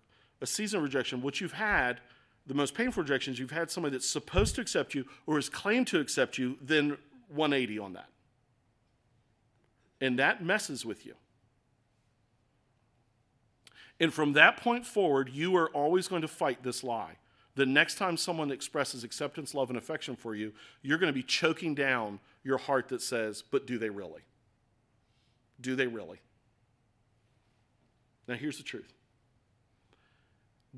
a 0.41 0.47
season 0.47 0.79
of 0.79 0.85
rejection, 0.85 1.23
what 1.23 1.41
you've 1.41 1.53
had 1.53 2.01
the 2.47 2.55
most 2.55 2.75
painful 2.75 3.03
rejections, 3.03 3.39
you've 3.39 3.51
had 3.51 3.71
somebody 3.71 3.93
that's 3.93 4.09
supposed 4.09 4.55
to 4.57 4.61
accept 4.61 4.95
you 4.95 5.07
or 5.27 5.37
has 5.37 5.49
claimed 5.49 5.87
to 5.89 6.01
accept 6.01 6.39
you, 6.39 6.57
then 6.61 6.97
180 7.29 7.79
on 7.79 7.93
that. 7.93 8.09
And 10.01 10.19
that 10.19 10.43
messes 10.43 10.85
with 10.85 11.07
you. 11.07 11.15
And 14.01 14.13
from 14.13 14.33
that 14.33 14.57
point 14.57 14.85
forward, 14.85 15.31
you 15.33 15.55
are 15.57 15.69
always 15.69 16.09
going 16.09 16.23
to 16.23 16.29
fight 16.29 16.63
this 16.65 16.83
lie. 16.83 17.19
The 17.55 17.67
next 17.67 17.97
time 17.97 18.17
someone 18.17 18.51
expresses 18.51 19.05
acceptance, 19.05 19.55
love, 19.55 19.69
and 19.69 19.79
affection 19.79 20.17
for 20.17 20.35
you, 20.35 20.53
you're 20.83 20.99
going 20.99 21.13
to 21.13 21.15
be 21.15 21.23
choking 21.23 21.75
down 21.75 22.19
your 22.43 22.59
heart 22.59 22.89
that 22.89 23.03
says, 23.03 23.43
But 23.43 23.67
do 23.67 23.79
they 23.79 23.91
really? 23.91 24.23
Do 25.61 25.77
they 25.77 25.87
really? 25.87 26.19
Now, 28.27 28.35
here's 28.35 28.57
the 28.57 28.65
truth 28.65 28.93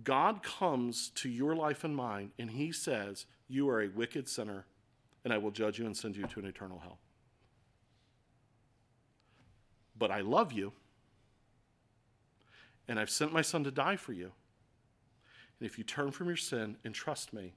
God 0.03 0.42
comes 0.42 1.11
to 1.16 1.28
your 1.28 1.55
life 1.55 1.84
and 1.84 1.95
mine, 1.95 2.32
and 2.38 2.51
He 2.51 2.72
says, 2.72 3.26
You 3.49 3.68
are 3.68 3.82
a 3.82 3.88
wicked 3.88 4.28
sinner, 4.28 4.66
and 5.24 5.32
I 5.32 5.38
will 5.38 5.53
judge 5.53 5.78
you 5.78 5.86
and 5.86 5.97
send 5.97 6.16
you 6.16 6.26
to 6.26 6.40
an 6.40 6.47
eternal 6.47 6.80
hell. 6.80 6.99
But 9.97 10.11
I 10.11 10.20
love 10.22 10.53
you, 10.53 10.72
and 12.88 12.99
I've 12.99 13.11
sent 13.11 13.32
my 13.32 13.42
Son 13.42 13.62
to 13.64 13.70
die 13.70 13.97
for 13.97 14.12
you. 14.12 14.32
And 15.61 15.66
if 15.66 15.78
you 15.78 15.84
turn 15.84 16.11
from 16.11 16.26
your 16.26 16.36
sin 16.36 16.76
and 16.84 16.92
trust 16.92 17.32
me, 17.32 17.55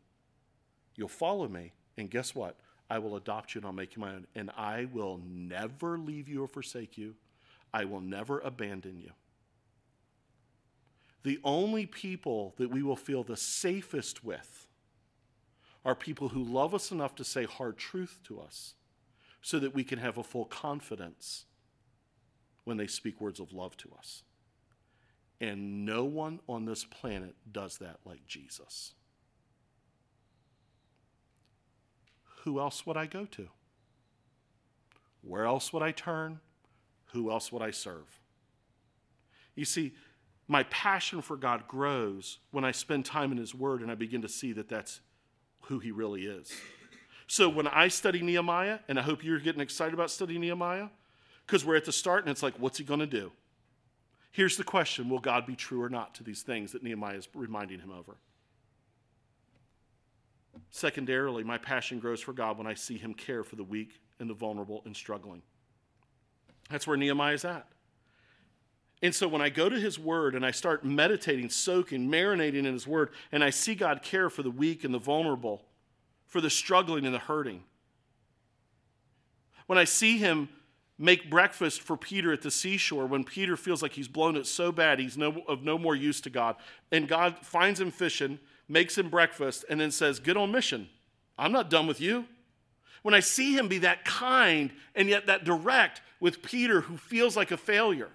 you'll 0.95 1.07
follow 1.07 1.47
me, 1.47 1.73
and 1.97 2.11
guess 2.11 2.35
what? 2.35 2.55
I 2.89 2.99
will 2.99 3.15
adopt 3.17 3.53
you 3.53 3.59
and 3.59 3.65
I'll 3.65 3.73
make 3.73 3.95
you 3.95 4.01
my 4.01 4.13
own, 4.13 4.27
and 4.35 4.51
I 4.55 4.87
will 4.93 5.19
never 5.25 5.97
leave 5.97 6.29
you 6.29 6.43
or 6.43 6.47
forsake 6.47 6.97
you. 6.97 7.15
I 7.73 7.83
will 7.83 7.99
never 7.99 8.39
abandon 8.39 8.99
you 9.01 9.11
the 11.23 11.39
only 11.43 11.85
people 11.85 12.53
that 12.57 12.69
we 12.69 12.81
will 12.81 12.95
feel 12.95 13.23
the 13.23 13.37
safest 13.37 14.23
with 14.23 14.67
are 15.83 15.95
people 15.95 16.29
who 16.29 16.43
love 16.43 16.73
us 16.73 16.91
enough 16.91 17.15
to 17.15 17.23
say 17.23 17.45
hard 17.45 17.77
truth 17.77 18.19
to 18.23 18.39
us 18.39 18.73
so 19.41 19.59
that 19.59 19.73
we 19.73 19.83
can 19.83 19.99
have 19.99 20.17
a 20.17 20.23
full 20.23 20.45
confidence 20.45 21.45
when 22.63 22.77
they 22.77 22.87
speak 22.87 23.21
words 23.21 23.39
of 23.39 23.53
love 23.53 23.77
to 23.77 23.89
us. 23.97 24.23
And 25.39 25.85
no 25.85 26.03
one 26.03 26.39
on 26.47 26.65
this 26.65 26.83
planet 26.83 27.35
does 27.51 27.77
that 27.77 27.99
like 28.05 28.25
Jesus. 28.25 28.93
who 32.47 32.61
else 32.61 32.85
would 32.85 32.95
I 32.95 33.07
go 33.07 33.25
to? 33.25 33.49
Where 35.21 35.43
else 35.43 35.73
would 35.73 35.83
I 35.83 35.91
turn? 35.91 36.39
Who 37.07 37.29
else 37.29 37.51
would 37.51 37.61
I 37.61 37.71
serve? 37.71 38.21
You 39.53 39.65
see, 39.65 39.95
my 40.47 40.63
passion 40.63 41.21
for 41.21 41.35
God 41.35 41.67
grows 41.67 42.39
when 42.51 42.63
I 42.63 42.71
spend 42.71 43.05
time 43.05 43.31
in 43.31 43.37
His 43.37 43.53
Word 43.53 43.81
and 43.81 43.91
I 43.91 43.95
begin 43.95 44.21
to 44.21 44.29
see 44.29 44.53
that 44.53 44.69
that's 44.69 45.01
who 45.63 45.79
He 45.79 45.91
really 45.91 46.25
is. 46.25 46.51
So 47.27 47.49
when 47.49 47.67
I 47.67 47.89
study 47.89 48.21
Nehemiah, 48.21 48.79
and 48.87 48.97
I 48.97 49.01
hope 49.01 49.23
you're 49.23 49.39
getting 49.39 49.61
excited 49.61 49.93
about 49.93 50.09
studying 50.09 50.39
Nehemiah, 50.41 50.87
because 51.45 51.65
we're 51.65 51.75
at 51.75 51.85
the 51.85 51.91
start 51.91 52.23
and 52.23 52.31
it's 52.31 52.41
like, 52.41 52.55
what's 52.57 52.77
he 52.77 52.83
going 52.83 53.01
to 53.01 53.07
do? 53.07 53.31
Here's 54.31 54.57
the 54.57 54.63
question 54.63 55.09
Will 55.09 55.19
God 55.19 55.45
be 55.45 55.55
true 55.55 55.81
or 55.81 55.89
not 55.89 56.15
to 56.15 56.23
these 56.23 56.41
things 56.41 56.71
that 56.71 56.83
Nehemiah 56.83 57.17
is 57.17 57.27
reminding 57.33 57.79
him 57.79 57.91
over? 57.91 58.17
Secondarily, 60.69 61.43
my 61.43 61.57
passion 61.57 61.99
grows 61.99 62.21
for 62.21 62.33
God 62.33 62.57
when 62.57 62.67
I 62.67 62.73
see 62.73 62.97
him 62.97 63.13
care 63.13 63.43
for 63.43 63.55
the 63.55 63.63
weak 63.63 64.01
and 64.19 64.29
the 64.29 64.33
vulnerable 64.33 64.81
and 64.85 64.95
struggling. 64.95 65.41
That's 66.69 66.87
where 66.87 66.97
Nehemiah 66.97 67.33
is 67.33 67.45
at. 67.45 67.67
And 69.01 69.13
so 69.13 69.27
when 69.27 69.41
I 69.41 69.49
go 69.49 69.69
to 69.69 69.79
his 69.79 69.99
word 69.99 70.33
and 70.33 70.45
I 70.45 70.51
start 70.51 70.83
meditating, 70.83 71.49
soaking, 71.49 72.09
marinating 72.09 72.65
in 72.65 72.65
his 72.65 72.87
word, 72.87 73.09
and 73.31 73.43
I 73.43 73.51
see 73.51 73.75
God 73.75 74.01
care 74.01 74.29
for 74.29 74.41
the 74.41 74.49
weak 74.49 74.83
and 74.83 74.93
the 74.93 74.99
vulnerable, 74.99 75.63
for 76.25 76.41
the 76.41 76.49
struggling 76.49 77.05
and 77.05 77.13
the 77.13 77.19
hurting. 77.19 77.63
When 79.67 79.77
I 79.77 79.83
see 79.83 80.17
him 80.17 80.49
make 80.97 81.29
breakfast 81.29 81.81
for 81.81 81.95
Peter 81.95 82.33
at 82.33 82.41
the 82.41 82.49
seashore, 82.49 83.05
when 83.05 83.23
Peter 83.23 83.55
feels 83.55 83.83
like 83.83 83.93
he's 83.93 84.07
blown 84.07 84.35
it 84.35 84.47
so 84.47 84.71
bad 84.71 84.99
he's 84.99 85.17
no, 85.17 85.43
of 85.47 85.61
no 85.61 85.77
more 85.77 85.95
use 85.95 86.19
to 86.21 86.31
God, 86.31 86.55
and 86.91 87.07
God 87.07 87.37
finds 87.43 87.79
him 87.79 87.91
fishing, 87.91 88.39
makes 88.67 88.97
him 88.97 89.09
breakfast, 89.09 89.63
and 89.69 89.79
then 89.79 89.91
says, 89.91 90.19
Get 90.19 90.37
on 90.37 90.51
mission. 90.51 90.89
I'm 91.37 91.51
not 91.51 91.69
done 91.69 91.85
with 91.85 92.01
you. 92.01 92.25
When 93.03 93.13
I 93.13 93.19
see 93.19 93.55
him 93.55 93.67
be 93.67 93.77
that 93.79 94.05
kind 94.05 94.71
and 94.95 95.07
yet 95.07 95.27
that 95.27 95.43
direct 95.43 96.01
with 96.19 96.41
Peter 96.41 96.81
who 96.81 96.97
feels 96.97 97.37
like 97.37 97.51
a 97.51 97.57
failure, 97.57 98.09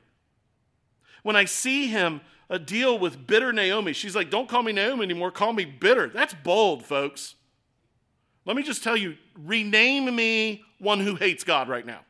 when 1.22 1.36
I 1.36 1.44
see 1.44 1.86
him 1.86 2.20
uh, 2.50 2.58
deal 2.58 2.98
with 2.98 3.26
bitter 3.26 3.52
Naomi, 3.52 3.92
she's 3.92 4.14
like, 4.14 4.30
Don't 4.30 4.48
call 4.48 4.62
me 4.62 4.72
Naomi 4.72 5.04
anymore, 5.04 5.30
call 5.30 5.52
me 5.52 5.64
bitter. 5.64 6.08
That's 6.08 6.34
bold, 6.34 6.84
folks. 6.84 7.34
Let 8.44 8.56
me 8.56 8.62
just 8.62 8.82
tell 8.82 8.96
you 8.96 9.16
rename 9.38 10.14
me 10.14 10.64
one 10.78 11.00
who 11.00 11.14
hates 11.14 11.44
God 11.44 11.68
right 11.68 11.86
now. 11.86 12.00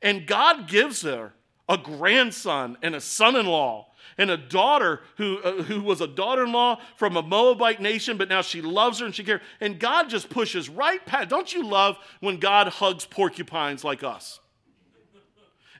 And 0.00 0.26
God 0.26 0.68
gives 0.68 1.02
her 1.02 1.32
a 1.68 1.76
grandson 1.76 2.76
and 2.82 2.94
a 2.94 3.00
son 3.00 3.34
in 3.34 3.46
law 3.46 3.88
and 4.18 4.30
a 4.30 4.36
daughter 4.36 5.00
who, 5.16 5.38
uh, 5.38 5.62
who 5.64 5.80
was 5.80 6.00
a 6.00 6.06
daughter 6.06 6.44
in 6.44 6.52
law 6.52 6.80
from 6.96 7.16
a 7.16 7.22
Moabite 7.22 7.80
nation, 7.80 8.16
but 8.16 8.28
now 8.28 8.40
she 8.40 8.62
loves 8.62 9.00
her 9.00 9.06
and 9.06 9.14
she 9.14 9.24
cares. 9.24 9.40
And 9.60 9.78
God 9.78 10.08
just 10.08 10.30
pushes 10.30 10.68
right 10.68 11.04
past. 11.04 11.28
Don't 11.28 11.52
you 11.52 11.66
love 11.66 11.98
when 12.20 12.38
God 12.38 12.68
hugs 12.68 13.04
porcupines 13.04 13.84
like 13.84 14.02
us? 14.02 14.38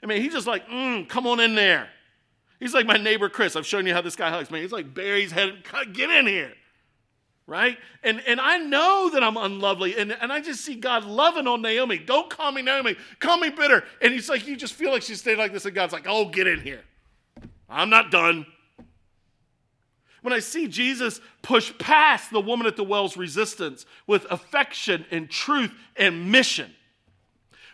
I 0.02 0.06
mean, 0.06 0.22
he's 0.22 0.32
just 0.32 0.46
like, 0.46 0.68
mm, 0.68 1.08
come 1.08 1.26
on 1.26 1.40
in 1.40 1.54
there. 1.54 1.88
He's 2.58 2.74
like 2.74 2.86
my 2.86 2.96
neighbor 2.96 3.28
Chris. 3.28 3.56
I've 3.56 3.66
shown 3.66 3.86
you 3.86 3.92
how 3.92 4.00
this 4.00 4.16
guy 4.16 4.30
hugs 4.30 4.50
me. 4.50 4.60
He's 4.60 4.72
like 4.72 4.94
Barry's 4.94 5.32
head. 5.32 5.62
Get 5.92 6.10
in 6.10 6.26
here 6.26 6.52
right? 7.46 7.78
And, 8.02 8.20
and 8.26 8.40
I 8.40 8.58
know 8.58 9.10
that 9.12 9.22
I'm 9.22 9.36
unlovely. 9.36 9.96
And, 9.96 10.12
and 10.12 10.32
I 10.32 10.40
just 10.40 10.64
see 10.64 10.74
God 10.74 11.04
loving 11.04 11.46
on 11.46 11.62
Naomi. 11.62 11.98
Don't 11.98 12.28
call 12.28 12.52
me 12.52 12.62
Naomi. 12.62 12.96
Call 13.20 13.38
me 13.38 13.50
bitter. 13.50 13.84
And 14.02 14.12
he's 14.12 14.28
like, 14.28 14.46
you 14.46 14.56
just 14.56 14.74
feel 14.74 14.90
like 14.90 15.02
she's 15.02 15.20
staying 15.20 15.38
like 15.38 15.52
this. 15.52 15.64
And 15.64 15.74
God's 15.74 15.92
like, 15.92 16.06
oh, 16.08 16.28
get 16.28 16.46
in 16.46 16.60
here. 16.60 16.82
I'm 17.68 17.90
not 17.90 18.10
done. 18.10 18.46
When 20.22 20.32
I 20.32 20.40
see 20.40 20.66
Jesus 20.66 21.20
push 21.42 21.72
past 21.78 22.32
the 22.32 22.40
woman 22.40 22.66
at 22.66 22.76
the 22.76 22.82
well's 22.82 23.16
resistance 23.16 23.86
with 24.08 24.26
affection 24.30 25.06
and 25.12 25.30
truth 25.30 25.72
and 25.96 26.32
mission, 26.32 26.74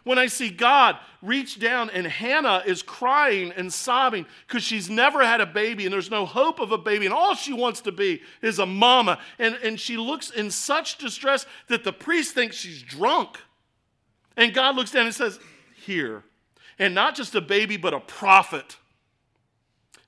when 0.05 0.19
I 0.19 0.27
see 0.27 0.51
God 0.51 0.97
reach 1.21 1.61
down 1.61 1.91
and 1.91 2.07
Hannah 2.07 2.63
is 2.67 2.83
crying 2.83 3.53
and 3.57 3.73
sobbing 3.73 4.27
because 4.47 4.63
she's 4.63 4.91
never 4.91 5.25
had 5.25 5.41
a 5.41 5.47
baby 5.47 5.85
and 5.85 5.93
there's 5.93 6.11
no 6.11 6.27
hope 6.27 6.59
of 6.59 6.73
a 6.73 6.79
baby 6.79 7.07
and 7.07 7.15
all 7.15 7.35
she 7.35 7.53
wants 7.53 7.81
to 7.83 7.93
be 7.93 8.21
is 8.41 8.59
a 8.59 8.67
mama. 8.67 9.19
And, 9.39 9.55
and 9.63 9.79
she 9.79 9.97
looks 9.97 10.31
in 10.31 10.51
such 10.51 10.99
distress 10.99 11.47
that 11.69 11.85
the 11.85 11.93
priest 11.93 12.35
thinks 12.35 12.57
she's 12.57 12.83
drunk. 12.83 13.39
And 14.37 14.53
God 14.53 14.77
looks 14.77 14.91
down 14.91 15.07
and 15.07 15.15
says, 15.15 15.39
Here. 15.77 16.25
And 16.79 16.95
not 16.95 17.15
just 17.15 17.35
a 17.35 17.41
baby, 17.41 17.77
but 17.77 17.95
a 17.95 18.01
prophet. 18.01 18.77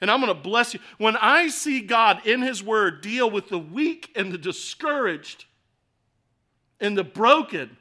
And 0.00 0.10
I'm 0.10 0.20
going 0.20 0.34
to 0.34 0.42
bless 0.42 0.74
you. 0.74 0.80
When 0.98 1.16
I 1.16 1.48
see 1.48 1.80
God 1.80 2.26
in 2.26 2.42
His 2.42 2.62
Word 2.62 3.00
deal 3.00 3.30
with 3.30 3.48
the 3.48 3.58
weak 3.58 4.10
and 4.16 4.32
the 4.32 4.38
discouraged 4.38 5.44
and 6.80 6.98
the 6.98 7.04
broken, 7.04 7.76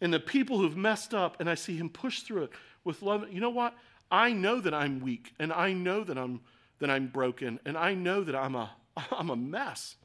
and 0.00 0.12
the 0.12 0.20
people 0.20 0.58
who've 0.58 0.76
messed 0.76 1.14
up, 1.14 1.40
and 1.40 1.48
I 1.48 1.54
see 1.54 1.76
him 1.76 1.88
push 1.88 2.20
through 2.20 2.44
it 2.44 2.50
with 2.84 3.02
love. 3.02 3.26
You 3.32 3.40
know 3.40 3.50
what? 3.50 3.74
I 4.10 4.32
know 4.32 4.60
that 4.60 4.74
I'm 4.74 5.00
weak, 5.00 5.32
and 5.38 5.52
I 5.52 5.72
know 5.72 6.04
that 6.04 6.18
I'm 6.18 6.40
that 6.78 6.90
I'm 6.90 7.06
broken, 7.08 7.58
and 7.64 7.76
I 7.76 7.94
know 7.94 8.22
that 8.22 8.34
I'm 8.34 8.54
a 8.54 8.70
I'm 9.10 9.30
a 9.30 9.36
mess. 9.36 9.96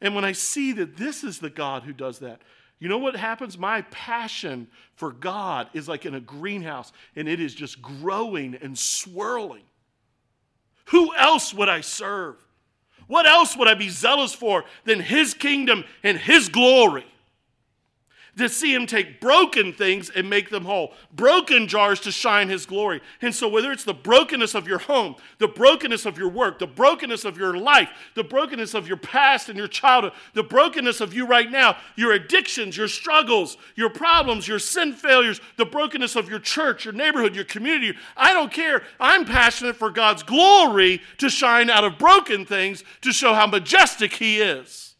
And 0.00 0.14
when 0.14 0.24
I 0.24 0.32
see 0.32 0.72
that 0.72 0.96
this 0.96 1.22
is 1.22 1.40
the 1.40 1.50
God 1.50 1.82
who 1.82 1.92
does 1.92 2.20
that, 2.20 2.40
you 2.78 2.88
know 2.88 2.98
what 2.98 3.14
happens? 3.14 3.58
My 3.58 3.82
passion 3.82 4.66
for 4.94 5.12
God 5.12 5.68
is 5.74 5.86
like 5.86 6.06
in 6.06 6.14
a 6.14 6.20
greenhouse, 6.20 6.92
and 7.14 7.28
it 7.28 7.38
is 7.38 7.54
just 7.54 7.82
growing 7.82 8.54
and 8.54 8.76
swirling. 8.78 9.64
Who 10.86 11.14
else 11.14 11.52
would 11.52 11.68
I 11.68 11.82
serve? 11.82 12.36
What 13.06 13.26
else 13.26 13.56
would 13.56 13.68
I 13.68 13.74
be 13.74 13.90
zealous 13.90 14.32
for 14.32 14.64
than 14.84 15.00
His 15.00 15.34
kingdom 15.34 15.84
and 16.02 16.16
His 16.16 16.48
glory? 16.48 17.04
To 18.40 18.48
see 18.48 18.74
him 18.74 18.86
take 18.86 19.20
broken 19.20 19.72
things 19.72 20.10
and 20.10 20.28
make 20.28 20.50
them 20.50 20.64
whole, 20.64 20.92
broken 21.14 21.68
jars 21.68 22.00
to 22.00 22.10
shine 22.10 22.48
his 22.48 22.66
glory. 22.66 23.00
And 23.22 23.34
so, 23.34 23.48
whether 23.48 23.70
it's 23.70 23.84
the 23.84 23.94
brokenness 23.94 24.54
of 24.54 24.66
your 24.66 24.78
home, 24.78 25.16
the 25.38 25.48
brokenness 25.48 26.06
of 26.06 26.18
your 26.18 26.28
work, 26.28 26.58
the 26.58 26.66
brokenness 26.66 27.24
of 27.24 27.36
your 27.36 27.56
life, 27.56 27.88
the 28.14 28.24
brokenness 28.24 28.74
of 28.74 28.88
your 28.88 28.96
past 28.96 29.48
and 29.48 29.58
your 29.58 29.68
childhood, 29.68 30.12
the 30.34 30.42
brokenness 30.42 31.00
of 31.00 31.14
you 31.14 31.26
right 31.26 31.50
now, 31.50 31.76
your 31.96 32.12
addictions, 32.12 32.76
your 32.76 32.88
struggles, 32.88 33.56
your 33.76 33.90
problems, 33.90 34.48
your 34.48 34.58
sin 34.58 34.92
failures, 34.92 35.40
the 35.56 35.66
brokenness 35.66 36.16
of 36.16 36.28
your 36.28 36.40
church, 36.40 36.84
your 36.84 36.94
neighborhood, 36.94 37.34
your 37.34 37.44
community, 37.44 37.96
I 38.16 38.32
don't 38.32 38.52
care. 38.52 38.82
I'm 38.98 39.24
passionate 39.24 39.76
for 39.76 39.90
God's 39.90 40.22
glory 40.22 41.02
to 41.18 41.28
shine 41.28 41.70
out 41.70 41.84
of 41.84 41.98
broken 41.98 42.46
things 42.46 42.84
to 43.02 43.12
show 43.12 43.34
how 43.34 43.46
majestic 43.46 44.14
he 44.14 44.40
is. 44.40 44.94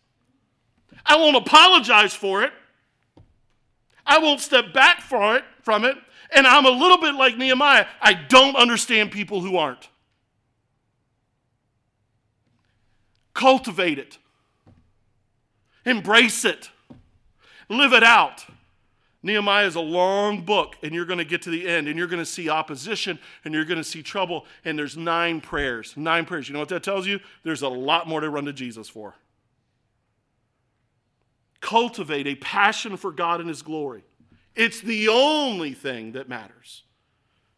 I 1.06 1.16
won't 1.16 1.36
apologize 1.36 2.14
for 2.14 2.42
it. 2.42 2.52
I 4.06 4.18
won't 4.18 4.40
step 4.40 4.72
back 4.72 5.00
for 5.00 5.36
it, 5.36 5.44
from 5.62 5.84
it. 5.84 5.96
And 6.34 6.46
I'm 6.46 6.66
a 6.66 6.70
little 6.70 6.98
bit 6.98 7.14
like 7.14 7.36
Nehemiah. 7.36 7.86
I 8.00 8.14
don't 8.14 8.56
understand 8.56 9.10
people 9.10 9.40
who 9.40 9.56
aren't. 9.56 9.88
Cultivate 13.34 13.98
it, 13.98 14.18
embrace 15.86 16.44
it, 16.44 16.70
live 17.68 17.92
it 17.92 18.02
out. 18.02 18.44
Nehemiah 19.22 19.66
is 19.66 19.76
a 19.76 19.80
long 19.80 20.44
book, 20.44 20.76
and 20.82 20.94
you're 20.94 21.04
going 21.04 21.18
to 21.18 21.24
get 21.24 21.42
to 21.42 21.50
the 21.50 21.66
end, 21.66 21.88
and 21.88 21.96
you're 21.98 22.06
going 22.06 22.22
to 22.22 22.26
see 22.26 22.48
opposition, 22.48 23.18
and 23.44 23.52
you're 23.54 23.64
going 23.64 23.78
to 23.78 23.84
see 23.84 24.02
trouble, 24.02 24.46
and 24.64 24.78
there's 24.78 24.96
nine 24.96 25.40
prayers. 25.40 25.94
Nine 25.96 26.24
prayers. 26.24 26.48
You 26.48 26.54
know 26.54 26.58
what 26.58 26.70
that 26.70 26.82
tells 26.82 27.06
you? 27.06 27.20
There's 27.44 27.62
a 27.62 27.68
lot 27.68 28.08
more 28.08 28.20
to 28.20 28.30
run 28.30 28.46
to 28.46 28.52
Jesus 28.52 28.88
for 28.88 29.14
cultivate 31.60 32.26
a 32.26 32.34
passion 32.36 32.96
for 32.96 33.12
God 33.12 33.40
and 33.40 33.48
His 33.48 33.62
glory. 33.62 34.04
It's 34.54 34.80
the 34.80 35.08
only 35.08 35.74
thing 35.74 36.12
that 36.12 36.28
matters. 36.28 36.82